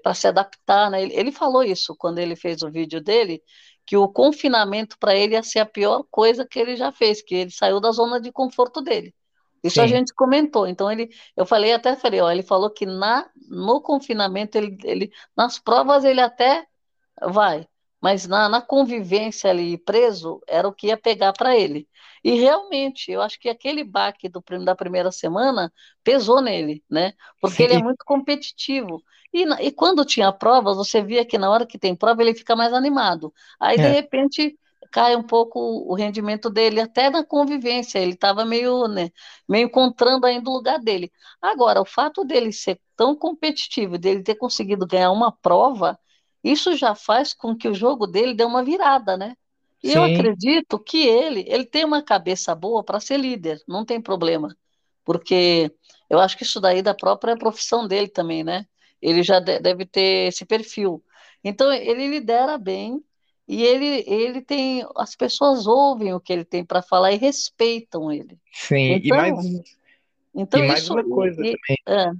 para 0.02 0.14
se 0.14 0.26
adaptar, 0.28 0.90
né? 0.90 1.02
Ele, 1.02 1.14
ele 1.14 1.32
falou 1.32 1.62
isso 1.62 1.94
quando 1.96 2.18
ele 2.18 2.36
fez 2.36 2.62
o 2.62 2.70
vídeo 2.70 3.00
dele, 3.02 3.42
que 3.86 3.96
o 3.96 4.08
confinamento 4.08 4.98
para 4.98 5.14
ele 5.14 5.34
ia 5.34 5.42
ser 5.42 5.60
a 5.60 5.66
pior 5.66 6.04
coisa 6.10 6.46
que 6.46 6.58
ele 6.58 6.76
já 6.76 6.92
fez, 6.92 7.22
que 7.22 7.34
ele 7.34 7.50
saiu 7.50 7.80
da 7.80 7.92
zona 7.92 8.20
de 8.20 8.32
conforto 8.32 8.80
dele. 8.82 9.14
Isso 9.62 9.80
a 9.80 9.86
Sim, 9.86 9.88
gente 9.88 10.14
comentou. 10.14 10.66
Então 10.66 10.90
ele, 10.90 11.08
eu 11.36 11.46
falei 11.46 11.72
até 11.72 11.96
falei, 11.96 12.20
ó, 12.20 12.30
ele 12.30 12.42
falou 12.42 12.70
que 12.70 12.86
na 12.86 13.28
no 13.48 13.80
confinamento 13.80 14.56
ele, 14.58 14.76
ele 14.84 15.10
nas 15.36 15.58
provas 15.58 16.04
ele 16.04 16.20
até 16.20 16.66
vai, 17.32 17.68
mas 18.06 18.24
na, 18.24 18.48
na 18.48 18.62
convivência 18.62 19.50
ali 19.50 19.76
preso 19.76 20.40
era 20.46 20.68
o 20.68 20.72
que 20.72 20.86
ia 20.86 20.96
pegar 20.96 21.32
para 21.32 21.56
ele. 21.56 21.88
E 22.22 22.36
realmente, 22.36 23.10
eu 23.10 23.20
acho 23.20 23.36
que 23.36 23.48
aquele 23.48 23.82
baque 23.82 24.28
do, 24.28 24.40
da 24.64 24.76
primeira 24.76 25.10
semana 25.10 25.72
pesou 26.04 26.40
nele, 26.40 26.84
né? 26.88 27.14
Porque 27.40 27.56
sim, 27.56 27.64
ele 27.64 27.74
é 27.74 27.78
muito 27.80 28.04
competitivo. 28.04 29.02
E, 29.34 29.42
e 29.60 29.72
quando 29.72 30.04
tinha 30.04 30.32
provas, 30.32 30.76
você 30.76 31.02
via 31.02 31.24
que 31.24 31.36
na 31.36 31.50
hora 31.50 31.66
que 31.66 31.76
tem 31.80 31.96
prova 31.96 32.22
ele 32.22 32.32
fica 32.32 32.54
mais 32.54 32.72
animado. 32.72 33.34
Aí, 33.58 33.76
de 33.76 33.82
é, 33.82 33.88
repente, 33.88 34.56
cai 34.92 35.16
um 35.16 35.22
pouco 35.24 35.58
o 35.58 35.92
rendimento 35.96 36.48
dele, 36.48 36.80
até 36.80 37.10
na 37.10 37.24
convivência. 37.24 37.98
Ele 37.98 38.12
estava 38.12 38.44
meio, 38.44 38.86
né, 38.86 39.10
meio 39.48 39.66
encontrando 39.66 40.26
ainda 40.26 40.48
o 40.48 40.52
lugar 40.52 40.78
dele. 40.78 41.10
Agora, 41.42 41.80
o 41.80 41.84
fato 41.84 42.24
dele 42.24 42.52
ser 42.52 42.80
tão 42.94 43.16
competitivo, 43.16 43.98
dele 43.98 44.22
ter 44.22 44.36
conseguido 44.36 44.86
ganhar 44.86 45.10
uma 45.10 45.32
prova 45.32 45.98
isso 46.52 46.76
já 46.76 46.94
faz 46.94 47.32
com 47.34 47.56
que 47.56 47.68
o 47.68 47.74
jogo 47.74 48.06
dele 48.06 48.34
dê 48.34 48.44
uma 48.44 48.64
virada, 48.64 49.16
né? 49.16 49.36
E 49.82 49.92
eu 49.92 50.02
sim, 50.02 50.04
acredito 50.04 50.78
que 50.78 50.98
ele, 51.06 51.44
ele 51.48 51.64
tem 51.66 51.84
uma 51.84 52.02
cabeça 52.02 52.54
boa 52.54 52.82
para 52.84 53.00
ser 53.00 53.18
líder, 53.18 53.62
não 53.68 53.84
tem 53.84 54.00
problema. 54.00 54.56
Porque 55.04 55.72
eu 56.10 56.18
acho 56.18 56.36
que 56.36 56.42
isso 56.44 56.60
daí 56.60 56.82
da 56.82 56.94
própria 56.94 57.36
profissão 57.36 57.86
dele 57.86 58.08
também, 58.08 58.42
né? 58.44 58.66
Ele 59.00 59.22
já 59.22 59.38
de- 59.40 59.60
deve 59.60 59.86
ter 59.86 60.28
esse 60.28 60.44
perfil. 60.44 61.04
Então 61.44 61.72
ele 61.72 62.08
lidera 62.08 62.58
bem 62.58 63.02
e 63.46 63.62
ele, 63.62 64.04
ele 64.06 64.42
tem, 64.42 64.84
as 64.96 65.14
pessoas 65.14 65.66
ouvem 65.66 66.12
o 66.14 66.20
que 66.20 66.32
ele 66.32 66.44
tem 66.44 66.64
para 66.64 66.82
falar 66.82 67.12
e 67.12 67.16
respeitam 67.16 68.10
ele. 68.12 68.38
sim. 68.52 69.00
E 69.04 69.12
mais, 69.12 69.38
Então, 69.38 70.54
e 70.54 70.60
então 70.60 70.62
mais 70.62 70.84
isso 70.84 70.88
uma 70.88 71.04
coisa 71.04 71.44
e- 71.44 71.50
também, 71.50 71.76
é, 71.88 72.10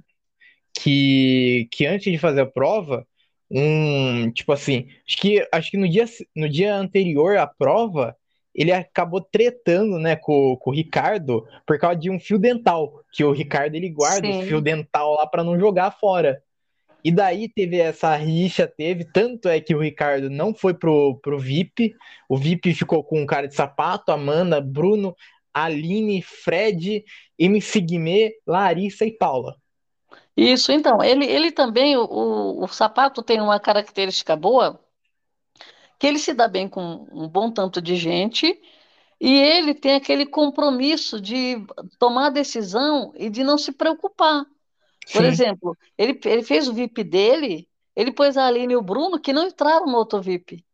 que, 0.73 1.67
que 1.71 1.85
antes 1.85 2.11
de 2.11 2.17
fazer 2.17 2.41
a 2.41 2.45
prova, 2.45 3.07
um, 3.49 4.29
tipo 4.31 4.51
assim, 4.51 4.87
acho 5.07 5.17
que, 5.17 5.47
acho 5.51 5.71
que 5.71 5.77
no 5.77 5.87
dia, 5.87 6.05
no 6.35 6.49
dia 6.49 6.75
anterior 6.75 7.37
à 7.37 7.47
prova, 7.47 8.15
ele 8.53 8.71
acabou 8.71 9.21
tretando, 9.21 9.99
né, 9.99 10.15
com, 10.15 10.57
com 10.57 10.71
o 10.71 10.73
Ricardo 10.73 11.45
por 11.65 11.77
causa 11.79 11.97
de 11.97 12.09
um 12.09 12.19
fio 12.19 12.39
dental, 12.39 13.01
que 13.13 13.23
o 13.23 13.31
Ricardo 13.31 13.75
ele 13.75 13.89
guarda 13.89 14.27
os 14.27 14.47
fio 14.47 14.59
dental 14.59 15.13
lá 15.13 15.27
para 15.27 15.43
não 15.43 15.59
jogar 15.59 15.91
fora. 15.91 16.41
E 17.03 17.11
daí 17.11 17.47
teve 17.47 17.77
essa 17.77 18.15
rixa, 18.15 18.67
teve, 18.67 19.05
tanto 19.05 19.47
é 19.47 19.61
que 19.61 19.75
o 19.75 19.79
Ricardo 19.79 20.29
não 20.29 20.53
foi 20.53 20.73
pro, 20.73 21.19
pro 21.21 21.39
VIP, 21.39 21.95
o 22.27 22.35
VIP 22.35 22.73
ficou 22.73 23.03
com 23.03 23.21
um 23.21 23.25
cara 23.25 23.47
de 23.47 23.53
sapato, 23.55 24.11
Amanda, 24.11 24.59
Bruno, 24.59 25.15
Aline, 25.53 26.21
Fred, 26.21 27.05
MC 27.37 27.79
Guimê, 27.79 28.33
Larissa 28.45 29.05
e 29.05 29.11
Paula. 29.11 29.55
Isso, 30.37 30.71
então, 30.71 31.03
ele, 31.03 31.25
ele 31.25 31.51
também, 31.51 31.97
o, 31.97 32.03
o, 32.05 32.63
o 32.63 32.67
sapato 32.69 33.21
tem 33.23 33.41
uma 33.41 33.59
característica 33.59 34.35
boa, 34.37 34.79
que 35.99 36.07
ele 36.07 36.19
se 36.19 36.33
dá 36.33 36.47
bem 36.47 36.67
com 36.69 37.07
um 37.11 37.27
bom 37.27 37.51
tanto 37.51 37.81
de 37.81 37.95
gente, 37.95 38.59
e 39.21 39.31
ele 39.39 39.75
tem 39.75 39.95
aquele 39.95 40.25
compromisso 40.27 41.21
de 41.21 41.57
tomar 41.99 42.27
a 42.27 42.31
decisão 42.31 43.13
e 43.17 43.29
de 43.29 43.43
não 43.43 43.57
se 43.57 43.71
preocupar. 43.73 44.45
Por 45.11 45.25
Sim, 45.25 45.25
exemplo, 45.25 45.77
ele, 45.97 46.19
ele 46.25 46.43
fez 46.43 46.69
o 46.69 46.73
VIP 46.75 47.03
dele, 47.05 47.69
ele 47.95 48.13
pôs 48.13 48.37
a 48.37 48.47
Aline 48.47 48.73
e 48.75 48.77
o 48.77 48.83
Bruno, 48.83 49.21
que 49.21 49.33
não 49.33 49.47
entraram 49.47 49.87
no 49.87 49.97
outro 49.97 50.21
VIP. 50.21 50.65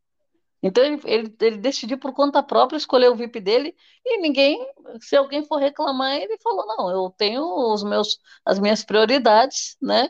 Então 0.64 0.84
ele, 0.86 1.02
ele, 1.06 1.38
ele 1.42 1.58
decidiu 1.60 2.00
por 2.00 2.14
conta 2.14 2.44
própria 2.44 2.78
escolher 2.78 3.10
o 3.10 3.16
VIP 3.18 3.42
dele 3.42 3.76
e 4.06 4.20
ninguém, 4.20 4.66
se 5.02 5.16
alguém 5.18 5.46
for 5.46 5.58
reclamar, 5.60 6.16
ele 6.18 6.38
falou, 6.40 6.66
não, 6.68 6.90
eu 6.92 7.10
tenho 7.18 7.44
os 7.74 7.84
meus, 7.84 8.20
as 8.46 8.60
minhas 8.60 8.84
prioridades, 8.86 9.78
né? 9.82 10.10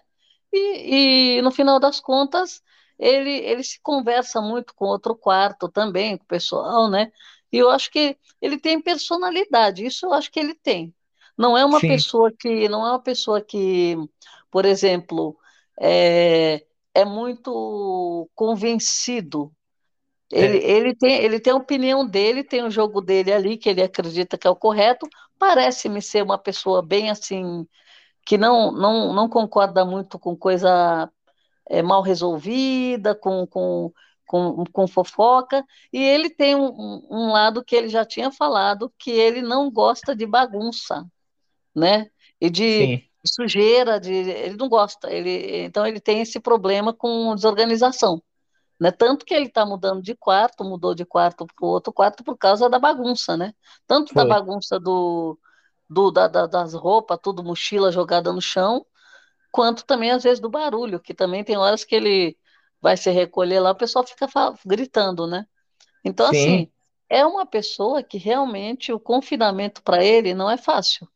E, 0.52 1.38
e 1.38 1.42
no 1.42 1.52
final 1.52 1.80
das 1.80 2.00
contas, 2.00 2.62
ele, 3.00 3.32
ele 3.32 3.64
se 3.64 3.80
conversa 3.82 4.42
muito 4.42 4.74
com 4.76 4.86
outro 4.86 5.16
quarto 5.16 5.68
também, 5.70 6.18
com 6.18 6.24
o 6.24 6.28
pessoal, 6.28 6.90
né? 6.90 7.12
E 7.52 7.58
eu 7.58 7.70
acho 7.70 7.90
que 7.92 8.18
ele 8.42 8.58
tem 8.60 8.82
personalidade, 8.82 9.86
isso 9.86 10.06
eu 10.06 10.14
acho 10.14 10.32
que 10.32 10.40
ele 10.40 10.54
tem. 10.56 10.94
Não 11.38 11.58
é 11.58 11.66
uma 11.66 11.82
sim, 11.82 11.86
pessoa 11.86 12.32
que, 12.32 12.70
não 12.70 12.86
é 12.86 12.92
uma 12.92 13.02
pessoa 13.02 13.42
que, 13.42 13.96
por 14.52 14.66
exemplo, 14.66 15.38
é, 15.80 16.66
é 16.94 17.06
muito 17.06 18.30
convencido 18.36 19.52
ele, 20.34 20.58
é, 20.58 20.72
ele 20.72 20.96
tem, 20.96 21.24
ele 21.24 21.40
tem 21.40 21.54
a 21.54 21.56
opinião 21.56 22.06
dele, 22.06 22.44
tem 22.44 22.64
o 22.64 22.72
jogo 22.72 23.02
dele 23.02 23.32
ali, 23.32 23.58
que 23.58 23.70
ele 23.70 23.84
acredita 23.84 24.38
que 24.38 24.48
é 24.48 24.50
o 24.50 24.56
correto. 24.56 25.08
Parece-me 25.38 26.02
ser 26.02 26.24
uma 26.24 26.38
pessoa 26.38 26.82
bem 26.82 27.10
assim, 27.10 27.68
que 28.26 28.38
não, 28.38 28.72
não, 28.72 29.14
não 29.14 29.30
concorda 29.30 29.86
muito 29.86 30.18
com 30.20 30.36
coisa 30.36 31.12
é, 31.70 31.82
mal 31.82 32.02
resolvida, 32.02 33.16
com, 33.16 33.46
com, 33.48 33.92
com, 34.26 34.64
com 34.66 34.88
fofoca. 34.88 35.64
E 35.92 36.02
ele 36.02 36.30
tem 36.30 36.56
um, 36.56 36.68
um 36.70 37.08
um 37.12 37.32
lado 37.32 37.64
que 37.64 37.76
ele 37.76 37.90
já 37.90 38.06
tinha 38.06 38.32
falado, 38.32 38.92
que 38.98 39.12
ele 39.12 39.42
não 39.42 39.70
gosta 39.72 40.16
de 40.16 40.26
bagunça, 40.26 41.06
né? 41.76 42.10
E 42.42 42.50
de 42.50 42.98
sim, 42.98 43.04
sujeira, 43.26 44.00
de, 44.00 44.12
ele 44.12 44.58
não 44.58 44.70
gosta. 44.70 45.12
Ele, 45.12 45.64
então 45.66 45.86
ele 45.86 46.00
tem 46.00 46.22
esse 46.22 46.40
problema 46.40 46.94
com 46.94 47.36
desorganização. 47.36 48.22
Né? 48.80 48.92
Tanto 48.92 49.26
que 49.26 49.34
ele 49.34 49.46
está 49.48 49.66
mudando 49.66 50.02
de 50.02 50.16
quarto, 50.16 50.64
mudou 50.64 50.94
de 50.96 51.06
quarto 51.06 51.46
para 51.46 51.66
o 51.66 51.70
outro 51.70 51.94
quarto 51.94 52.24
por 52.24 52.38
causa 52.38 52.70
da 52.70 52.80
bagunça, 52.80 53.38
né? 53.38 53.54
Tanto 53.88 54.14
da 54.14 54.24
foi. 54.24 54.30
bagunça 54.30 54.80
do, 54.80 55.38
do, 55.90 56.12
da, 56.12 56.28
da, 56.28 56.48
das 56.48 56.74
roupas, 56.74 57.20
tudo 57.22 57.44
mochila 57.44 57.92
jogada 57.92 58.34
no 58.34 58.42
chão, 58.42 58.86
quanto 59.52 59.86
também 59.86 60.12
às 60.12 60.24
vezes 60.24 60.40
do 60.40 60.50
barulho, 60.50 61.00
que 61.00 61.14
também 61.14 61.44
tem 61.44 61.58
horas 61.58 61.84
que 61.84 61.96
ele 61.96 62.38
vai 62.82 62.98
se 62.98 63.10
recolher 63.12 63.60
lá, 63.60 63.72
o 63.72 63.76
pessoal 63.76 64.06
fica 64.06 64.28
gritando, 64.66 65.28
né? 65.28 65.46
Então, 66.04 66.28
Sim. 66.28 66.38
assim, 66.38 66.72
é 67.10 67.26
uma 67.26 67.46
pessoa 67.46 68.04
que 68.04 68.18
realmente 68.18 68.92
o 68.92 69.00
confinamento 69.00 69.82
para 69.84 70.04
ele 70.04 70.34
não 70.34 70.50
é 70.50 70.58
fácil, 70.58 71.08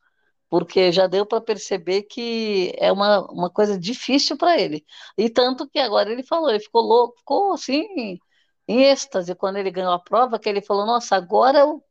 porque 0.49 0.91
já 0.91 1.07
deu 1.07 1.25
para 1.25 1.41
perceber 1.41 2.03
que 2.03 2.73
é 2.77 2.91
uma, 2.91 3.21
uma 3.31 3.49
coisa 3.49 3.77
difícil 3.77 4.37
para 4.37 4.59
ele. 4.59 4.85
E 5.17 5.29
tanto 5.29 5.67
que 5.67 5.79
agora 5.79 6.11
ele 6.11 6.23
falou, 6.23 6.49
ele 6.49 6.59
ficou 6.59 6.81
louco, 6.81 7.17
ficou 7.19 7.53
assim, 7.53 8.19
em 8.67 8.83
êxtase 8.83 9.35
quando 9.35 9.57
ele 9.57 9.71
ganhou 9.71 9.91
a 9.91 9.99
prova, 9.99 10.39
que 10.39 10.47
ele 10.47 10.61
falou, 10.61 10.85
nossa, 10.85 11.15
agora 11.15 11.59
eu, 11.59 11.83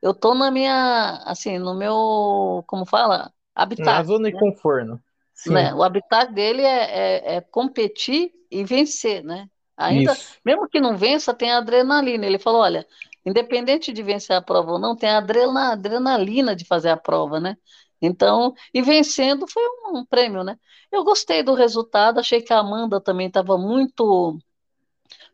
eu 0.00 0.14
tô 0.14 0.34
na 0.34 0.50
minha, 0.50 1.22
assim, 1.24 1.58
no 1.58 1.74
meu, 1.74 2.62
como 2.66 2.86
fala? 2.86 3.32
Na 3.56 3.62
Habitat, 3.62 4.06
zona 4.06 4.28
de 4.28 4.34
né? 4.34 4.40
conforto. 4.40 5.00
Sim, 5.32 5.52
né? 5.52 5.74
O 5.74 5.82
habitat 5.82 6.32
dele 6.32 6.62
é, 6.62 7.34
é, 7.34 7.36
é 7.36 7.40
competir 7.40 8.32
e 8.50 8.64
vencer, 8.64 9.22
né? 9.24 9.48
Ainda, 9.76 10.12
isso. 10.12 10.38
mesmo 10.44 10.68
que 10.68 10.80
não 10.80 10.96
vença, 10.96 11.34
tem 11.34 11.50
adrenalina. 11.50 12.24
Ele 12.24 12.38
falou, 12.38 12.62
olha, 12.62 12.86
independente 13.26 13.92
de 13.92 14.02
vencer 14.02 14.36
a 14.36 14.42
prova 14.42 14.72
ou 14.72 14.78
não, 14.78 14.94
tem 14.94 15.10
a 15.10 15.18
adrenalina 15.18 16.54
de 16.54 16.64
fazer 16.64 16.90
a 16.90 16.96
prova, 16.96 17.40
né? 17.40 17.56
Então, 18.02 18.54
e 18.72 18.82
vencendo 18.82 19.46
foi 19.48 19.62
um, 19.92 19.98
um 19.98 20.06
prêmio, 20.06 20.44
né? 20.44 20.58
Eu 20.92 21.04
gostei 21.04 21.42
do 21.42 21.54
resultado, 21.54 22.20
achei 22.20 22.42
que 22.42 22.52
a 22.52 22.58
Amanda 22.60 23.00
também 23.00 23.28
estava 23.28 23.58
muito 23.58 24.38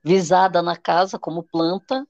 visada 0.02 0.62
na 0.62 0.76
casa 0.76 1.18
como 1.18 1.42
planta, 1.44 2.06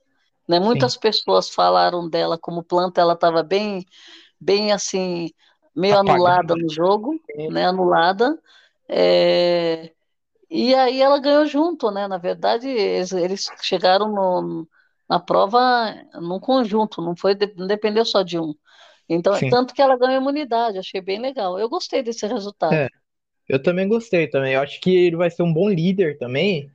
né? 0.49 0.59
Sim. 0.61 0.61
Muitas 0.61 0.97
pessoas 0.97 1.49
falaram 1.51 2.09
dela 2.09 2.39
como 2.39 2.63
planta, 2.63 3.01
ela 3.01 3.15
estava 3.15 3.43
bem, 3.43 3.85
bem 4.41 4.73
assim, 4.73 5.31
meio 5.77 5.99
anulada 5.99 6.57
no 6.57 6.69
jogo, 6.73 7.21
né? 7.49 7.67
Anulada. 7.67 8.39
É, 8.89 9.93
E 10.51 10.75
aí 10.75 11.01
ela 11.03 11.19
ganhou 11.21 11.47
junto, 11.47 11.91
né? 11.91 12.09
Na 12.09 12.19
verdade, 12.19 12.69
eles, 12.69 13.13
eles 13.13 13.47
chegaram 13.63 14.09
no- 14.13 14.69
na 15.09 15.19
prova 15.21 15.61
num 16.15 16.41
conjunto, 16.41 17.03
não 17.03 17.17
foi, 17.17 17.37
não 17.57 17.67
dependeu 17.67 18.05
só 18.05 18.23
de 18.23 18.39
um. 18.39 18.55
Então, 19.11 19.35
Sim. 19.35 19.51
tanto 19.51 19.75
que 19.75 19.83
ela 19.83 19.99
ganhou 19.99 20.21
imunidade, 20.21 20.79
achei 20.79 21.01
bem 21.01 21.21
legal. 21.21 21.59
Eu 21.59 21.69
gostei 21.69 22.01
desse 22.01 22.27
resultado. 22.29 22.73
É, 22.73 22.89
eu 23.49 23.61
também 23.61 23.89
gostei 23.89 24.29
também. 24.29 24.55
Eu 24.55 24.61
acho 24.61 24.81
que 24.81 24.95
ele 24.95 25.17
vai 25.17 25.29
ser 25.29 25.43
um 25.43 25.53
bom 25.53 25.69
líder 25.69 26.17
também. 26.17 26.71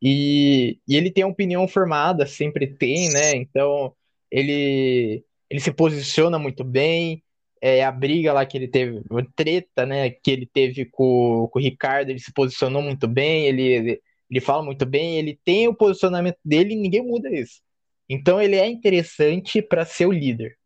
E, 0.00 0.78
e 0.86 0.96
ele 0.96 1.10
tem 1.10 1.24
a 1.24 1.26
opinião 1.26 1.66
formada, 1.66 2.24
sempre 2.26 2.66
tem, 2.66 3.10
né? 3.10 3.34
Então, 3.34 3.92
ele, 4.30 5.24
ele 5.50 5.60
se 5.60 5.72
posiciona 5.72 6.38
muito 6.38 6.62
bem. 6.62 7.22
É, 7.60 7.84
a 7.84 7.90
briga 7.92 8.32
lá 8.32 8.46
que 8.46 8.56
ele 8.56 8.68
teve, 8.68 8.98
a 9.10 9.24
treta, 9.36 9.84
né, 9.84 10.08
que 10.08 10.30
ele 10.30 10.46
teve 10.46 10.86
com, 10.86 11.46
com 11.52 11.58
o 11.58 11.62
Ricardo, 11.62 12.08
ele 12.08 12.18
se 12.18 12.32
posicionou 12.32 12.80
muito 12.80 13.06
bem, 13.06 13.44
ele, 13.46 13.62
ele, 13.62 14.02
ele 14.30 14.40
fala 14.40 14.62
muito 14.62 14.86
bem, 14.86 15.18
ele 15.18 15.38
tem 15.44 15.68
o 15.68 15.74
posicionamento 15.74 16.38
dele 16.42 16.72
e 16.72 16.76
ninguém 16.76 17.02
muda 17.02 17.28
isso. 17.28 17.60
Então, 18.08 18.40
ele 18.40 18.56
é 18.56 18.66
interessante 18.66 19.60
para 19.60 19.84
ser 19.84 20.06
o 20.06 20.12
líder. 20.12 20.56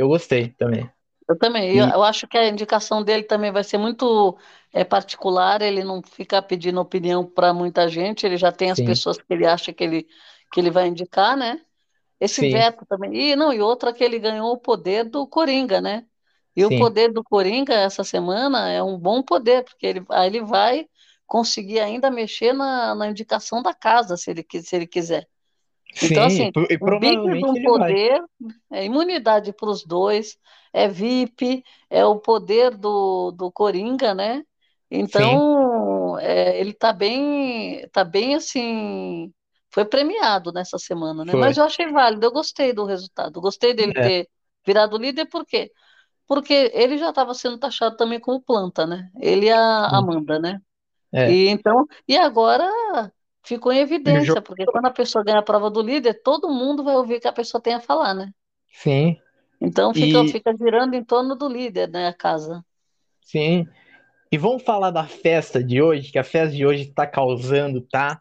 Eu 0.00 0.08
gostei 0.08 0.44
também. 0.54 0.90
Eu 1.28 1.38
também. 1.38 1.76
Eu, 1.76 1.86
E 1.86 1.92
eu 1.92 2.02
acho 2.02 2.26
que 2.26 2.36
a 2.36 2.48
indicação 2.48 3.02
dele 3.04 3.22
também 3.24 3.52
vai 3.52 3.62
ser 3.62 3.78
muito 3.78 4.36
é, 4.72 4.84
particular. 4.84 5.62
Ele 5.62 5.84
não 5.84 6.02
fica 6.02 6.42
pedindo 6.42 6.80
opinião 6.80 7.24
para 7.24 7.54
muita 7.54 7.88
gente. 7.88 8.26
Ele 8.26 8.36
já 8.36 8.50
tem 8.52 8.70
as 8.70 8.80
sim, 8.80 8.80
pessoas 8.80 9.16
que 9.18 9.24
ele 9.32 9.46
acha 9.46 9.72
que 9.72 9.84
ele, 9.84 10.08
que 10.50 10.58
ele 10.60 10.70
vai 10.70 10.88
indicar, 10.88 11.36
né? 11.36 11.64
Esse 12.20 12.42
sim, 12.42 12.44
veto 12.44 12.86
também. 12.86 13.14
E 13.32 13.36
não, 13.36 13.52
e 13.52 13.60
outra 13.60 13.92
que 13.94 14.04
ele 14.04 14.18
ganhou 14.18 14.52
o 14.52 14.58
poder 14.58 15.04
do 15.04 15.26
Coringa, 15.28 15.80
né? 15.80 16.06
E 16.56 16.64
o 16.66 16.70
sim, 16.70 16.72
poder 16.72 17.12
do 17.12 17.24
Coringa 17.24 17.74
essa 17.74 18.04
semana 18.04 18.70
é 18.70 18.82
um 18.82 18.98
bom 18.98 19.22
poder, 19.22 19.64
porque 19.64 19.86
ele, 19.86 20.06
aí 20.10 20.28
ele 20.28 20.42
vai 20.44 20.88
conseguir 21.26 21.80
ainda 21.80 22.10
mexer 22.10 22.52
na, 22.54 22.94
na 22.94 23.08
indicação 23.08 23.62
da 23.62 23.74
casa, 23.74 24.16
se 24.16 24.30
ele, 24.30 24.46
se 24.62 24.76
ele 24.76 24.86
quiser. 24.86 25.28
Então, 26.00 26.24
sim, 26.26 26.26
assim, 26.26 26.52
e 26.70 26.78
um 26.80 26.98
big 26.98 27.46
um 27.46 27.56
ele 27.56 27.70
vai. 27.72 27.96
poder, 27.96 28.22
é 28.70 28.84
imunidade 28.84 29.52
para 29.52 29.68
os 29.70 29.84
dois, 29.84 30.38
é 30.72 30.88
VIP, 30.88 31.64
é 31.90 32.04
o 32.04 32.18
poder 32.18 32.76
do, 32.76 33.30
do 33.32 33.50
Coringa, 33.52 34.14
né? 34.14 34.44
Então, 34.90 36.18
é, 36.18 36.58
ele 36.60 36.72
tá 36.74 36.92
bem, 36.92 37.86
tá 37.90 38.04
bem 38.04 38.34
assim, 38.34 39.32
foi 39.72 39.84
premiado 39.84 40.52
nessa 40.52 40.78
semana, 40.78 41.24
né? 41.24 41.36
Mas 41.36 41.56
foi. 41.56 41.58
eu 41.58 41.64
achei 41.64 41.88
válido, 41.90 42.26
eu 42.26 42.32
gostei 42.32 42.72
do 42.72 42.84
resultado, 42.84 43.40
gostei 43.40 43.72
dele 43.74 43.94
É, 43.96 44.00
ter 44.00 44.28
virado 44.66 44.96
líder, 44.98 45.26
por 45.26 45.44
quê? 45.46 45.70
Porque 46.26 46.70
ele 46.74 46.98
já 46.98 47.10
estava 47.10 47.34
sendo 47.34 47.58
taxado 47.58 47.96
também 47.96 48.20
como 48.20 48.42
planta, 48.42 48.86
né? 48.86 49.10
Ele 49.20 49.46
e 49.46 49.52
a 49.52 49.88
Amanda, 49.98 50.38
né? 50.40 50.60
é. 51.12 51.40
E 51.40 51.48
então, 51.48 51.86
e 52.08 52.16
agora 52.16 52.64
ficou 53.44 53.72
em 53.72 53.80
evidência, 53.80 54.42
porque 54.42 54.66
quando 54.68 54.86
a 54.86 54.90
pessoa 54.92 55.24
ganha 55.24 55.38
a 55.40 55.42
prova 55.42 55.70
do 55.70 55.82
líder, 55.82 56.22
todo 56.22 56.48
mundo 56.50 56.84
vai 56.84 56.94
ouvir 56.96 57.16
o 57.16 57.20
que 57.20 57.28
a 57.28 57.32
pessoa 57.32 57.62
tem 57.62 57.74
a 57.74 57.80
falar, 57.80 58.14
né? 58.14 58.32
sim, 58.72 59.16
Então 59.60 59.94
fica, 59.94 60.22
e 60.22 60.26
fica 60.26 60.54
girando 60.56 60.94
em 60.94 61.02
torno 61.04 61.34
do 61.36 61.48
líder, 61.48 61.88
né, 61.88 62.08
a 62.08 62.14
casa. 62.14 62.62
sim. 63.22 63.66
E 64.32 64.38
vamos 64.38 64.62
falar 64.64 64.90
da 64.90 65.06
festa 65.06 65.62
de 65.64 65.82
hoje, 65.82 66.12
que 66.12 66.18
a 66.18 66.24
festa 66.24 66.54
de 66.56 66.66
hoje 66.66 66.92
tá 66.94 67.06
causando, 67.06 67.82
tá? 67.82 68.20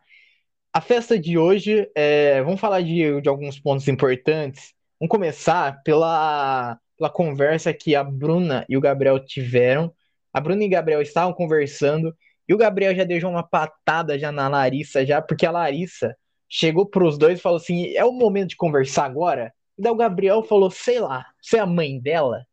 A 0.73 0.81
festa 0.81 1.19
de 1.19 1.37
hoje, 1.37 1.89
é, 1.95 2.41
vamos 2.43 2.61
falar 2.61 2.81
de, 2.81 3.21
de 3.21 3.29
alguns 3.29 3.59
pontos 3.59 3.87
importantes. 3.87 4.73
Vamos 4.99 5.11
começar 5.11 5.81
pela, 5.83 6.79
pela 6.97 7.09
conversa 7.11 7.73
que 7.73 7.95
a 7.95 8.03
Bruna 8.03 8.65
e 8.69 8.77
o 8.77 8.81
Gabriel 8.81 9.19
tiveram. 9.25 9.93
A 10.33 10.41
Bruna 10.41 10.63
e 10.63 10.67
o 10.67 10.71
Gabriel 10.71 11.01
estavam 11.01 11.33
conversando 11.33 12.15
e 12.49 12.55
o 12.55 12.57
Gabriel 12.57 12.95
já 12.95 13.05
deixou 13.05 13.31
uma 13.31 13.43
patada 13.43 14.19
já 14.19 14.31
na 14.31 14.49
Larissa, 14.49 15.05
já, 15.05 15.21
porque 15.21 15.45
a 15.47 15.51
Larissa 15.51 16.15
chegou 16.49 16.87
pros 16.87 17.17
dois 17.19 17.39
e 17.39 17.43
falou 17.43 17.57
assim: 17.57 17.93
é 17.95 18.05
o 18.05 18.13
momento 18.13 18.49
de 18.51 18.57
conversar 18.57 19.05
agora? 19.05 19.53
E 19.77 19.83
daí 19.83 19.91
o 19.93 19.95
Gabriel 19.97 20.43
falou: 20.43 20.71
sei 20.71 20.99
lá, 20.99 21.25
você 21.41 21.57
é 21.57 21.61
a 21.61 21.67
mãe 21.67 21.99
dela? 22.01 22.45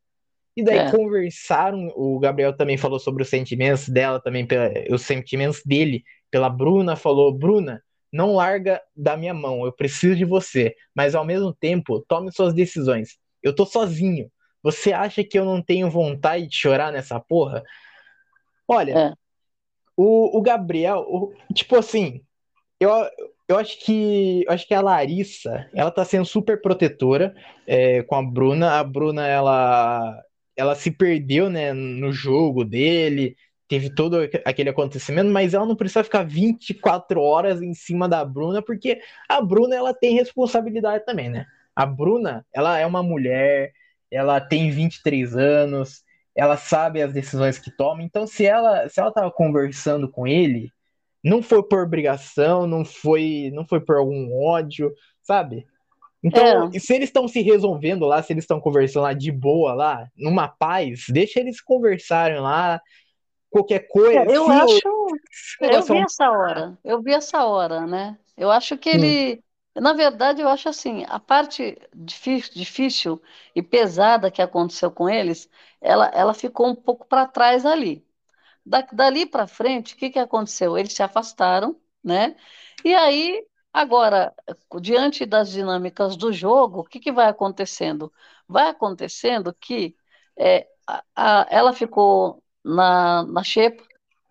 E 0.57 0.64
daí 0.64 0.78
É, 0.78 0.90
conversaram, 0.90 1.92
o 1.94 2.18
Gabriel 2.18 2.57
também 2.57 2.78
falou 2.78 2.99
sobre 2.99 3.22
os 3.22 3.28
sentimentos 3.28 3.88
dela, 3.88 4.20
também 4.20 4.47
pela, 4.47 4.70
os 4.90 5.03
sentimentos 5.03 5.62
dele 5.64 6.03
pela 6.30 6.49
Bruna, 6.49 6.97
falou, 6.97 7.32
Bruna, 7.32 7.82
não 8.12 8.34
larga 8.34 8.80
da 8.97 9.16
minha 9.16 9.34
mão, 9.34 9.64
eu 9.66 9.72
preciso 9.72 10.16
de 10.16 10.24
você, 10.24 10.74
mas 10.94 11.14
ao 11.14 11.24
mesmo 11.24 11.53
tempo, 11.55 12.05
tome 12.09 12.32
suas 12.32 12.55
decisões. 12.55 13.18
Eu 13.42 13.55
tô 13.55 13.66
sozinho. 13.66 14.30
Você 14.62 14.92
acha 14.92 15.22
que 15.22 15.38
eu 15.38 15.44
não 15.44 15.62
tenho 15.62 15.90
vontade 15.90 16.49
de 16.49 16.57
chorar 16.57 16.90
nessa 16.92 17.20
porra? 17.20 17.62
Olha, 18.68 19.03
é, 19.03 19.12
o, 19.97 20.38
o 20.38 20.42
Gabriel, 20.42 21.01
o- 21.09 21.32
tipo 21.55 21.76
assim, 21.76 22.22
eu, 22.80 22.90
eu 23.49 23.59
acho 23.59 23.78
que 23.84 24.44
eu 24.47 24.53
acho 24.53 24.66
que 24.66 24.74
a 24.74 24.80
Larissa, 24.80 25.68
ela 25.74 25.90
tá 25.90 26.05
sendo 26.05 26.24
super 26.26 26.61
protetora 26.61 27.34
é, 27.66 28.03
com 28.05 28.16
a 28.16 28.22
Bruna. 28.22 28.78
A 28.80 28.84
Bruna, 28.84 29.26
ela, 29.26 30.22
ela 30.57 30.74
se 30.74 30.90
perdeu, 30.90 31.49
né, 31.51 31.72
no 31.72 32.12
jogo 32.12 32.64
dele, 32.64 33.36
teve 33.68 33.90
todo 33.94 34.18
aquele 34.44 34.70
acontecimento, 34.70 35.30
mas 35.30 35.55
ela 35.55 35.66
não 35.66 35.76
precisa 35.76 36.05
ficar 36.05 36.24
24 36.24 37.20
horas 37.20 37.61
em 37.62 37.74
cima 37.74 38.09
da 38.09 38.24
Bruna, 38.24 38.62
porque 38.62 39.01
a 39.28 39.40
Bruna, 39.42 39.74
ela 39.76 39.94
tem 39.94 40.14
responsabilidade 40.14 41.05
também, 41.05 41.28
né? 41.28 41.47
A 41.74 41.84
Bruna, 41.86 42.47
ela 42.55 42.78
é 42.78 42.86
uma 42.86 43.03
mulher, 43.03 43.72
ela 44.11 44.40
tem 44.40 44.70
23 44.70 45.36
anos, 45.36 46.03
ela 46.37 46.57
sabe 46.57 47.01
as 47.01 47.12
decisões 47.12 47.59
que 47.59 47.70
toma, 47.70 48.03
então 48.03 48.26
se 48.26 48.45
ela, 48.45 48.89
se 48.89 49.01
ela 49.01 49.11
tava 49.11 49.30
conversando 49.30 50.11
com 50.11 50.26
ele, 50.26 50.70
não 51.24 51.43
foi 51.43 51.62
por 51.62 51.82
obrigação, 51.82 52.66
não 52.66 52.84
foi, 52.84 53.51
não 53.55 53.66
foi 53.66 53.80
por 53.80 53.97
algum 53.97 54.32
ódio, 54.45 54.93
sabe? 55.22 55.66
Então, 56.22 56.70
é. 56.74 56.78
se 56.78 56.95
eles 56.95 57.09
estão 57.09 57.26
se 57.26 57.41
resolvendo 57.41 58.05
lá, 58.05 58.22
se 58.22 58.32
eles 58.32 58.45
estão 58.45 58.61
conversando 58.61 59.05
lá 59.05 59.12
de 59.12 59.30
boa 59.32 59.72
lá, 59.74 60.09
numa 60.16 60.49
paz, 60.49 61.07
deixa 61.09 61.41
eles 61.41 61.61
conversarem 61.61 62.39
lá, 62.39 62.80
qualquer 63.51 63.89
coisa, 63.89 64.20
É, 64.20 64.37
Eu 64.37 64.51
acho, 64.51 64.80
eu 65.61 65.82
vi 65.82 65.93
é 65.93 66.01
um... 66.01 66.05
essa 66.05 66.30
hora, 66.30 66.78
eu 66.84 67.03
vi 67.03 67.12
essa 67.12 67.45
hora, 67.47 67.87
né? 67.87 68.18
Eu 68.37 68.51
acho 68.51 68.76
que 68.76 68.91
Sim, 68.91 68.99
ele, 68.99 69.45
na 69.81 69.93
verdade, 69.93 70.41
eu 70.43 70.49
acho 70.49 70.68
assim, 70.68 71.05
a 71.09 71.18
parte 71.20 71.79
difícil, 71.95 72.53
difícil 72.55 73.22
e 73.55 73.62
pesada 73.62 74.31
que 74.31 74.43
aconteceu 74.43 74.91
com 74.91 75.09
eles, 75.09 75.49
ela, 75.81 76.07
ela 76.14 76.35
ficou 76.35 76.68
um 76.68 76.74
pouco 76.74 77.07
para 77.07 77.27
trás 77.27 77.64
ali. 77.66 78.07
Da- 78.64 78.83
dali 78.93 79.27
para 79.27 79.47
frente, 79.47 79.95
o 79.95 79.97
que 79.99 80.11
que 80.11 80.18
aconteceu? 80.18 80.77
Eles 80.79 80.93
se 80.95 81.03
afastaram, 81.03 81.81
né? 82.03 82.37
E 82.85 82.95
aí, 82.95 83.47
agora, 83.72 84.35
diante 84.81 85.24
das 85.27 85.51
dinâmicas 85.51 86.16
do 86.16 86.33
jogo, 86.33 86.81
o 86.81 86.85
que 86.85 87.01
que 87.01 87.12
vai 87.12 87.29
acontecendo? 87.29 88.12
Vai 88.49 88.68
acontecendo 88.68 89.55
que 89.55 89.97
é, 90.39 90.66
a- 90.87 91.03
a- 91.16 91.47
ela 91.51 91.72
ficou 91.72 92.43
na, 92.64 93.22
na 93.24 93.43
xepa, 93.45 93.85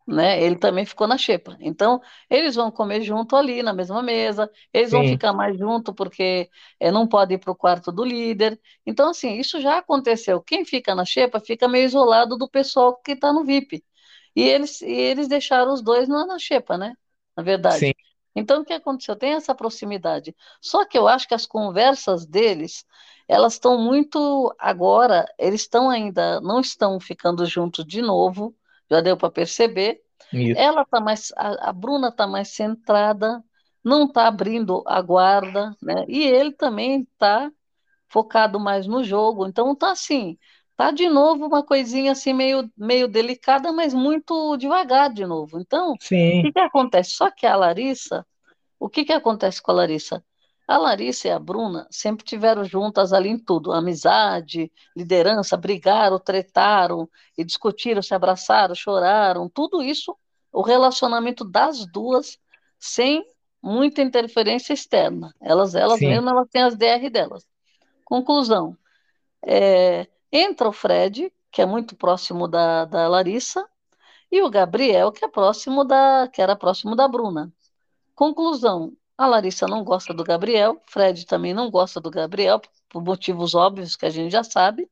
né? 0.08 0.41
Ele 0.41 0.56
também 0.58 0.86
ficou 0.86 1.08
na 1.08 1.18
xepa. 1.18 1.58
Então, 1.60 2.01
eles 2.30 2.56
vão 2.56 2.72
comer 2.72 3.01
junto 3.01 3.36
ali 3.36 3.64
na 3.64 3.74
mesma 3.74 4.01
mesa, 4.03 4.49
eles 4.74 4.91
vão 4.91 5.03
Sim, 5.03 5.06
ficar 5.06 5.34
mais 5.34 5.58
junto 5.58 5.93
porque 5.93 6.49
é, 6.80 6.91
não 6.91 7.08
pode 7.08 7.34
ir 7.36 7.38
para 7.39 7.51
o 7.51 7.56
quarto 7.56 7.91
do 7.91 8.03
líder. 8.06 8.60
Então, 8.86 9.10
assim, 9.10 9.34
isso 9.39 9.60
já 9.62 9.78
aconteceu. 9.80 10.41
Quem 10.41 10.66
fica 10.66 10.93
na 10.95 11.06
xepa 11.06 11.39
fica 11.39 11.68
meio 11.68 11.86
isolado 11.86 12.38
do 12.38 12.49
pessoal 12.49 12.95
que 12.97 13.14
está 13.14 13.34
no 13.34 13.43
VIP. 13.45 13.84
E 14.36 14.43
eles, 14.43 14.82
e 14.82 14.91
eles 14.91 15.28
deixaram 15.28 15.74
os 15.74 15.82
dois 15.82 16.08
na, 16.08 16.26
na 16.26 16.38
xepa, 16.39 16.78
né? 16.78 16.93
Na 17.36 17.43
sim, 17.68 17.91
verdade. 17.91 17.95
Então, 18.36 18.62
o 18.62 18.66
que 18.66 18.74
aconteceu? 18.74 19.16
Tem 19.16 19.32
essa 19.34 19.56
proximidade. 19.56 20.36
Só 20.62 20.86
que 20.86 20.97
eu 20.97 21.08
acho 21.08 21.28
que 21.28 21.34
as 21.34 21.45
conversas 21.45 22.26
deles, 22.26 22.86
elas 23.28 23.53
estão 23.53 23.78
muito 23.82 24.53
agora, 24.60 25.26
eles 25.39 25.62
estão 25.62 25.89
ainda, 25.89 26.41
não 26.41 26.60
estão 26.60 26.99
ficando 26.99 27.45
juntos 27.45 27.86
de 27.86 28.01
novo, 28.01 28.53
já 28.90 29.02
deu 29.02 29.18
para 29.18 29.32
perceber. 29.32 30.02
isso. 30.32 30.60
Ela 30.60 30.86
tá 30.86 31.00
mais, 31.00 31.32
a, 31.38 31.70
a 31.70 31.74
Bruna 31.74 32.10
está 32.10 32.28
mais 32.28 32.50
centrada, 32.50 33.44
não 33.84 34.06
está 34.06 34.28
abrindo 34.28 34.84
a 34.88 35.02
guarda, 35.02 35.76
né? 35.82 36.06
E 36.08 36.24
ele 36.24 36.52
também 36.54 37.02
está 37.04 37.52
focado 38.10 38.60
mais 38.60 38.88
no 38.88 39.04
jogo. 39.04 39.48
Então 39.48 39.76
tá 39.76 39.92
assim, 39.92 40.38
tá 40.76 40.92
de 40.92 41.10
novo 41.10 41.46
uma 41.48 41.64
coisinha 41.64 42.12
assim 42.14 42.34
meio, 42.34 42.70
meio 42.78 43.08
delicada, 43.08 43.72
mas 43.72 43.94
muito 43.94 44.58
devagar 44.58 45.12
de 45.14 45.26
novo. 45.26 45.60
Então, 45.60 45.94
o 45.94 45.98
que 46.40 46.52
Sim, 46.52 46.52
que 46.52 46.60
acontece? 46.60 47.12
Só 47.12 47.32
que 47.32 47.46
a 47.46 47.56
Larissa, 47.56 48.26
o 48.80 48.90
que 48.90 49.06
que 49.06 49.14
acontece 49.14 49.62
com 49.62 49.72
a 49.72 49.76
Larissa? 49.76 50.24
A 50.68 50.78
Larissa 50.78 51.28
e 51.28 51.32
a 51.32 51.38
Bruna 51.38 51.88
sempre 51.91 52.26
tiveram 52.26 52.63
juntas 52.63 53.13
ali 53.13 53.30
em 53.30 53.38
tudo, 53.38 53.72
amizade, 53.72 54.72
liderança, 54.95 55.55
brigaram, 55.55 56.18
tretaram 56.18 57.07
e 57.38 57.43
discutiram, 57.43 58.01
se 58.01 58.16
abraçaram, 58.16 58.74
choraram, 58.74 59.47
tudo 59.47 59.84
isso, 59.84 60.18
o 60.51 60.63
relacionamento 60.63 61.45
das 61.45 61.86
duas, 61.86 62.39
sem 62.80 63.24
muita 63.61 64.01
interferência 64.01 64.74
externa. 64.74 65.34
Elas, 65.39 65.76
elas 65.76 65.99
sim, 65.99 66.07
mesmas, 66.07 66.34
elas 66.34 66.49
têm 66.49 66.63
as 66.63 66.76
DR 66.76 67.09
delas. 67.11 67.45
Conclusão, 68.03 68.76
é, 69.43 70.07
entra 70.32 70.68
o 70.68 70.74
Fred, 70.74 71.32
que 71.51 71.61
é 71.61 71.66
muito 71.66 71.95
próximo 71.95 72.47
da, 72.47 72.86
da 72.86 73.07
Larissa, 73.07 73.68
e 74.32 74.41
o 74.41 74.49
Gabriel, 74.49 75.11
que 75.11 75.24
é 75.24 75.28
próximo 75.28 75.84
da, 75.84 76.28
que 76.28 76.41
era 76.41 76.55
próximo 76.55 76.95
da 76.95 77.07
Bruna. 77.07 77.53
Conclusão: 78.16 78.93
a 79.18 79.26
Larissa 79.26 79.68
não 79.68 79.84
gosta 79.84 80.13
do 80.13 80.24
Gabriel, 80.24 80.82
Fred 80.86 81.26
também 81.26 81.53
não 81.53 81.70
gosta 81.72 82.01
do 82.01 82.09
Gabriel, 82.09 82.61
por 82.89 83.03
motivos 83.03 83.55
óbvios 83.55 83.95
que 83.95 84.05
a 84.05 84.09
gente 84.09 84.32
já 84.32 84.43
sabe, 84.43 84.89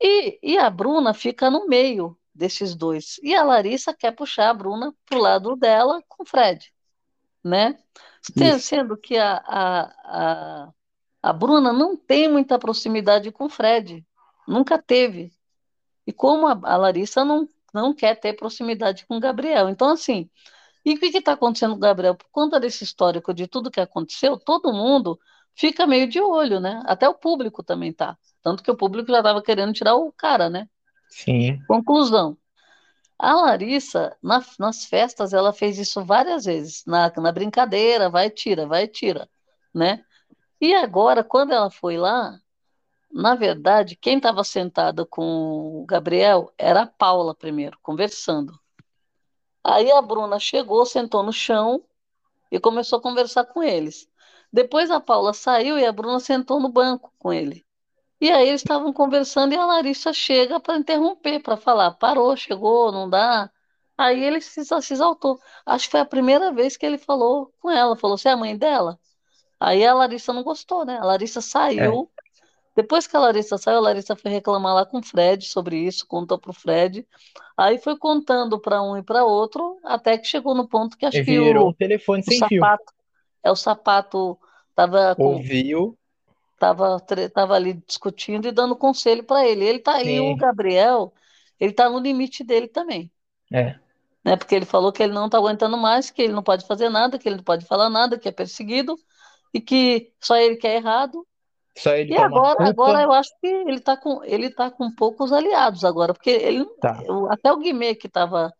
e, 0.00 0.38
e 0.42 0.58
a 0.58 0.68
Bruna 0.68 1.14
fica 1.14 1.50
no 1.50 1.66
meio 1.66 2.16
desses 2.34 2.74
dois. 2.74 3.18
E 3.22 3.34
a 3.34 3.42
Larissa 3.42 3.94
quer 3.94 4.12
puxar 4.12 4.50
a 4.50 4.54
Bruna 4.54 4.94
pro 5.06 5.18
lado 5.18 5.56
dela 5.56 6.02
com 6.08 6.22
o 6.22 6.26
Fred, 6.26 6.72
né? 7.42 7.78
Isso. 8.34 8.60
Sendo 8.60 8.96
que 8.96 9.16
a, 9.16 9.36
a, 9.46 9.82
a, 10.04 10.72
a 11.22 11.32
Bruna 11.32 11.72
não 11.72 11.96
tem 11.96 12.28
muita 12.28 12.58
proximidade 12.58 13.30
com 13.30 13.44
o 13.44 13.50
Fred, 13.50 14.04
nunca 14.46 14.76
teve. 14.82 15.32
E 16.06 16.12
como 16.12 16.46
a, 16.46 16.58
a 16.62 16.76
Larissa 16.76 17.24
não, 17.24 17.48
não 17.72 17.94
quer 17.94 18.16
ter 18.16 18.34
proximidade 18.34 19.06
com 19.06 19.16
o 19.16 19.20
Gabriel. 19.20 19.68
Então, 19.68 19.90
assim. 19.90 20.28
E 20.86 20.94
o 20.94 21.00
que 21.00 21.06
está 21.06 21.32
acontecendo 21.32 21.72
com 21.72 21.78
o 21.78 21.80
Gabriel? 21.80 22.14
Por 22.16 22.28
conta 22.30 22.60
desse 22.60 22.84
histórico 22.84 23.34
de 23.34 23.48
tudo 23.48 23.70
que 23.72 23.80
aconteceu, 23.80 24.38
todo 24.38 24.72
mundo 24.72 25.18
fica 25.54 25.86
meio 25.86 26.08
de 26.08 26.20
olho, 26.20 26.60
né? 26.60 26.82
Até 26.86 27.08
o 27.08 27.14
público 27.14 27.62
também 27.62 27.92
tá. 27.92 28.16
Tanto 28.42 28.62
que 28.62 28.70
o 28.70 28.76
público 28.76 29.10
já 29.12 29.18
estava 29.18 29.42
querendo 29.42 29.74
tirar 29.74 29.96
o 29.96 30.12
cara, 30.12 30.48
né? 30.48 30.68
Sim, 31.08 31.60
Conclusão. 31.68 32.38
A 33.18 33.34
Larissa, 33.34 34.16
na- 34.22 34.44
nas 34.58 34.84
festas, 34.86 35.32
ela 35.34 35.52
fez 35.52 35.78
isso 35.78 36.04
várias 36.04 36.44
vezes. 36.46 36.84
Na, 36.86 37.12
na 37.16 37.32
brincadeira, 37.32 38.10
vai, 38.10 38.30
tira, 38.30 38.66
vai, 38.66 38.88
tira, 38.88 39.28
né? 39.74 40.04
E 40.60 40.74
agora, 40.74 41.24
quando 41.24 41.52
ela 41.52 41.70
foi 41.70 41.96
lá, 41.98 42.38
na 43.12 43.34
verdade, 43.36 43.96
quem 43.96 44.18
estava 44.18 44.44
sentado 44.44 45.06
com 45.06 45.82
o 45.82 45.86
Gabriel 45.86 46.52
era 46.58 46.82
a 46.82 46.86
Paula 46.86 47.34
primeiro, 47.34 47.78
conversando. 47.82 48.58
Aí 49.68 49.90
a 49.90 50.00
Bruna 50.00 50.38
chegou, 50.38 50.86
sentou 50.86 51.24
no 51.24 51.32
chão 51.32 51.82
e 52.52 52.60
começou 52.60 53.00
a 53.00 53.02
conversar 53.02 53.44
com 53.46 53.60
eles. 53.60 54.08
Depois 54.52 54.92
a 54.92 55.00
Paula 55.00 55.34
saiu 55.34 55.76
e 55.76 55.84
a 55.84 55.90
Bruna 55.90 56.20
sentou 56.20 56.60
no 56.60 56.68
banco 56.68 57.12
com 57.18 57.32
ele. 57.32 57.66
E 58.20 58.30
aí 58.30 58.48
eles 58.48 58.60
estavam 58.60 58.92
conversando 58.92 59.54
e 59.54 59.56
a 59.56 59.66
Larissa 59.66 60.12
chega 60.12 60.60
para 60.60 60.78
interromper, 60.78 61.42
para 61.42 61.56
falar, 61.56 61.90
parou, 61.92 62.36
chegou, 62.36 62.92
não 62.92 63.10
dá. 63.10 63.50
Aí 63.98 64.22
ele 64.22 64.40
se, 64.40 64.60
exaltou. 64.60 65.40
Acho 65.66 65.86
que 65.86 65.90
foi 65.90 66.00
a 66.00 66.04
primeira 66.04 66.52
vez 66.52 66.76
que 66.76 66.86
ele 66.86 66.96
falou 66.96 67.52
com 67.60 67.68
ela, 67.68 67.96
falou, 67.96 68.16
você 68.16 68.28
é 68.28 68.32
a 68.32 68.36
mãe 68.36 68.56
dela? 68.56 69.00
Aí 69.58 69.84
a 69.84 69.94
Larissa 69.94 70.32
não 70.32 70.44
gostou, 70.44 70.84
né? 70.84 70.96
A 70.96 71.04
Larissa 71.04 71.40
é. 71.78 72.15
Depois 72.76 73.06
que 73.06 73.16
a 73.16 73.20
Larissa 73.20 73.56
saiu, 73.56 73.78
a 73.78 73.80
Larissa 73.80 74.14
foi 74.14 74.30
reclamar 74.30 74.74
lá 74.74 74.84
com 74.84 74.98
o 74.98 75.02
Fred 75.02 75.46
sobre 75.46 75.78
isso, 75.78 76.06
contou 76.06 76.38
para 76.38 76.50
o 76.50 76.54
Fred. 76.54 77.06
Aí 77.56 77.78
foi 77.78 77.96
contando 77.96 78.60
para 78.60 78.82
um 78.82 78.98
e 78.98 79.02
para 79.02 79.24
outro, 79.24 79.78
até 79.82 80.18
que 80.18 80.26
chegou 80.26 80.54
no 80.54 80.68
ponto 80.68 80.96
que 80.96 81.06
acho 81.06 81.16
que 81.16 81.22
Virou 81.22 81.68
um 81.68 81.70
o, 81.70 81.74
telefone 81.74 82.20
o 82.20 82.24
sem 82.24 82.38
fio. 82.46 82.60
sapato 82.60 82.92
é 83.42 83.50
o 83.50 83.56
sapato 83.56 84.38
tava 84.74 85.14
com 85.16 85.24
Ouviu, 85.24 85.96
tava, 86.58 87.00
tava 87.32 87.54
ali 87.54 87.74
discutindo 87.86 88.46
e 88.46 88.52
dando 88.52 88.76
conselho 88.76 89.24
para 89.24 89.46
ele. 89.46 89.64
Ele 89.64 89.78
tá 89.78 89.94
aí, 89.94 90.20
o 90.20 90.36
Gabriel, 90.36 91.14
ele 91.58 91.72
tá 91.72 91.88
no 91.88 91.98
limite 91.98 92.44
dele 92.44 92.68
também, 92.68 93.10
é. 93.50 93.78
né? 94.22 94.36
Porque 94.36 94.54
ele 94.54 94.66
falou 94.66 94.92
que 94.92 95.02
ele 95.02 95.14
não 95.14 95.30
tá 95.30 95.38
aguentando 95.38 95.78
mais, 95.78 96.10
que 96.10 96.20
ele 96.20 96.34
não 96.34 96.42
pode 96.42 96.66
fazer 96.66 96.90
nada, 96.90 97.18
que 97.18 97.26
ele 97.26 97.36
não 97.36 97.44
pode 97.44 97.64
falar 97.64 97.88
nada, 97.88 98.18
que 98.18 98.28
é 98.28 98.32
perseguido 98.32 98.98
e 99.54 99.62
que 99.62 100.12
só 100.20 100.36
ele 100.36 100.56
que 100.56 100.66
é 100.66 100.76
errado. 100.76 101.26
Só 101.76 101.94
ele 101.94 102.12
E 102.12 102.16
agora, 102.16 102.68
agora 102.68 103.02
eu 103.02 103.12
acho 103.12 103.30
que 103.40 103.46
ele 103.46 103.80
tá 103.80 103.96
com 103.96 104.24
ele 104.24 104.50
tá 104.50 104.70
com 104.70 104.90
poucos 104.94 105.32
aliados 105.32 105.84
agora, 105.84 106.14
porque 106.14 106.30
ele 106.30 106.64
Tá. 106.80 107.02
até 107.30 107.52
o 107.52 107.58
Guimê 107.58 107.94
que 107.94 108.06
estava 108.06 108.52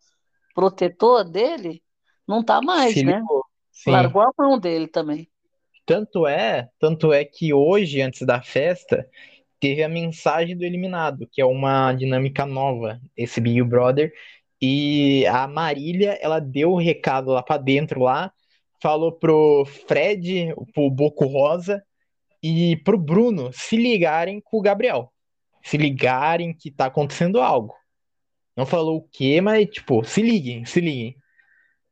protetor 0.53 1.23
dele 1.23 1.81
não 2.27 2.43
tá 2.43 2.59
Se 2.59 2.65
mais, 2.65 2.95
né? 3.03 3.19
ligou. 3.19 3.43
Sim. 3.71 3.91
Largou 3.91 4.21
a 4.21 4.31
mão 4.37 4.59
dele 4.59 4.87
também. 4.87 5.27
Tanto 5.85 6.27
é, 6.27 6.67
tanto 6.79 7.13
é 7.13 7.23
que 7.23 7.53
hoje, 7.53 8.01
antes 8.01 8.21
da 8.25 8.41
festa, 8.41 9.07
teve 9.59 9.81
a 9.83 9.89
mensagem 9.89 10.57
do 10.57 10.65
eliminado, 10.65 11.27
que 11.31 11.41
é 11.41 11.45
uma 11.45 11.93
dinâmica 11.93 12.45
nova, 12.45 12.99
esse 13.15 13.39
Big 13.39 13.61
Brother. 13.63 14.11
E 14.61 15.25
a 15.27 15.47
Marília, 15.47 16.17
ela 16.21 16.39
deu 16.39 16.71
o 16.73 16.77
recado 16.79 17.31
lá 17.31 17.41
pra 17.41 17.57
dentro 17.57 18.01
lá, 18.01 18.31
falou 18.81 19.11
pro 19.11 19.63
Fred, 19.87 20.53
pro 20.73 20.89
Boco 20.89 21.25
Rosa 21.25 21.81
e 22.41 22.77
pro 22.77 22.97
Bruno 22.97 23.51
se 23.53 23.75
ligarem 23.75 24.41
com 24.41 24.57
o 24.57 24.61
Gabriel. 24.61 25.11
Se 25.63 25.77
ligarem 25.77 26.53
que 26.53 26.71
tá 26.71 26.85
acontecendo 26.85 27.41
algo. 27.41 27.75
Não 28.55 28.65
falou 28.65 28.97
o 28.97 29.07
quê, 29.11 29.41
mas 29.41 29.67
tipo, 29.67 30.03
se 30.03 30.21
liguem, 30.21 30.65
se 30.65 30.79
liguem. 30.79 31.15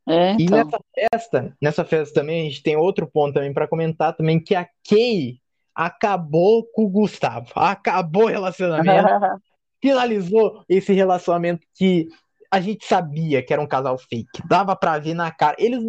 É, 0.08 0.34
E 0.34 0.44
então. 0.44 0.58
nessa 0.58 0.80
festa, 0.94 1.58
nessa 1.62 1.86
festa 1.86 2.22
também, 2.22 2.42
a 2.42 2.50
gente 2.50 2.64
tem 2.64 2.76
outro 2.76 3.08
ponto 3.08 3.34
também 3.34 3.54
para 3.54 3.68
comentar 3.68 4.16
também, 4.16 4.40
que 4.40 4.56
a 4.56 4.68
Kay 4.88 5.40
acabou 5.74 6.66
com 6.72 6.86
o 6.86 6.90
Gustavo. 6.90 7.52
Acabou 7.56 8.26
o 8.26 8.28
relacionamento, 8.28 9.08
finalizou 9.82 10.64
esse 10.70 10.94
relacionamento 10.94 11.66
que 11.76 12.08
a 12.50 12.62
gente 12.62 12.86
sabia 12.86 13.44
que 13.44 13.52
era 13.52 13.62
um 13.62 13.68
casal 13.68 13.98
fake. 13.98 14.48
Dava 14.48 14.76
pra 14.76 14.98
ver 14.98 15.14
na 15.14 15.32
cara. 15.32 15.56
Eles, 15.60 15.84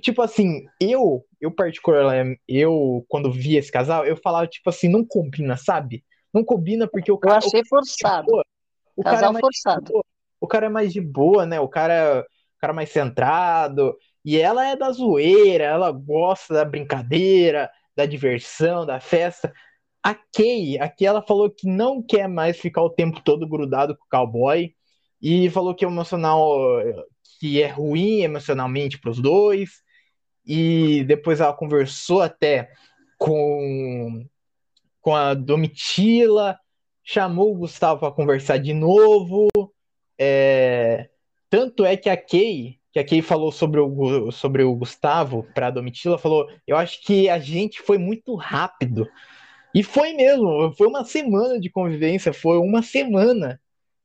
tipo 0.00 0.22
assim, 0.22 0.64
eu, 0.80 1.24
eu 1.40 1.50
particularmente, 1.54 2.40
eu 2.48 3.04
quando 3.08 3.30
via 3.32 3.58
esse 3.58 3.70
casal, 3.70 4.04
eu 4.06 4.16
falava 4.16 4.46
tipo 4.46 4.68
assim, 4.70 4.88
não 4.88 5.04
combina, 5.06 5.56
sabe? 5.56 6.04
Não 6.32 6.44
combina 6.44 6.88
porque 6.88 7.12
o 7.12 7.18
Eu 7.22 7.30
cara, 7.30 7.44
o 7.46 7.52
achei 7.52 7.62
forçado. 7.64 8.42
o 8.96 9.04
cara 9.04 9.26
é 9.26 9.26
Casal 9.26 9.32
mais 9.32 9.46
de 9.48 9.52
forçado. 9.52 9.92
boa. 9.92 10.04
O 10.40 10.46
cara 10.48 10.66
é 10.66 10.68
mais 10.68 10.92
de 10.92 11.00
boa, 11.00 11.46
né? 11.46 11.60
O 11.60 11.68
cara, 11.68 12.26
o 12.56 12.60
cara 12.60 12.72
é 12.72 12.76
mais 12.76 12.90
centrado. 12.90 13.96
E 14.24 14.38
ela 14.38 14.66
é 14.68 14.76
da 14.76 14.90
zoeira, 14.92 15.64
ela 15.64 15.90
gosta 15.92 16.54
da 16.54 16.64
brincadeira, 16.64 17.70
da 17.96 18.06
diversão, 18.06 18.86
da 18.86 19.00
festa. 19.00 19.52
A 20.02 20.14
Kay, 20.14 20.78
aqui 20.80 21.06
ela 21.06 21.22
falou 21.22 21.50
que 21.50 21.68
não 21.68 22.02
quer 22.02 22.28
mais 22.28 22.58
ficar 22.58 22.82
o 22.82 22.90
tempo 22.90 23.20
todo 23.22 23.48
grudado 23.48 23.96
com 23.96 24.04
o 24.04 24.08
cowboy 24.10 24.74
e 25.20 25.48
falou 25.50 25.74
que 25.74 25.84
é 25.84 25.88
emocional, 25.88 26.80
que 27.42 27.60
é 27.60 27.66
ruim 27.66 28.20
emocionalmente 28.20 29.00
para 29.00 29.10
os 29.10 29.18
dois. 29.18 29.82
E 30.46 31.02
depois 31.08 31.40
ela 31.40 31.52
conversou 31.52 32.22
até 32.22 32.70
com, 33.18 34.24
com 35.00 35.12
a 35.12 35.34
Domitila, 35.34 36.56
chamou 37.02 37.50
o 37.50 37.58
Gustavo 37.58 37.98
para 37.98 38.12
conversar 38.12 38.58
de 38.58 38.72
novo. 38.72 39.48
É, 40.16 41.08
tanto 41.50 41.84
é 41.84 41.96
que 41.96 42.08
a 42.08 42.16
Kay, 42.16 42.78
que 42.92 43.00
a 43.00 43.04
Kay 43.04 43.22
falou 43.22 43.50
sobre 43.50 43.80
o, 43.80 44.30
sobre 44.30 44.62
o 44.62 44.76
Gustavo 44.76 45.44
para 45.52 45.66
a 45.66 45.70
Domitila, 45.70 46.18
falou: 46.18 46.48
Eu 46.64 46.76
acho 46.76 47.02
que 47.02 47.28
a 47.28 47.40
gente 47.40 47.82
foi 47.82 47.98
muito 47.98 48.36
rápido. 48.36 49.08
E 49.74 49.82
foi 49.82 50.12
mesmo, 50.12 50.72
foi 50.78 50.86
uma 50.86 51.04
semana 51.04 51.58
de 51.58 51.68
convivência, 51.68 52.32
foi 52.32 52.58
uma 52.58 52.82
semana. 52.82 53.60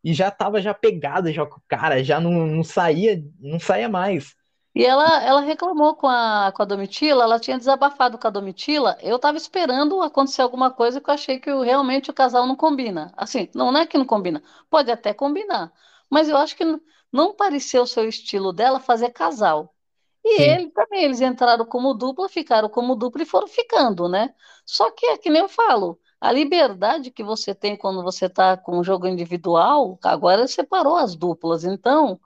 E 0.08 0.14
já 0.14 0.32
tava 0.32 0.62
já 0.62 0.74
pegada 0.74 1.34
já 1.34 1.46
com 1.46 1.58
o 1.58 1.64
cara, 1.68 2.02
já 2.02 2.20
não, 2.22 2.32
não 2.48 2.64
saía, 2.64 3.22
não 3.42 3.60
saía 3.60 3.90
mais. 3.90 4.34
E 4.74 4.86
ela, 4.86 5.22
ela 5.24 5.42
reclamou 5.42 5.96
com 5.96 6.08
a, 6.08 6.52
com 6.56 6.62
a 6.62 6.66
Domitila, 6.66 7.24
ela 7.24 7.40
tinha 7.40 7.58
desabafado 7.58 8.18
com 8.18 8.28
a 8.28 8.30
Domitila. 8.30 8.98
Eu 9.02 9.16
estava 9.18 9.36
esperando 9.38 10.02
acontecer 10.02 10.42
alguma 10.44 10.72
coisa 10.72 11.02
que 11.02 11.10
eu 11.10 11.14
achei 11.14 11.40
que 11.40 11.50
realmente 11.52 12.10
o 12.12 12.14
casal 12.14 12.46
não 12.48 12.56
combina. 12.56 13.12
Assim, 13.18 13.50
não, 13.56 13.72
não 13.72 13.82
é 13.82 13.88
que 13.88 13.98
não 13.98 14.06
combina, 14.06 14.42
pode 14.70 14.90
até 14.92 15.14
combinar, 15.14 15.74
mas 16.10 16.30
eu 16.30 16.38
acho 16.38 16.56
que 16.56 16.64
não, 16.64 16.80
não 17.12 17.34
pareceu 17.36 17.84
o 17.84 17.88
seu 17.88 18.08
estilo 18.08 18.54
dela 18.54 18.80
fazer 18.80 19.10
casal. 19.10 19.76
E 20.24 20.30
Sim, 20.36 20.44
ele 20.44 20.72
também, 20.72 21.04
eles 21.06 21.22
entraram 21.22 21.66
como 21.66 21.94
dupla, 21.94 22.30
ficaram 22.30 22.70
como 22.70 22.96
dupla 22.96 23.24
e 23.24 23.26
foram 23.26 23.48
ficando, 23.48 24.08
né? 24.10 24.34
Só 24.66 24.92
que 24.92 25.06
é 25.08 25.18
que 25.18 25.30
nem 25.30 25.42
eu 25.42 25.50
falo, 25.50 26.00
a 26.20 26.32
liberdade 26.32 27.12
que 27.12 27.24
você 27.24 27.54
tem 27.54 27.78
quando 27.78 28.04
você 28.04 28.26
está 28.26 28.58
com 28.58 28.80
um 28.80 28.84
jogo 28.84 29.08
individual, 29.08 30.00
agora 30.04 30.48
separou 30.48 30.96
as 30.96 31.16
duplas, 31.16 31.64
então. 31.64 32.20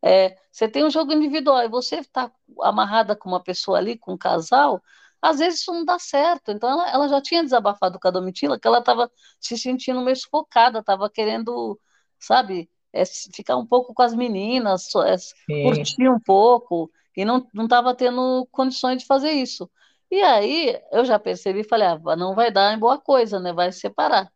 É, 0.00 0.36
você 0.52 0.68
tem 0.68 0.84
um 0.84 0.90
jogo 0.90 1.12
individual 1.12 1.64
e 1.64 1.68
você 1.68 1.96
está 1.96 2.30
amarrada 2.62 3.16
com 3.16 3.28
uma 3.28 3.42
pessoa 3.42 3.78
ali, 3.78 3.98
com 3.98 4.12
um 4.12 4.18
casal, 4.18 4.80
às 5.20 5.38
vezes 5.38 5.60
isso 5.60 5.72
não 5.72 5.84
dá 5.84 5.98
certo. 5.98 6.50
Então 6.50 6.70
ela, 6.70 6.90
ela 6.90 7.08
já 7.08 7.20
tinha 7.20 7.42
desabafado 7.42 7.98
com 7.98 8.08
a 8.08 8.10
Domitila 8.10 8.58
que 8.58 8.66
ela 8.66 8.78
estava 8.78 9.10
se 9.40 9.58
sentindo 9.58 10.00
meio 10.00 10.16
sufocada, 10.16 10.78
estava 10.80 11.10
querendo, 11.10 11.78
sabe, 12.18 12.70
é, 12.92 13.04
ficar 13.04 13.56
um 13.56 13.66
pouco 13.66 13.92
com 13.94 14.02
as 14.02 14.14
meninas, 14.14 14.88
é, 15.04 15.16
curtir 15.62 16.08
um 16.08 16.20
pouco, 16.20 16.90
e 17.16 17.24
não 17.24 17.46
não 17.52 17.64
estava 17.64 17.94
tendo 17.94 18.46
condições 18.50 18.98
de 18.98 19.06
fazer 19.06 19.32
isso. 19.32 19.70
E 20.10 20.22
aí 20.22 20.78
eu 20.90 21.04
já 21.04 21.18
percebi 21.18 21.60
e 21.60 21.68
falei, 21.68 21.88
ah, 21.88 22.16
não 22.16 22.34
vai 22.34 22.50
dar 22.50 22.74
em 22.74 22.78
boa 22.78 22.98
coisa, 22.98 23.38
né? 23.38 23.52
Vai 23.52 23.72
separar. 23.72 24.30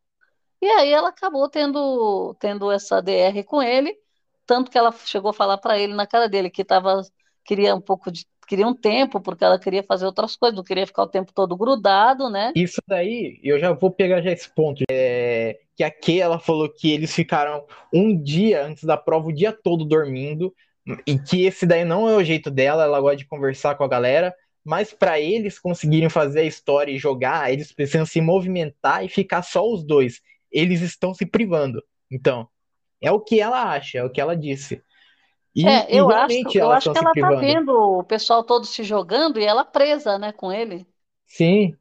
E 0.61 0.67
aí 0.67 0.93
ela 0.93 1.09
acabou 1.09 1.49
tendo, 1.49 2.35
tendo 2.39 2.71
essa 2.71 3.01
DR 3.01 3.43
com 3.45 3.63
ele, 3.63 3.97
tanto 4.47 4.71
que 4.71 4.79
ela 4.79 4.93
chegou 4.93 5.31
a 5.31 5.35
falar 5.35 5.59
para 5.59 5.79
ele 5.79 5.95
na 5.95 6.07
cara 6.07 6.29
dele 6.29 6.51
que 6.51 6.65
tava, 6.65 7.03
queria 7.45 7.75
um 7.75 7.81
pouco 7.81 8.13
de, 8.13 8.27
queria 8.47 8.69
um 8.69 8.75
tempo, 8.75 9.21
porque 9.21 9.45
ela 9.45 9.59
queria 9.59 9.83
fazer 9.83 10.07
outras 10.07 10.37
coisas, 10.37 10.57
não 10.57 10.63
queria 10.63 10.87
ficar 10.87 11.03
o 11.03 11.09
tempo 11.09 11.33
todo 11.35 11.57
grudado, 11.57 12.29
né? 12.29 12.53
Isso 12.55 12.81
daí, 12.87 13.41
eu 13.43 13.59
já 13.59 13.73
vou 13.73 13.91
pegar 13.91 14.21
já 14.21 14.31
esse 14.31 14.49
ponto. 14.55 14.85
É, 14.91 15.59
que 15.77 15.83
a 15.83 15.91
Kay, 15.91 16.21
ela 16.21 16.39
falou 16.39 16.69
que 16.69 16.93
eles 16.93 17.13
ficaram 17.15 17.65
um 17.93 18.17
dia 18.17 18.65
antes 18.65 18.85
da 18.85 18.97
prova, 18.97 19.29
o 19.29 19.33
dia 19.33 19.53
todo 19.53 19.85
dormindo, 19.85 20.55
e 21.07 21.19
que 21.19 21.45
esse 21.45 21.67
daí 21.67 21.85
não 21.85 22.09
é 22.09 22.15
o 22.15 22.25
jeito 22.25 22.51
dela, 22.51 22.85
ela 22.85 23.01
gosta 23.01 23.17
de 23.17 23.27
conversar 23.27 23.75
com 23.77 23.85
a 23.85 23.89
galera, 23.89 24.35
mas 24.65 24.93
para 24.93 25.21
eles 25.21 25.59
conseguirem 25.59 26.09
fazer 26.09 26.41
a 26.41 26.45
história 26.45 26.93
e 26.93 26.99
jogar, 26.99 27.53
eles 27.53 27.73
precisam 27.73 28.07
se 28.07 28.21
movimentar 28.21 29.05
e 29.05 29.09
ficar 29.09 29.43
só 29.43 29.65
os 29.67 29.85
dois. 29.85 30.21
Eles 30.51 30.81
estão 30.83 31.15
se 31.15 31.27
privando. 31.27 31.83
Então, 32.11 32.49
é 33.01 33.11
o 33.11 33.21
que 33.21 33.41
ela 33.41 33.73
acha, 33.73 33.99
é 33.99 34.05
o 34.05 34.11
que 34.11 34.21
ela 34.21 34.37
disse. 34.37 34.83
E, 35.55 35.65
É, 35.67 35.95
e 35.95 35.99
eu 35.99 36.11
acho, 36.11 36.35
eu 36.55 36.71
acho 36.71 36.91
que 36.91 36.99
ela 36.99 37.07
tá 37.07 37.13
privando. 37.13 37.41
vendo 37.41 37.71
o 37.73 38.05
pessoal 38.05 38.43
todo 38.45 38.65
se 38.67 38.83
jogando 38.83 39.39
e 39.39 39.45
ela 39.45 39.65
presa, 39.65 40.19
né, 40.19 40.33
com 40.33 40.53
ele. 40.53 40.87
Sim, 41.27 41.77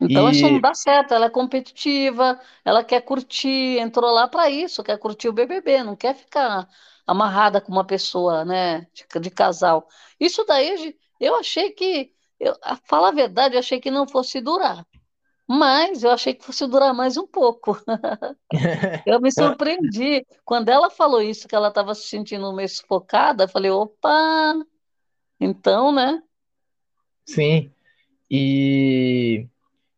Então 0.00 0.28
isso 0.28 0.48
não 0.48 0.58
e 0.58 0.60
dá 0.60 0.74
certo. 0.74 1.12
Ela 1.14 1.26
é 1.26 1.30
competitiva, 1.30 2.40
ela 2.64 2.84
quer 2.84 3.00
curtir, 3.02 3.78
entrou 3.78 4.10
lá 4.12 4.28
para 4.28 4.48
isso, 4.50 4.82
quer 4.84 4.98
curtir 4.98 5.28
o 5.28 5.32
BBB, 5.32 5.82
não 5.82 5.96
quer 5.96 6.14
ficar 6.14 6.68
amarrada 7.06 7.60
com 7.60 7.72
uma 7.72 7.86
pessoa, 7.86 8.44
né, 8.44 8.82
de, 8.92 9.06
de 9.20 9.30
casal. 9.30 9.88
Isso 10.20 10.44
daí 10.44 10.76
gente, 10.76 10.98
eu 11.20 11.36
achei 11.36 11.70
que, 11.72 12.12
eu, 12.40 12.54
a 12.62 12.76
falar 12.76 13.08
a 13.08 13.12
verdade, 13.12 13.54
eu 13.54 13.60
achei 13.60 13.80
que 13.80 13.90
não 13.90 14.06
fosse 14.08 14.40
durar, 14.40 14.86
mas 15.48 16.04
eu 16.04 16.10
achei 16.10 16.34
que 16.34 16.44
fosse 16.44 16.66
durar 16.66 16.94
mais 16.94 17.16
um 17.16 17.26
pouco. 17.26 17.78
Eu 19.04 19.20
me 19.20 19.32
surpreendi 19.32 20.26
quando 20.44 20.68
ela 20.68 20.90
falou 20.90 21.22
isso, 21.22 21.48
que 21.48 21.54
ela 21.54 21.68
estava 21.68 21.94
se 21.94 22.06
sentindo 22.08 22.52
meio 22.52 22.68
sufocada. 22.68 23.44
Eu 23.44 23.48
falei, 23.48 23.70
opa, 23.70 24.54
então, 25.40 25.92
né? 25.92 26.22
sim. 27.24 27.70
E 28.30 29.46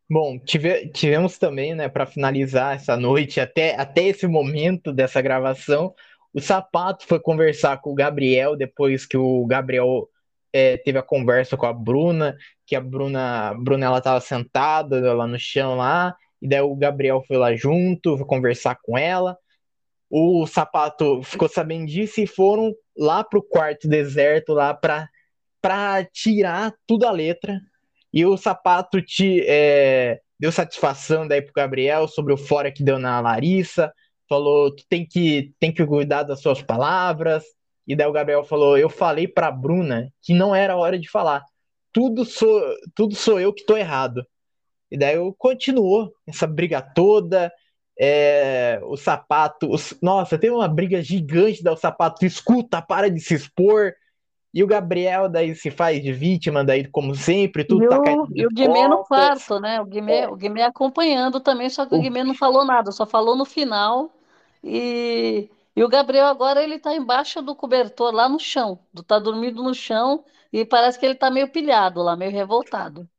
Bom, 0.09 0.39
tive- 0.39 0.89
tivemos 0.89 1.37
também, 1.39 1.75
né, 1.75 1.89
para 1.89 2.05
finalizar 2.05 2.75
essa 2.75 2.97
noite, 2.97 3.39
até, 3.39 3.75
até 3.79 4.03
esse 4.05 4.27
momento 4.27 4.93
dessa 4.93 5.21
gravação, 5.21 5.95
o 6.33 6.41
Sapato 6.41 7.07
foi 7.07 7.19
conversar 7.19 7.81
com 7.81 7.91
o 7.91 7.95
Gabriel 7.95 8.55
depois 8.57 9.05
que 9.05 9.17
o 9.17 9.45
Gabriel 9.47 10.09
é, 10.53 10.77
teve 10.77 10.97
a 10.97 11.03
conversa 11.03 11.57
com 11.57 11.65
a 11.65 11.73
Bruna, 11.73 12.35
que 12.65 12.75
a 12.75 12.81
Bruna, 12.81 13.53
Bruna 13.53 13.85
ela 13.85 13.97
estava 13.99 14.19
sentada 14.19 15.13
lá 15.13 15.27
no 15.27 15.39
chão 15.39 15.75
lá, 15.75 16.15
e 16.41 16.47
daí 16.47 16.61
o 16.61 16.75
Gabriel 16.75 17.23
foi 17.27 17.37
lá 17.37 17.55
junto, 17.55 18.17
foi 18.17 18.25
conversar 18.25 18.77
com 18.81 18.97
ela. 18.97 19.37
O 20.09 20.45
Sapato 20.45 21.21
ficou 21.23 21.47
sabendo 21.47 21.85
disso 21.85 22.19
e 22.21 22.27
foram 22.27 22.73
lá 22.97 23.23
pro 23.23 23.41
quarto 23.41 23.87
deserto 23.87 24.53
lá 24.53 24.73
para 24.73 25.09
para 25.61 26.03
tirar 26.05 26.73
tudo 26.87 27.05
a 27.05 27.11
letra 27.11 27.61
e 28.13 28.25
o 28.25 28.35
Sapato 28.35 29.01
te 29.01 29.41
é, 29.47 30.19
deu 30.39 30.51
satisfação 30.51 31.27
daí 31.27 31.41
pro 31.41 31.53
Gabriel 31.53 32.07
sobre 32.07 32.33
o 32.33 32.37
fora 32.37 32.71
que 32.71 32.83
deu 32.83 32.99
na 32.99 33.21
Larissa, 33.21 33.93
falou, 34.27 34.75
tu 34.75 34.83
tem 34.89 35.05
que, 35.05 35.53
tem 35.59 35.73
que 35.73 35.85
cuidar 35.85 36.23
das 36.23 36.41
suas 36.41 36.61
palavras. 36.61 37.43
E 37.87 37.95
daí 37.95 38.07
o 38.07 38.11
Gabriel 38.11 38.43
falou, 38.43 38.77
eu 38.77 38.89
falei 38.89 39.27
pra 39.27 39.51
Bruna 39.51 40.11
que 40.21 40.33
não 40.33 40.53
era 40.53 40.77
hora 40.77 40.97
de 40.97 41.09
falar. 41.09 41.43
Tudo 41.91 42.23
sou, 42.23 42.61
tudo 42.95 43.15
sou 43.15 43.39
eu 43.39 43.53
que 43.53 43.65
tô 43.65 43.75
errado. 43.75 44.25
E 44.89 44.97
daí 44.97 45.15
eu 45.15 45.33
continuou 45.37 46.13
essa 46.27 46.45
briga 46.45 46.81
toda. 46.81 47.51
É, 47.99 48.79
o 48.83 48.97
sapato, 48.97 49.69
os, 49.69 49.95
nossa, 50.01 50.37
teve 50.37 50.53
uma 50.53 50.67
briga 50.67 51.03
gigante 51.03 51.61
da 51.63 51.73
o 51.73 51.77
sapato 51.77 52.25
escuta, 52.25 52.81
para 52.81 53.11
de 53.11 53.19
se 53.19 53.35
expor, 53.35 53.93
e 54.53 54.63
o 54.63 54.67
Gabriel 54.67 55.29
daí 55.29 55.55
se 55.55 55.69
faz 55.69 56.01
de 56.01 56.11
vítima, 56.11 56.63
daí, 56.63 56.85
como 56.87 57.15
sempre, 57.15 57.63
tudo 57.63 57.85
E 57.85 57.87
tá 57.89 57.99
o, 57.99 58.03
caindo 58.03 58.27
e 58.35 58.45
o 58.45 58.49
Guimê 58.49 58.87
no 58.87 59.03
quarto, 59.03 59.59
né? 59.59 59.79
O 59.79 59.85
Guimê, 59.85 60.21
É, 60.21 60.27
o 60.27 60.35
Guimê 60.35 60.63
acompanhando 60.63 61.39
também, 61.39 61.69
só 61.69 61.85
que 61.85 61.93
o 61.93 61.99
o, 61.99 62.01
Guimê 62.01 62.23
não 62.23 62.33
falou 62.33 62.65
nada, 62.65 62.91
só 62.91 63.05
falou 63.05 63.35
no 63.35 63.45
final. 63.45 64.11
E, 64.63 65.49
e 65.75 65.83
o 65.83 65.89
Gabriel 65.89 66.25
agora 66.27 66.63
ele 66.63 66.79
tá 66.79 66.93
embaixo 66.95 67.41
do 67.41 67.55
cobertor, 67.55 68.13
lá 68.13 68.27
no 68.29 68.39
chão, 68.39 68.85
do, 68.93 69.03
tá 69.03 69.19
dormindo 69.19 69.63
no 69.63 69.73
chão 69.73 70.25
e 70.51 70.65
parece 70.65 70.99
que 70.99 71.05
ele 71.05 71.15
tá 71.15 71.29
meio 71.31 71.51
pilhado 71.51 72.01
lá, 72.01 72.15
meio 72.15 72.31
revoltado. 72.31 73.09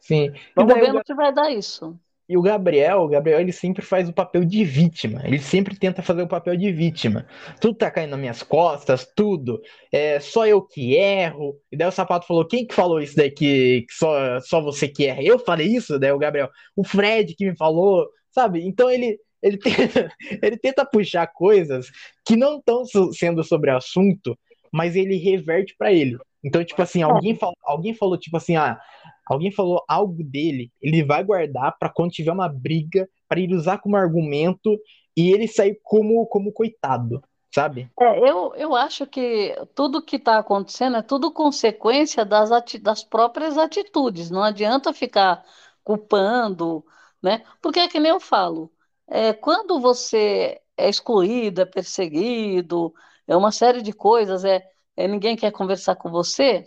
sim. 0.00 0.32
E 0.58 0.64
Vamos 0.64 0.76
o, 0.76 0.78
ver 0.78 0.92
no 0.92 1.02
que 1.02 1.14
vai 1.14 1.32
dar 1.32 1.50
isso. 1.50 1.98
e 2.28 2.36
o 2.36 2.42
Gabriel, 2.42 3.00
o 3.02 3.08
Gabriel, 3.08 3.40
ele 3.40 3.52
sempre 3.52 3.84
faz 3.84 4.08
o 4.08 4.12
papel 4.14 4.44
de 4.44 4.64
vítima. 4.64 5.20
Ele 5.24 5.38
sempre 5.38 5.76
tenta 5.78 6.02
fazer 6.02 6.22
o 6.22 6.28
papel 6.28 6.56
de 6.56 6.72
vítima. 6.72 7.26
Tudo 7.60 7.76
tá 7.76 7.90
caindo 7.90 8.10
nas 8.12 8.20
minhas 8.20 8.42
costas, 8.42 9.06
tudo. 9.14 9.60
É 9.92 10.18
só 10.20 10.46
eu 10.46 10.62
que 10.62 10.94
erro. 10.94 11.58
E 11.70 11.76
daí 11.76 11.88
o 11.88 11.92
Sapato 11.92 12.26
falou: 12.26 12.46
quem 12.46 12.66
que 12.66 12.74
falou 12.74 13.00
isso 13.00 13.16
daí 13.16 13.30
que, 13.30 13.82
que 13.86 13.94
só, 13.94 14.40
só 14.40 14.62
você 14.62 14.88
que 14.88 15.04
erra? 15.06 15.22
Eu 15.22 15.38
falei 15.38 15.66
isso? 15.68 15.98
Daí 15.98 16.12
o 16.12 16.18
Gabriel, 16.18 16.48
o 16.76 16.84
Fred 16.84 17.34
que 17.34 17.44
me 17.50 17.56
falou, 17.56 18.08
sabe? 18.30 18.66
Então 18.66 18.88
ele. 18.90 19.18
Ele 19.42 19.58
tenta, 19.58 20.12
ele 20.42 20.56
tenta 20.56 20.86
puxar 20.86 21.26
coisas 21.26 21.90
que 22.24 22.36
não 22.36 22.58
estão 22.58 22.84
sendo 23.12 23.42
sobre 23.42 23.70
assunto, 23.70 24.38
mas 24.72 24.96
ele 24.96 25.16
reverte 25.16 25.74
para 25.76 25.92
ele. 25.92 26.16
Então, 26.44 26.64
tipo 26.64 26.80
assim, 26.82 27.02
alguém, 27.02 27.36
fal, 27.36 27.52
alguém 27.62 27.94
falou, 27.94 28.18
tipo 28.18 28.36
assim, 28.36 28.56
ah, 28.56 28.80
alguém 29.26 29.52
falou 29.52 29.84
algo 29.88 30.22
dele, 30.24 30.72
ele 30.80 31.04
vai 31.04 31.22
guardar 31.22 31.76
para 31.78 31.88
quando 31.88 32.10
tiver 32.10 32.32
uma 32.32 32.48
briga, 32.48 33.08
para 33.28 33.40
ele 33.40 33.54
usar 33.54 33.78
como 33.78 33.96
argumento 33.96 34.78
e 35.16 35.32
ele 35.32 35.46
sair 35.46 35.78
como, 35.82 36.26
como 36.26 36.52
coitado, 36.52 37.22
sabe? 37.54 37.88
É, 38.00 38.18
eu, 38.28 38.54
eu 38.56 38.74
acho 38.74 39.06
que 39.06 39.54
tudo 39.74 40.02
que 40.02 40.16
está 40.16 40.38
acontecendo 40.38 40.96
é 40.96 41.02
tudo 41.02 41.32
consequência 41.32 42.24
das, 42.24 42.50
das 42.80 43.04
próprias 43.04 43.56
atitudes. 43.56 44.30
Não 44.30 44.42
adianta 44.42 44.92
ficar 44.92 45.44
culpando, 45.84 46.84
né? 47.22 47.42
Porque 47.60 47.80
é 47.80 47.88
que 47.88 48.00
nem 48.00 48.10
eu 48.10 48.20
falo, 48.20 48.70
é, 49.08 49.32
quando 49.32 49.80
você 49.80 50.60
é 50.76 50.88
excluído, 50.88 51.60
é 51.60 51.64
perseguido, 51.64 52.94
é 53.26 53.36
uma 53.36 53.52
série 53.52 53.82
de 53.82 53.92
coisas, 53.92 54.44
é, 54.44 54.62
é 54.96 55.06
ninguém 55.06 55.36
quer 55.36 55.50
conversar 55.52 55.96
com 55.96 56.10
você, 56.10 56.66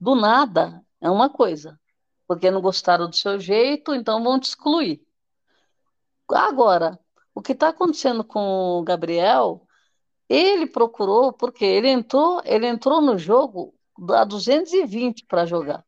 do 0.00 0.14
nada 0.14 0.82
é 1.00 1.10
uma 1.10 1.30
coisa, 1.30 1.78
porque 2.26 2.50
não 2.50 2.60
gostaram 2.60 3.08
do 3.08 3.16
seu 3.16 3.38
jeito, 3.38 3.94
então 3.94 4.22
vão 4.22 4.38
te 4.40 4.48
excluir. 4.48 5.02
Agora, 6.28 6.98
o 7.34 7.42
que 7.42 7.52
está 7.52 7.68
acontecendo 7.68 8.24
com 8.24 8.78
o 8.78 8.82
Gabriel 8.82 9.66
ele 10.28 10.66
procurou, 10.66 11.32
porque 11.32 11.64
ele 11.64 11.88
entrou, 11.88 12.40
ele 12.44 12.66
entrou 12.66 13.00
no 13.00 13.18
jogo 13.18 13.74
a 14.10 14.24
220 14.24 15.26
para 15.26 15.44
jogar. 15.44 15.84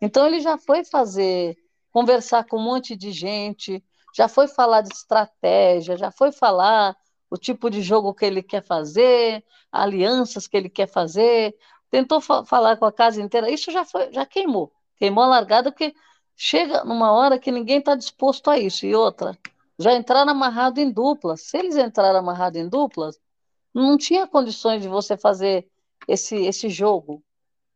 Então 0.00 0.26
ele 0.26 0.40
já 0.40 0.58
foi 0.58 0.84
fazer, 0.84 1.56
conversar 1.92 2.44
com 2.44 2.56
um 2.56 2.62
monte 2.62 2.96
de 2.96 3.12
gente, 3.12 3.84
já 4.14 4.28
foi 4.28 4.46
falar 4.46 4.82
de 4.82 4.94
estratégia, 4.94 5.96
já 5.96 6.10
foi 6.10 6.30
falar 6.30 6.96
o 7.28 7.36
tipo 7.36 7.68
de 7.68 7.82
jogo 7.82 8.14
que 8.14 8.24
ele 8.24 8.42
quer 8.42 8.62
fazer, 8.62 9.44
alianças 9.72 10.46
que 10.46 10.56
ele 10.56 10.68
quer 10.68 10.86
fazer, 10.86 11.54
tentou 11.90 12.20
fa 12.20 12.44
falar 12.44 12.76
com 12.76 12.84
a 12.84 12.92
casa 12.92 13.20
inteira. 13.20 13.50
Isso 13.50 13.72
já 13.72 13.84
foi, 13.84 14.12
já 14.12 14.24
queimou, 14.24 14.72
queimou 14.96 15.24
a 15.24 15.26
largada, 15.26 15.72
porque 15.72 15.92
chega 16.36 16.84
numa 16.84 17.10
hora 17.12 17.38
que 17.40 17.50
ninguém 17.50 17.78
está 17.78 17.96
disposto 17.96 18.48
a 18.50 18.56
isso. 18.56 18.86
E 18.86 18.94
outra, 18.94 19.36
já 19.76 19.92
entraram 19.94 20.30
amarrado 20.30 20.78
em 20.78 20.92
duplas. 20.92 21.40
Se 21.42 21.58
eles 21.58 21.76
entraram 21.76 22.20
amarrado 22.20 22.56
em 22.56 22.68
duplas, 22.68 23.18
não 23.74 23.98
tinha 23.98 24.28
condições 24.28 24.80
de 24.80 24.88
você 24.88 25.16
fazer 25.16 25.68
esse, 26.06 26.36
esse 26.36 26.68
jogo, 26.68 27.20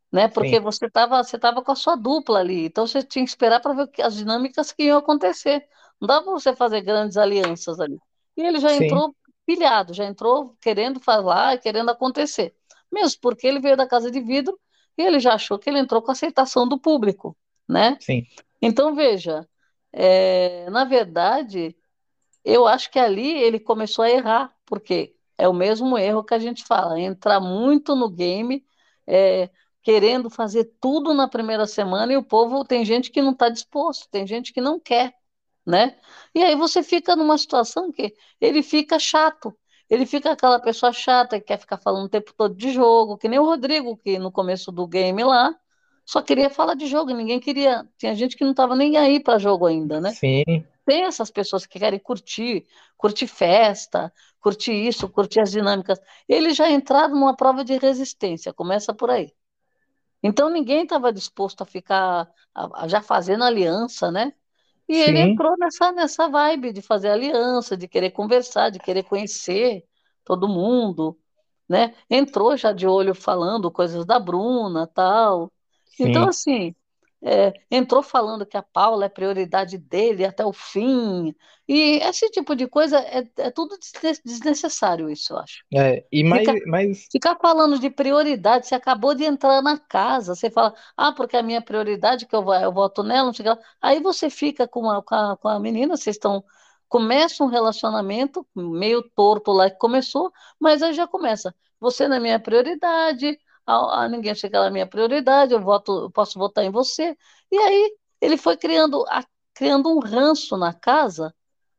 né? 0.09 0.29
Porque 0.29 0.55
Sim. 0.55 0.61
você 0.61 0.85
estava 0.85 1.21
você 1.21 1.37
tava 1.37 1.61
com 1.61 1.71
a 1.73 1.75
sua 1.75 1.95
dupla 1.97 2.39
ali, 2.39 2.65
então 2.65 2.87
você 2.87 3.03
tinha 3.03 3.25
que 3.25 3.29
esperar 3.29 3.59
para 3.59 3.73
ver 3.73 3.89
as 4.01 4.15
dinâmicas 4.15 4.71
que 4.71 4.83
iam 4.83 4.99
acontecer. 4.99 5.67
Não 5.99 6.07
dá 6.07 6.21
para 6.21 6.31
você 6.31 6.55
fazer 6.55 6.81
grandes 6.81 7.17
alianças 7.17 7.79
ali. 7.79 7.99
E 8.37 8.41
ele 8.41 8.59
já 8.59 8.69
Sim. 8.69 8.85
entrou 8.85 9.15
pilhado, 9.45 9.93
já 9.93 10.05
entrou 10.05 10.55
querendo 10.61 10.99
falar, 10.99 11.57
querendo 11.57 11.89
acontecer. 11.89 12.55
Mesmo 12.91 13.19
porque 13.21 13.47
ele 13.47 13.59
veio 13.59 13.75
da 13.75 13.87
casa 13.87 14.09
de 14.09 14.21
vidro 14.21 14.59
e 14.97 15.01
ele 15.01 15.19
já 15.19 15.33
achou 15.33 15.57
que 15.57 15.69
ele 15.69 15.79
entrou 15.79 16.01
com 16.01 16.11
aceitação 16.11 16.67
do 16.67 16.79
público, 16.79 17.35
né? 17.67 17.97
Sim. 17.99 18.23
Então, 18.61 18.93
veja, 18.93 19.47
é, 19.91 20.69
na 20.69 20.85
verdade, 20.85 21.75
eu 22.43 22.67
acho 22.67 22.91
que 22.91 22.99
ali 22.99 23.37
ele 23.37 23.59
começou 23.59 24.03
a 24.03 24.09
errar, 24.09 24.53
porque 24.65 25.15
é 25.37 25.47
o 25.47 25.53
mesmo 25.53 25.97
erro 25.97 26.23
que 26.23 26.33
a 26.33 26.39
gente 26.39 26.63
fala, 26.63 26.99
entrar 26.99 27.39
muito 27.39 27.95
no 27.95 28.09
game, 28.09 28.63
é, 29.07 29.49
querendo 29.81 30.29
fazer 30.29 30.65
tudo 30.79 31.13
na 31.13 31.27
primeira 31.27 31.65
semana 31.65 32.13
e 32.13 32.17
o 32.17 32.23
povo 32.23 32.63
tem 32.63 32.83
gente 32.83 33.09
que 33.09 33.21
não 33.21 33.31
está 33.31 33.49
disposto, 33.49 34.07
tem 34.11 34.27
gente 34.27 34.51
que 34.53 34.61
não 34.61 34.79
quer, 34.79 35.13
né? 35.65 35.97
E 36.33 36.43
aí 36.43 36.55
você 36.55 36.83
fica 36.83 37.15
numa 37.15 37.37
situação 37.37 37.91
que 37.91 38.13
ele 38.39 38.63
fica 38.63 38.99
chato, 38.99 39.55
ele 39.89 40.05
fica 40.05 40.31
aquela 40.31 40.59
pessoa 40.59 40.91
chata 40.93 41.39
que 41.39 41.47
quer 41.47 41.57
ficar 41.57 41.77
falando 41.77 42.05
o 42.05 42.09
tempo 42.09 42.33
todo 42.35 42.55
de 42.55 42.71
jogo, 42.71 43.17
que 43.17 43.27
nem 43.27 43.39
o 43.39 43.45
Rodrigo, 43.45 43.97
que 43.97 44.19
no 44.19 44.31
começo 44.31 44.71
do 44.71 44.87
game 44.87 45.23
lá, 45.23 45.55
só 46.05 46.21
queria 46.21 46.49
falar 46.49 46.73
de 46.73 46.87
jogo, 46.87 47.11
ninguém 47.11 47.39
queria. 47.39 47.87
Tinha 47.97 48.15
gente 48.15 48.35
que 48.35 48.43
não 48.43 48.51
estava 48.51 48.75
nem 48.75 48.97
aí 48.97 49.19
para 49.19 49.37
jogo 49.37 49.65
ainda, 49.67 50.01
né? 50.01 50.11
Sim. 50.11 50.43
Tem 50.85 51.03
essas 51.03 51.29
pessoas 51.29 51.67
que 51.67 51.77
querem 51.77 51.99
curtir, 51.99 52.65
curtir 52.97 53.27
festa, 53.27 54.11
curtir 54.39 54.73
isso, 54.73 55.07
curtir 55.07 55.39
as 55.39 55.51
dinâmicas. 55.51 55.99
Eles 56.27 56.57
já 56.57 56.67
entraram 56.69 57.13
numa 57.13 57.35
prova 57.35 57.63
de 57.63 57.77
resistência, 57.77 58.51
começa 58.51 58.91
por 58.91 59.11
aí. 59.11 59.31
Então 60.23 60.49
ninguém 60.49 60.83
estava 60.83 61.13
disposto 61.13 61.61
a 61.61 61.65
ficar 61.65 62.27
a, 62.55 62.83
a 62.83 62.87
já 62.87 63.01
fazendo 63.01 63.43
aliança, 63.43 64.11
né? 64.11 64.33
E 64.89 64.97
Sim. 64.97 65.01
ele 65.01 65.19
entrou 65.19 65.57
nessa, 65.59 65.91
nessa 65.93 66.29
vibe 66.29 66.73
de 66.73 66.81
fazer 66.83 67.09
aliança, 67.11 67.77
de 67.77 67.87
querer 67.89 68.11
conversar, 68.11 68.71
de 68.71 68.79
querer 68.79 69.03
conhecer 69.05 69.85
todo 70.25 70.49
mundo, 70.49 71.17
né? 71.69 71.95
Entrou 72.09 72.57
já 72.57 72.73
de 72.73 72.87
olho 72.87 73.15
falando 73.15 73.71
coisas 73.71 74.05
da 74.05 74.19
Bruna, 74.19 74.87
tal. 74.87 75.51
Então, 75.99 76.27
assim, 76.27 76.75
é, 77.21 77.53
entrou 77.69 78.01
falando 78.01 78.45
que 78.45 78.55
a 78.55 78.63
Paula 78.63 79.05
é 79.05 79.09
prioridade 79.09 79.77
dele 79.77 80.25
até 80.25 80.45
o 80.45 80.53
fim. 80.53 81.35
E 81.67 81.97
esse 81.97 82.29
tipo 82.29 82.55
de 82.55 82.67
coisa 82.67 82.97
é, 82.99 83.27
é 83.37 83.51
tudo 83.51 83.77
desnecessário, 84.25 85.09
isso, 85.09 85.33
eu 85.33 85.37
acho. 85.37 85.63
É, 85.73 86.05
e 86.11 86.23
mais, 86.23 86.47
ficar, 86.47 86.65
mais... 86.65 87.07
ficar 87.11 87.35
falando 87.35 87.77
de 87.77 87.89
prioridade, 87.89 88.67
você 88.67 88.75
acabou 88.75 89.13
de 89.13 89.23
entrar 89.23 89.61
na 89.61 89.77
casa, 89.77 90.33
você 90.33 90.49
fala, 90.49 90.73
ah, 90.95 91.11
porque 91.11 91.35
a 91.37 91.43
minha 91.43 91.61
prioridade, 91.61 92.25
que 92.25 92.35
eu, 92.35 92.53
eu 92.53 92.71
voto 92.71 93.03
nela, 93.03 93.25
não 93.27 93.33
sei 93.33 93.45
lá. 93.45 93.59
Aí 93.81 93.99
você 93.99 94.29
fica 94.29 94.67
com 94.67 94.89
a, 94.89 95.03
com 95.03 95.15
a, 95.15 95.37
com 95.37 95.47
a 95.47 95.59
menina, 95.59 95.95
vocês 95.97 96.15
estão. 96.15 96.43
Começa 96.87 97.43
um 97.43 97.47
relacionamento 97.47 98.47
meio 98.55 99.03
torto 99.03 99.51
lá 99.51 99.69
que 99.69 99.77
começou, 99.77 100.31
mas 100.59 100.81
aí 100.81 100.91
já 100.93 101.05
começa. 101.05 101.53
Você 101.79 102.07
não 102.07 102.15
é 102.15 102.19
minha 102.19 102.39
prioridade, 102.39 103.37
a, 103.69 104.03
a 104.03 104.09
ninguém 104.09 104.33
chega 104.33 104.59
na 104.61 104.71
minha 104.71 104.87
prioridade, 104.87 105.53
eu 105.53 105.61
voto, 105.61 106.05
eu 106.05 106.11
posso 106.11 106.39
votar 106.39 106.63
em 106.63 106.71
você. 106.71 107.15
E 107.51 107.57
aí 107.57 107.95
ele 108.19 108.35
foi 108.37 108.57
criando, 108.57 109.05
a, 109.07 109.23
criando 109.53 109.89
um 109.89 109.99
ranço 109.99 110.57
na 110.57 110.73
casa, 110.73 111.33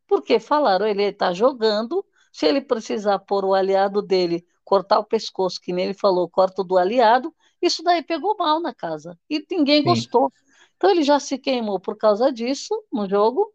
porque 0.06 0.38
falaram, 0.38 0.86
ele 0.86 1.02
está 1.02 1.32
jogando, 1.32 2.04
se 2.32 2.46
ele 2.46 2.60
precisar 2.60 3.18
pôr 3.18 3.44
o 3.44 3.54
aliado 3.54 4.00
dele, 4.00 4.46
cortar 4.64 5.00
o 5.00 5.04
pescoço, 5.04 5.60
que 5.60 5.72
nem 5.72 5.86
ele 5.86 5.94
falou, 5.94 6.28
corta 6.28 6.62
do 6.62 6.78
aliado, 6.78 7.34
isso 7.60 7.82
daí 7.82 8.02
pegou 8.02 8.36
mal 8.36 8.60
na 8.60 8.72
casa. 8.72 9.18
E 9.28 9.44
ninguém 9.50 9.82
Sim. 9.82 9.88
gostou. 9.88 10.32
Então 10.76 10.90
ele 10.90 11.02
já 11.02 11.18
se 11.18 11.36
queimou 11.38 11.80
por 11.80 11.96
causa 11.96 12.32
disso 12.32 12.74
no 12.92 13.08
jogo. 13.08 13.52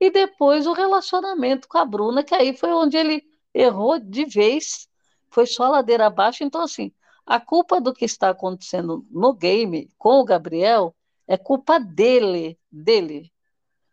E 0.00 0.10
depois 0.10 0.66
o 0.66 0.72
relacionamento 0.72 1.66
com 1.68 1.78
a 1.78 1.84
Bruna, 1.84 2.22
que 2.22 2.34
aí 2.34 2.56
foi 2.56 2.72
onde 2.72 2.96
ele 2.96 3.22
errou 3.52 3.98
de 3.98 4.24
vez, 4.24 4.88
foi 5.30 5.46
só 5.46 5.68
ladeira 5.68 6.06
abaixo. 6.06 6.44
Então, 6.44 6.62
assim, 6.62 6.92
a 7.26 7.40
culpa 7.40 7.80
do 7.80 7.94
que 7.94 8.04
está 8.04 8.30
acontecendo 8.30 9.06
no 9.10 9.32
game 9.32 9.88
com 9.98 10.20
o 10.20 10.24
Gabriel 10.24 10.94
é 11.26 11.36
culpa 11.36 11.78
dele, 11.78 12.58
dele. 12.70 13.32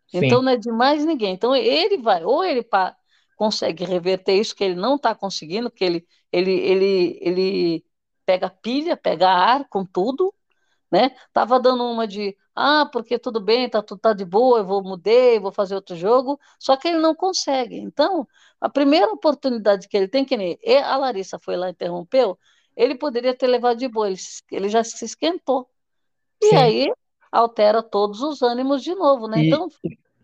Sim. 0.08 0.26
Então 0.26 0.42
não 0.42 0.52
é 0.52 0.56
de 0.56 0.70
mais 0.70 1.04
ninguém. 1.04 1.34
Então 1.34 1.54
ele 1.56 1.98
vai, 1.98 2.22
ou 2.24 2.44
ele 2.44 2.62
pa, 2.62 2.94
consegue 3.36 3.84
reverter 3.84 4.34
isso 4.34 4.54
que 4.54 4.62
ele 4.62 4.74
não 4.74 4.96
está 4.96 5.14
conseguindo, 5.14 5.70
que 5.70 5.84
ele, 5.84 6.06
ele, 6.30 6.52
ele, 6.52 7.18
ele 7.22 7.84
pega 8.26 8.50
pilha, 8.50 8.96
pega 8.96 9.28
ar 9.28 9.66
com 9.68 9.84
tudo, 9.84 10.32
né? 10.90 11.10
Tava 11.32 11.58
dando 11.58 11.84
uma 11.84 12.06
de, 12.06 12.36
ah, 12.54 12.86
porque 12.92 13.18
tudo 13.18 13.40
bem, 13.40 13.68
tá 13.68 13.82
tudo 13.82 13.98
tá 14.00 14.12
de 14.12 14.24
boa, 14.26 14.58
eu 14.58 14.66
vou 14.66 14.82
mudei, 14.82 15.40
vou 15.40 15.50
fazer 15.50 15.74
outro 15.74 15.96
jogo, 15.96 16.38
só 16.58 16.76
que 16.76 16.88
ele 16.88 16.98
não 16.98 17.14
consegue. 17.14 17.78
Então, 17.78 18.28
a 18.60 18.68
primeira 18.68 19.10
oportunidade 19.10 19.88
que 19.88 19.96
ele 19.96 20.08
tem 20.08 20.24
que 20.24 20.36
nem 20.36 20.58
a 20.84 20.96
Larissa 20.98 21.38
foi 21.38 21.56
lá 21.56 21.68
e 21.68 21.72
interrompeu, 21.72 22.38
ele 22.76 22.94
poderia 22.94 23.34
ter 23.34 23.46
levado 23.46 23.78
de 23.78 23.88
boa, 23.88 24.08
ele, 24.08 24.18
ele 24.50 24.68
já 24.68 24.82
se 24.82 25.04
esquentou. 25.04 25.68
E 26.42 26.48
Sim. 26.48 26.56
aí 26.56 26.92
altera 27.30 27.82
todos 27.82 28.20
os 28.20 28.42
ânimos 28.42 28.82
de 28.82 28.94
novo, 28.94 29.28
né? 29.28 29.42
E... 29.42 29.48
Então, 29.48 29.68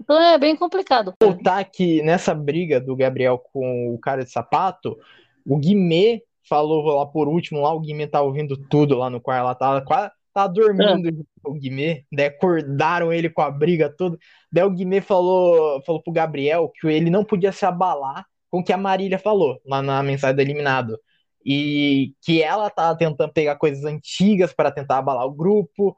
então 0.00 0.20
é 0.20 0.38
bem 0.38 0.56
complicado. 0.56 1.14
Voltar 1.22 1.64
que 1.64 2.02
nessa 2.02 2.34
briga 2.34 2.80
do 2.80 2.96
Gabriel 2.96 3.38
com 3.52 3.94
o 3.94 3.98
cara 3.98 4.24
de 4.24 4.30
sapato, 4.30 4.98
o 5.46 5.56
Guimê 5.56 6.22
falou 6.48 6.82
lá 6.96 7.06
por 7.06 7.28
último, 7.28 7.60
lá 7.60 7.72
o 7.72 7.80
Guimê 7.80 8.06
tá 8.06 8.22
ouvindo 8.22 8.56
tudo 8.56 8.96
lá 8.96 9.10
no 9.10 9.20
quarto, 9.20 9.44
lá 9.44 9.54
tava 9.54 9.82
quase 9.82 10.10
tá 10.32 10.46
dormindo 10.46 11.08
é. 11.08 11.12
o 11.44 11.54
Guimê, 11.54 12.04
daí 12.12 12.26
acordaram 12.26 13.12
ele 13.12 13.28
com 13.28 13.42
a 13.42 13.50
briga 13.50 13.88
toda. 13.90 14.16
Daí 14.52 14.64
o 14.64 14.70
Guimê 14.70 15.00
falou, 15.00 15.82
falou 15.82 16.02
pro 16.02 16.12
Gabriel 16.12 16.70
que 16.74 16.86
ele 16.86 17.10
não 17.10 17.24
podia 17.24 17.50
se 17.50 17.66
abalar 17.66 18.24
com 18.50 18.60
o 18.60 18.64
que 18.64 18.72
a 18.72 18.76
Marília 18.76 19.18
falou 19.18 19.60
lá 19.66 19.82
na 19.82 20.02
mensagem 20.02 20.36
do 20.36 20.42
eliminado 20.42 20.98
e 21.44 22.14
que 22.22 22.42
ela 22.42 22.70
tá 22.70 22.94
tentando 22.94 23.32
pegar 23.32 23.56
coisas 23.56 23.84
antigas 23.84 24.52
para 24.52 24.70
tentar 24.70 24.98
abalar 24.98 25.26
o 25.26 25.32
grupo. 25.32 25.96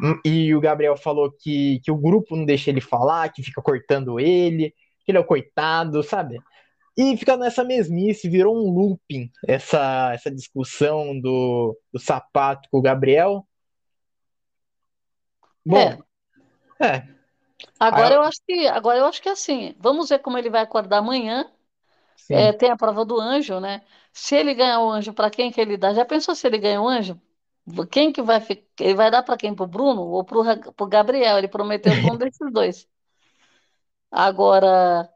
Hum, 0.00 0.18
e 0.24 0.54
o 0.54 0.60
Gabriel 0.60 0.96
falou 0.96 1.30
que, 1.30 1.80
que 1.84 1.90
o 1.90 1.96
grupo 1.96 2.36
não 2.36 2.44
deixa 2.44 2.70
ele 2.70 2.80
falar, 2.80 3.32
que 3.32 3.42
fica 3.42 3.62
cortando 3.62 4.18
ele, 4.18 4.74
que 5.04 5.12
ele 5.12 5.18
é 5.18 5.20
o 5.20 5.26
coitado, 5.26 6.02
sabe? 6.02 6.38
E 6.96 7.16
fica 7.16 7.36
nessa 7.36 7.64
mesmice, 7.64 8.28
virou 8.28 8.56
um 8.56 8.70
looping 8.70 9.30
essa, 9.46 10.12
essa 10.12 10.30
discussão 10.30 11.18
do, 11.20 11.76
do 11.92 11.98
sapato 11.98 12.68
com 12.70 12.78
o 12.78 12.82
Gabriel. 12.82 13.46
Bom, 15.66 15.98
é. 16.80 16.86
é. 16.86 17.14
Agora 17.80 18.08
Aí, 18.08 18.14
eu 18.14 18.22
acho 18.22 18.38
que 18.46 18.66
agora 18.68 18.98
eu 18.98 19.06
acho 19.06 19.22
que 19.22 19.28
é 19.28 19.32
assim, 19.32 19.74
vamos 19.78 20.08
ver 20.08 20.20
como 20.20 20.38
ele 20.38 20.50
vai 20.50 20.62
acordar 20.62 20.98
amanhã. 20.98 21.50
É, 22.30 22.52
tem 22.52 22.70
a 22.70 22.76
prova 22.76 23.04
do 23.04 23.20
anjo, 23.20 23.60
né? 23.60 23.82
Se 24.14 24.36
ele 24.36 24.54
ganhar 24.54 24.80
o 24.80 24.90
anjo, 24.90 25.12
para 25.12 25.30
quem 25.30 25.50
que 25.52 25.60
ele 25.60 25.76
dá? 25.76 25.92
Já 25.92 26.04
pensou 26.04 26.34
se 26.34 26.46
ele 26.46 26.58
ganha 26.58 26.80
o 26.80 26.88
anjo? 26.88 27.20
Quem 27.90 28.12
que 28.12 28.22
vai 28.22 28.40
ficar? 28.40 28.64
Ele 28.80 28.94
vai 28.94 29.10
dar 29.10 29.22
para 29.22 29.36
quem? 29.36 29.54
Para 29.54 29.64
o 29.64 29.66
Bruno 29.68 30.02
ou 30.02 30.24
para 30.24 30.38
o 30.38 30.86
Gabriel? 30.86 31.38
Ele 31.38 31.48
prometeu 31.48 31.92
para 32.00 32.12
um 32.14 32.16
desses 32.16 32.52
dois. 32.52 32.88
Agora, 34.10 35.08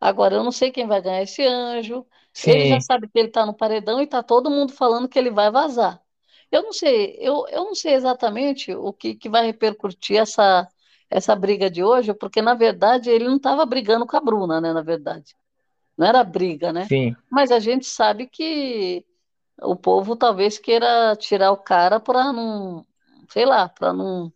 agora 0.00 0.34
eu 0.36 0.42
não 0.44 0.52
sei 0.52 0.70
quem 0.72 0.86
vai 0.86 1.02
ganhar 1.02 1.22
esse 1.22 1.42
anjo. 1.44 2.06
Sim. 2.32 2.50
Ele 2.52 2.68
já 2.70 2.80
sabe 2.80 3.08
que 3.08 3.18
ele 3.18 3.28
está 3.28 3.44
no 3.44 3.54
paredão 3.54 4.00
e 4.00 4.04
está 4.04 4.22
todo 4.22 4.50
mundo 4.50 4.72
falando 4.72 5.08
que 5.08 5.18
ele 5.18 5.30
vai 5.30 5.50
vazar. 5.50 6.02
Eu 6.50 6.62
não 6.62 6.72
sei, 6.72 7.16
eu, 7.20 7.44
eu 7.48 7.64
não 7.64 7.74
sei 7.74 7.94
exatamente 7.94 8.74
o 8.74 8.92
que, 8.92 9.14
que 9.16 9.28
vai 9.28 9.44
repercutir 9.46 10.18
essa, 10.18 10.68
essa 11.10 11.34
briga 11.36 11.70
de 11.70 11.82
hoje, 11.84 12.14
porque 12.14 12.40
na 12.40 12.54
verdade 12.54 13.10
ele 13.10 13.24
não 13.26 13.36
estava 13.36 13.66
brigando 13.66 14.06
com 14.06 14.16
a 14.16 14.20
Bruna, 14.20 14.60
né? 14.60 14.72
Na 14.72 14.82
verdade. 14.82 15.36
Não 15.96 16.06
era 16.06 16.22
briga, 16.22 16.72
né? 16.72 16.84
Sim. 16.86 17.16
Mas 17.30 17.50
a 17.50 17.58
gente 17.58 17.86
sabe 17.86 18.26
que 18.26 19.04
o 19.62 19.74
povo 19.74 20.14
talvez 20.14 20.58
queira 20.58 21.16
tirar 21.16 21.50
o 21.52 21.56
cara 21.56 21.98
para 21.98 22.32
não, 22.32 22.84
sei 23.30 23.46
lá, 23.46 23.68
para 23.68 23.92
não, 23.92 24.32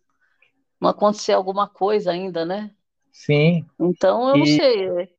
não 0.79 0.89
acontecer 0.89 1.33
alguma 1.33 1.67
coisa 1.67 2.11
ainda, 2.11 2.43
né? 2.43 2.71
Sim. 3.11 3.65
Então 3.79 4.29
eu 4.29 4.35
e... 4.37 4.39
não 4.39 4.45
sei. 4.45 5.09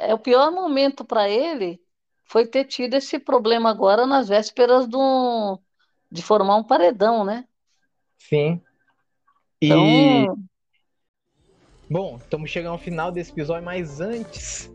É 0.00 0.14
o 0.14 0.18
pior 0.18 0.50
momento 0.52 1.04
para 1.04 1.28
ele 1.28 1.80
foi 2.24 2.46
ter 2.46 2.64
tido 2.64 2.94
esse 2.94 3.18
problema 3.18 3.70
agora 3.70 4.06
nas 4.06 4.28
vésperas 4.28 4.86
do, 4.86 5.58
de 6.10 6.22
formar 6.22 6.56
um 6.56 6.64
paredão, 6.64 7.24
né? 7.24 7.46
Sim. 8.18 8.60
E 9.60 9.66
então... 9.66 10.36
Bom, 11.90 12.18
estamos 12.18 12.50
chegando 12.50 12.72
ao 12.72 12.78
final 12.78 13.10
desse 13.10 13.32
episódio, 13.32 13.64
mas 13.64 13.98
antes 13.98 14.70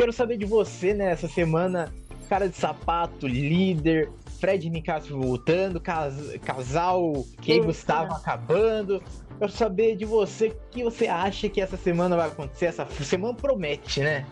Quero 0.00 0.14
saber 0.14 0.38
de 0.38 0.46
você, 0.46 0.94
né, 0.94 1.10
essa 1.10 1.28
semana, 1.28 1.92
cara 2.26 2.48
de 2.48 2.56
sapato, 2.56 3.26
líder, 3.26 4.10
Fred 4.40 4.66
e 4.66 4.70
Nicásio 4.70 5.20
voltando, 5.20 5.78
cas 5.78 6.14
casal 6.42 7.22
que 7.42 7.60
Gustavo 7.60 8.14
acabando. 8.14 9.02
Quero 9.38 9.52
saber 9.52 9.96
de 9.96 10.06
você 10.06 10.46
o 10.48 10.56
que 10.70 10.82
você 10.82 11.06
acha 11.06 11.50
que 11.50 11.60
essa 11.60 11.76
semana 11.76 12.16
vai 12.16 12.28
acontecer. 12.28 12.64
Essa 12.64 12.86
semana 12.86 13.34
promete, 13.34 14.00
né? 14.00 14.26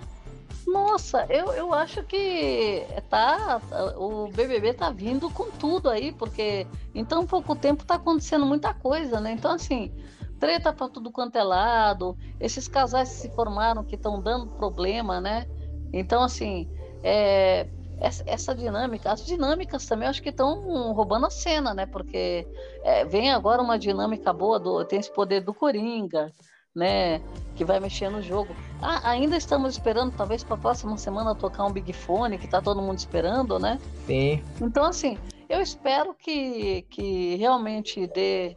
Nossa, 0.66 1.26
eu, 1.28 1.52
eu 1.52 1.74
acho 1.74 2.02
que 2.02 2.86
tá 3.10 3.60
o 3.98 4.28
BBB 4.28 4.72
tá 4.72 4.88
vindo 4.88 5.28
com 5.28 5.50
tudo 5.50 5.90
aí, 5.90 6.12
porque 6.12 6.66
em 6.94 7.04
tão 7.04 7.26
pouco 7.26 7.54
tempo 7.54 7.84
tá 7.84 7.96
acontecendo 7.96 8.46
muita 8.46 8.72
coisa, 8.72 9.20
né? 9.20 9.32
Então, 9.32 9.52
assim, 9.52 9.92
treta 10.40 10.72
para 10.72 10.88
tudo 10.88 11.12
quanto 11.12 11.36
é 11.36 11.42
lado, 11.42 12.16
esses 12.40 12.66
casais 12.66 13.10
que 13.10 13.16
se 13.16 13.30
formaram 13.34 13.84
que 13.84 13.96
estão 13.96 14.18
dando 14.18 14.46
problema, 14.46 15.20
né? 15.20 15.46
Então, 15.92 16.22
assim, 16.22 16.68
é, 17.02 17.66
essa, 18.00 18.22
essa, 18.26 18.54
dinâmica, 18.54 19.10
as 19.10 19.24
dinâmicas 19.24 19.86
também 19.86 20.08
acho 20.08 20.22
que 20.22 20.28
estão 20.28 20.92
roubando 20.92 21.26
a 21.26 21.30
cena, 21.30 21.74
né? 21.74 21.86
Porque 21.86 22.46
é, 22.84 23.04
vem 23.04 23.30
agora 23.30 23.62
uma 23.62 23.78
dinâmica 23.78 24.32
boa, 24.32 24.58
do, 24.58 24.84
tem 24.84 25.00
esse 25.00 25.12
poder 25.12 25.40
do 25.40 25.52
Coringa, 25.52 26.32
né? 26.74 27.20
Que 27.54 27.64
vai 27.64 27.80
mexer 27.80 28.08
no 28.08 28.22
jogo. 28.22 28.54
Ah, 28.80 29.10
ainda 29.10 29.36
estamos 29.36 29.72
esperando, 29.72 30.16
talvez 30.16 30.44
para 30.44 30.54
a 30.54 30.58
próxima 30.58 30.96
semana 30.96 31.34
tocar 31.34 31.64
um 31.64 31.72
Big 31.72 31.92
Fone, 31.92 32.38
que 32.38 32.44
está 32.44 32.62
todo 32.62 32.80
mundo 32.80 32.98
esperando, 32.98 33.58
né? 33.58 33.80
Sim. 34.06 34.42
Então, 34.60 34.84
assim, 34.84 35.18
eu 35.48 35.60
espero 35.60 36.14
que, 36.14 36.82
que 36.82 37.34
realmente 37.36 38.06
dê, 38.06 38.56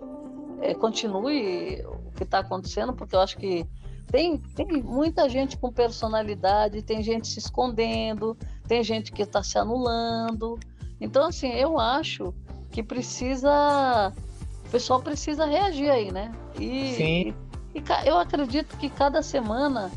é, 0.61 0.75
continue 0.75 1.83
o 1.85 2.11
que 2.15 2.23
está 2.23 2.39
acontecendo, 2.39 2.93
porque 2.93 3.15
eu 3.15 3.21
acho 3.21 3.37
que 3.37 3.65
tem, 4.11 4.37
tem 4.37 4.67
muita 4.83 5.29
gente 5.29 5.57
com 5.57 5.71
personalidade, 5.71 6.81
tem 6.81 7.01
gente 7.01 7.27
se 7.27 7.39
escondendo, 7.39 8.37
tem 8.67 8.83
gente 8.83 9.11
que 9.11 9.21
está 9.21 9.41
se 9.41 9.57
anulando. 9.57 10.59
Então, 10.99 11.27
assim, 11.27 11.51
eu 11.53 11.79
acho 11.79 12.33
que 12.69 12.83
precisa. 12.83 14.13
O 14.67 14.69
pessoal 14.69 15.01
precisa 15.01 15.45
reagir 15.45 15.89
aí, 15.89 16.11
né? 16.11 16.31
E, 16.59 16.93
Sim. 16.93 17.35
E, 17.73 17.79
e 17.79 18.07
eu 18.07 18.17
acredito 18.17 18.77
que 18.77 18.89
cada 18.89 19.21
semana 19.21 19.89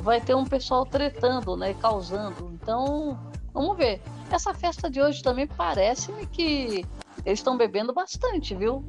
vai 0.00 0.20
ter 0.20 0.34
um 0.34 0.44
pessoal 0.44 0.84
tretando, 0.86 1.56
né? 1.56 1.74
Causando. 1.74 2.50
Então, 2.54 3.18
vamos 3.52 3.76
ver. 3.76 4.00
Essa 4.30 4.52
festa 4.54 4.90
de 4.90 5.00
hoje 5.00 5.22
também 5.22 5.46
parece-me 5.46 6.26
que 6.26 6.84
eles 7.24 7.38
estão 7.38 7.56
bebendo 7.56 7.92
bastante, 7.92 8.54
viu? 8.54 8.84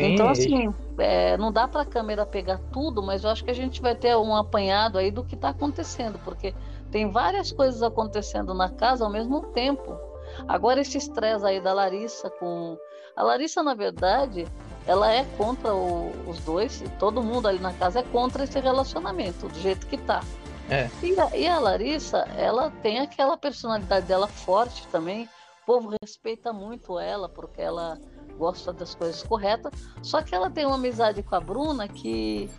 Sim, 0.00 0.12
então, 0.12 0.28
assim, 0.28 0.74
é, 0.98 1.36
não 1.36 1.50
dá 1.50 1.66
para 1.66 1.82
a 1.82 1.86
câmera 1.86 2.26
pegar 2.26 2.58
tudo, 2.72 3.02
mas 3.02 3.24
eu 3.24 3.30
acho 3.30 3.44
que 3.44 3.50
a 3.50 3.54
gente 3.54 3.80
vai 3.80 3.94
ter 3.94 4.16
um 4.16 4.34
apanhado 4.34 4.98
aí 4.98 5.10
do 5.10 5.24
que 5.24 5.34
está 5.34 5.50
acontecendo, 5.50 6.18
porque 6.24 6.54
tem 6.90 7.10
várias 7.10 7.52
coisas 7.52 7.82
acontecendo 7.82 8.54
na 8.54 8.70
casa 8.70 9.04
ao 9.04 9.10
mesmo 9.10 9.40
tempo. 9.52 9.98
Agora, 10.46 10.80
esse 10.80 10.98
estresse 10.98 11.44
aí 11.44 11.60
da 11.60 11.72
Larissa 11.72 12.30
com. 12.30 12.76
A 13.14 13.22
Larissa, 13.22 13.62
na 13.62 13.74
verdade, 13.74 14.46
ela 14.86 15.10
é 15.10 15.24
contra 15.36 15.74
o, 15.74 16.12
os 16.28 16.38
dois, 16.40 16.84
todo 16.98 17.22
mundo 17.22 17.48
ali 17.48 17.58
na 17.58 17.72
casa 17.72 18.00
é 18.00 18.02
contra 18.02 18.44
esse 18.44 18.60
relacionamento, 18.60 19.48
do 19.48 19.58
jeito 19.58 19.86
que 19.86 19.96
tá. 19.96 20.22
É. 20.68 20.90
E, 21.02 21.18
a, 21.18 21.36
e 21.36 21.46
a 21.46 21.58
Larissa, 21.58 22.18
ela 22.36 22.70
tem 22.82 22.98
aquela 22.98 23.36
personalidade 23.36 24.06
dela 24.06 24.26
forte 24.26 24.86
também. 24.88 25.28
O 25.62 25.66
povo 25.66 25.92
respeita 26.02 26.52
muito 26.52 26.98
ela, 26.98 27.28
porque 27.28 27.60
ela 27.60 27.98
gosta 28.36 28.72
das 28.72 28.94
coisas 28.94 29.22
corretas. 29.22 29.72
Só 30.02 30.22
que 30.22 30.34
ela 30.34 30.50
tem 30.50 30.66
uma 30.66 30.76
amizade 30.76 31.22
com 31.22 31.34
a 31.34 31.40
Bruna 31.40 31.88
que 31.88 32.50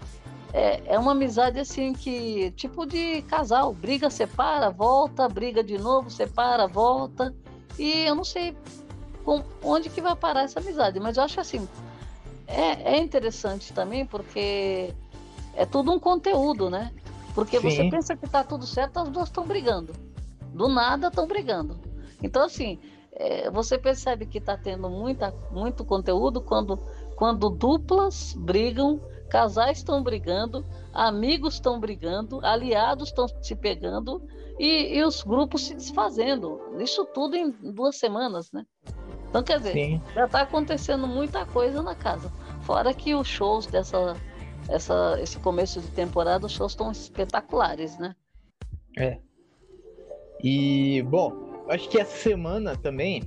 é, 0.53 0.93
é 0.93 0.99
uma 0.99 1.11
amizade 1.11 1.59
assim 1.59 1.93
que 1.93 2.51
tipo 2.51 2.85
de 2.85 3.21
casal, 3.23 3.73
briga, 3.73 4.09
separa, 4.09 4.69
volta, 4.69 5.27
briga 5.27 5.63
de 5.63 5.77
novo, 5.77 6.09
separa, 6.09 6.67
volta. 6.67 7.33
E 7.77 8.05
eu 8.05 8.15
não 8.15 8.23
sei 8.23 8.55
com, 9.23 9.43
onde 9.63 9.89
que 9.89 10.01
vai 10.01 10.15
parar 10.15 10.43
essa 10.43 10.59
amizade, 10.59 10.99
mas 10.99 11.17
eu 11.17 11.23
acho 11.23 11.39
assim 11.39 11.67
é, 12.47 12.95
é 12.95 12.97
interessante 12.97 13.73
também 13.73 14.05
porque 14.05 14.93
é 15.53 15.65
tudo 15.65 15.91
um 15.91 15.99
conteúdo, 15.99 16.69
né? 16.69 16.93
Porque 17.35 17.59
Sim. 17.59 17.69
você 17.69 17.89
pensa 17.89 18.15
que 18.15 18.27
tá 18.27 18.43
tudo 18.43 18.65
certo, 18.65 18.97
as 18.97 19.09
duas 19.09 19.27
estão 19.27 19.45
brigando. 19.45 19.93
Do 20.53 20.67
nada 20.67 21.09
estão 21.09 21.27
brigando. 21.27 21.77
Então, 22.23 22.43
assim, 22.43 22.79
é, 23.19 23.49
você 23.49 23.77
percebe 23.77 24.25
que 24.25 24.37
está 24.37 24.55
tendo 24.55 24.89
muita, 24.89 25.33
muito 25.51 25.83
conteúdo 25.83 26.39
quando, 26.39 26.77
quando 27.15 27.49
duplas 27.49 28.33
brigam, 28.37 29.01
casais 29.29 29.79
estão 29.79 30.03
brigando, 30.03 30.63
amigos 30.93 31.55
estão 31.55 31.79
brigando, 31.79 32.39
aliados 32.45 33.09
estão 33.09 33.27
se 33.27 33.55
pegando 33.55 34.21
e, 34.59 34.97
e, 34.97 35.03
os 35.03 35.23
grupos 35.23 35.65
se 35.65 35.73
desfazendo. 35.73 36.59
Isso 36.79 37.05
tudo 37.05 37.35
em 37.35 37.49
duas 37.49 37.97
semanas, 37.97 38.51
né? 38.51 38.65
Então, 39.29 39.43
quer 39.43 39.57
dizer, 39.57 39.73
Sim. 39.73 40.01
já 40.13 40.25
está 40.25 40.41
acontecendo 40.41 41.05
muita 41.07 41.45
coisa 41.45 41.81
na 41.81 41.95
casa. 41.95 42.31
Fora 42.61 42.93
que 42.93 43.13
os 43.13 43.27
shows 43.27 43.65
dessa 43.65 44.15
essa, 44.69 45.17
esse 45.21 45.39
começo 45.39 45.79
de 45.79 45.87
temporada, 45.91 46.45
os 46.45 46.51
shows 46.51 46.73
estão 46.73 46.91
espetaculares, 46.91 47.97
né? 47.97 48.15
É. 48.97 49.19
E, 50.43 51.01
bom, 51.03 51.46
acho 51.69 51.89
que 51.89 51.99
essa 51.99 52.15
semana 52.15 52.75
também 52.75 53.23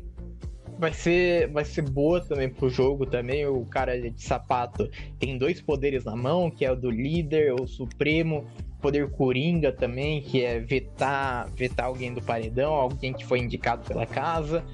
vai 0.79 0.93
ser, 0.95 1.49
vai 1.49 1.65
ser 1.65 1.83
boa 1.83 2.21
também 2.21 2.49
pro 2.49 2.71
jogo 2.71 3.05
também. 3.05 3.47
O 3.47 3.65
cara 3.67 4.01
de 4.01 4.23
sapato 4.23 4.91
tem 5.19 5.37
dois 5.37 5.61
poderes 5.61 6.05
na 6.05 6.17
mão, 6.17 6.51
que 6.51 6.65
é 6.65 6.73
o 6.73 6.77
do 6.77 6.91
líder, 6.91 7.55
o 7.55 7.67
supremo, 7.67 8.47
poder 8.81 9.11
coringa 9.11 9.71
também, 9.71 10.23
que 10.23 10.43
é 10.43 10.59
vetar, 10.59 11.51
vetar 11.55 11.87
alguém 11.87 12.15
do 12.15 12.23
paredão, 12.23 12.73
alguém 12.73 13.13
que 13.13 13.25
foi 13.25 13.41
indicado 13.41 13.87
pela 13.87 14.07
casa. 14.07 14.65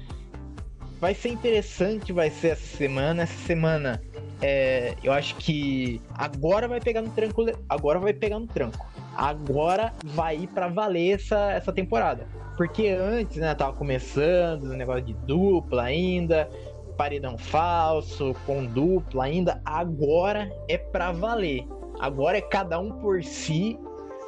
Vai 0.99 1.13
ser 1.13 1.29
interessante, 1.29 2.11
vai 2.11 2.29
ser 2.29 2.49
essa 2.49 2.77
semana. 2.77 3.23
Essa 3.23 3.45
semana, 3.45 4.01
é, 4.41 4.95
eu 5.03 5.13
acho 5.13 5.35
que 5.35 6.01
agora 6.13 6.67
vai 6.67 6.79
pegar 6.79 7.01
no 7.01 7.09
tranco, 7.09 7.45
agora 7.69 7.99
vai 7.99 8.13
pegar 8.13 8.39
no 8.39 8.47
tranco. 8.47 8.85
Agora 9.15 9.93
vai 10.03 10.37
ir 10.37 10.47
para 10.47 10.67
valer 10.67 11.15
essa, 11.15 11.51
essa 11.51 11.73
temporada 11.73 12.27
porque 12.57 12.89
antes, 12.89 13.37
né, 13.37 13.53
tava 13.53 13.73
começando 13.73 14.63
o 14.63 14.73
negócio 14.73 15.03
de 15.03 15.13
dupla 15.13 15.83
ainda, 15.83 16.49
paredão 16.97 17.37
falso, 17.37 18.35
com 18.47 18.65
dupla 18.65 19.25
ainda. 19.25 19.61
Agora 19.63 20.49
é 20.67 20.75
pra 20.75 21.11
valer. 21.11 21.67
Agora 21.99 22.39
é 22.39 22.41
cada 22.41 22.79
um 22.79 22.91
por 22.99 23.23
si. 23.23 23.79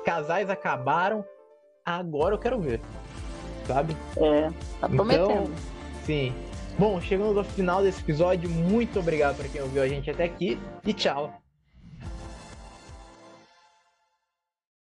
Casais 0.06 0.48
acabaram. 0.48 1.26
Agora 1.84 2.36
eu 2.36 2.40
quero 2.40 2.60
ver. 2.60 2.80
Sabe? 3.66 3.98
É, 4.18 4.52
tá 4.80 4.88
prometendo. 4.88 5.24
Então, 5.24 5.52
sim. 6.06 6.32
Bom, 6.80 7.02
chegamos 7.02 7.36
ao 7.36 7.44
final 7.44 7.84
desse 7.84 8.00
episódio. 8.00 8.50
Muito 8.50 9.02
obrigado 9.02 9.36
para 9.36 9.50
quem 9.50 9.62
ouviu 9.62 9.82
a 9.84 9.88
gente 9.90 10.10
até 10.10 10.24
aqui 10.24 10.58
e 10.86 10.94
tchau. 10.94 11.42